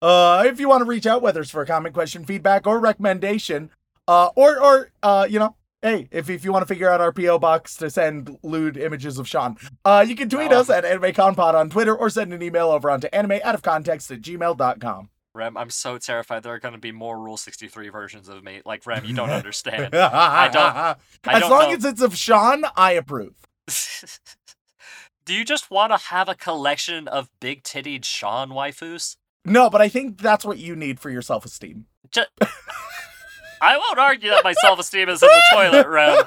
uh, 0.03 0.45
if 0.47 0.61
you 0.61 0.69
want 0.69 0.83
to 0.83 0.89
reach 0.89 1.07
out, 1.07 1.23
whether 1.23 1.41
it's 1.41 1.51
for 1.51 1.63
a 1.63 1.67
comment, 1.67 1.95
question, 1.95 2.27
feedback, 2.27 2.67
or 2.67 2.79
recommendation, 2.79 3.71
uh, 4.07 4.29
or 4.37 4.63
or 4.63 4.91
uh, 5.03 5.27
you 5.29 5.39
know, 5.39 5.57
hey, 5.83 6.09
if 6.11 6.31
if 6.31 6.45
you 6.45 6.53
want 6.53 6.63
to 6.63 6.67
figure 6.67 6.89
out 6.91 7.01
our 7.01 7.13
PO 7.13 7.39
box 7.39 7.77
to 7.77 7.91
send 7.91 8.39
lewd 8.43 8.77
images 8.77 9.19
of 9.19 9.29
Sean, 9.29 9.57
uh, 9.85 10.05
you 10.07 10.15
can 10.17 10.29
tweet 10.29 10.53
Oh. 10.53 10.61
us 10.61 10.71
at 10.71 10.85
AnimeConPod 10.85 11.55
on 11.55 11.69
Twitter 11.71 11.95
or 11.95 12.09
send 12.09 12.33
an 12.33 12.43
email 12.43 12.69
over 12.71 12.91
onto 12.91 13.09
anime 13.13 13.41
out 13.45 13.55
of 13.55 13.63
context 13.63 14.11
at 14.11 14.21
gmail.com. 14.23 15.11
Rem, 15.35 15.57
I'm 15.57 15.71
so 15.71 15.97
terrified 15.97 16.43
there 16.43 16.53
are 16.53 16.59
going 16.59 16.75
to 16.75 16.79
be 16.81 16.93
more 16.93 17.19
Rule 17.19 17.39
63 17.39 17.89
versions 17.89 18.29
of 18.29 18.45
me. 18.45 18.61
Like, 18.67 18.85
Rem, 18.87 19.05
you 19.07 19.15
don't 19.15 19.31
understand. 19.43 19.95
I 19.95 20.49
don't- 20.49 20.65
I 20.77 20.97
as 21.27 21.41
don't 21.41 21.51
long 21.51 21.71
know. 21.71 21.77
as 21.77 21.85
it's 21.87 22.03
of 22.03 22.17
Sean, 22.17 22.65
I 22.77 22.93
approve. 22.93 23.35
Do 25.25 25.35
you 25.35 25.45
just 25.45 25.71
want 25.71 25.93
to 25.93 25.97
have 26.09 26.29
a 26.29 26.35
collection 26.35 27.07
of 27.09 27.31
big 27.41 27.63
tittied 27.63 28.05
Sean 28.05 28.51
waifus? 28.51 29.17
No, 29.45 29.71
but 29.71 29.81
I 29.81 29.89
think 29.89 30.21
that's 30.21 30.45
what 30.45 30.59
you 30.59 30.75
need 30.77 31.01
for 31.01 31.11
your 31.11 31.23
self 31.23 31.45
esteem. 31.45 31.87
Ju- 32.11 32.23
I 33.63 33.77
won't 33.79 33.99
argue 33.99 34.31
that 34.31 34.45
my 34.45 34.53
self 34.55 34.79
esteem 34.79 35.09
is 35.09 35.23
in 35.23 35.29
the 35.29 35.43
toilet, 35.53 35.87
room, 35.87 36.19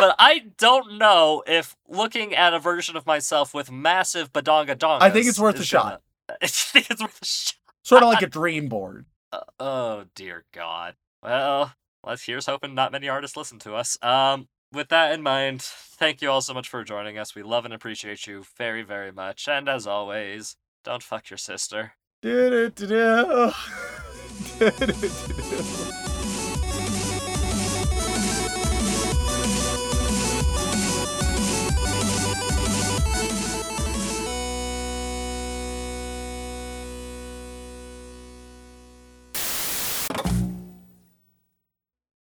but 0.00 0.16
I 0.18 0.46
don't 0.58 0.98
know 0.98 1.42
if 1.46 1.76
looking 1.88 2.34
at 2.34 2.52
a 2.52 2.58
version 2.58 2.96
of 2.96 3.06
myself 3.06 3.54
with 3.54 3.70
massive 3.70 4.32
badonga 4.32 4.76
dongas. 4.76 5.02
I 5.02 5.10
think 5.10 5.26
it's 5.26 5.38
worth 5.38 5.58
a 5.60 5.64
shot. 5.64 6.02
gonna- 6.28 6.38
I 6.42 6.46
think 6.48 6.90
it's 6.90 7.00
worth 7.00 7.22
a 7.22 7.24
shot. 7.24 7.54
Sort 7.84 8.02
of 8.02 8.08
like 8.08 8.22
a 8.22 8.26
dream 8.26 8.68
board. 8.68 9.06
Uh, 9.32 9.40
oh 9.60 10.04
dear 10.14 10.44
God. 10.52 10.94
Well, 11.22 11.72
let's 12.04 12.24
here's 12.24 12.46
hoping 12.46 12.74
not 12.74 12.92
many 12.92 13.08
artists 13.08 13.36
listen 13.36 13.58
to 13.60 13.74
us. 13.74 13.96
Um, 14.02 14.48
with 14.72 14.88
that 14.88 15.12
in 15.12 15.22
mind, 15.22 15.62
thank 15.62 16.20
you 16.20 16.30
all 16.30 16.40
so 16.40 16.54
much 16.54 16.68
for 16.68 16.82
joining 16.82 17.16
us. 17.18 17.34
We 17.34 17.42
love 17.44 17.64
and 17.64 17.72
appreciate 17.72 18.26
you 18.26 18.44
very, 18.56 18.82
very 18.82 19.12
much. 19.12 19.46
And 19.48 19.68
as 19.68 19.86
always, 19.86 20.56
don't 20.82 21.02
fuck 21.02 21.30
your 21.30 21.38
sister. 21.38 21.92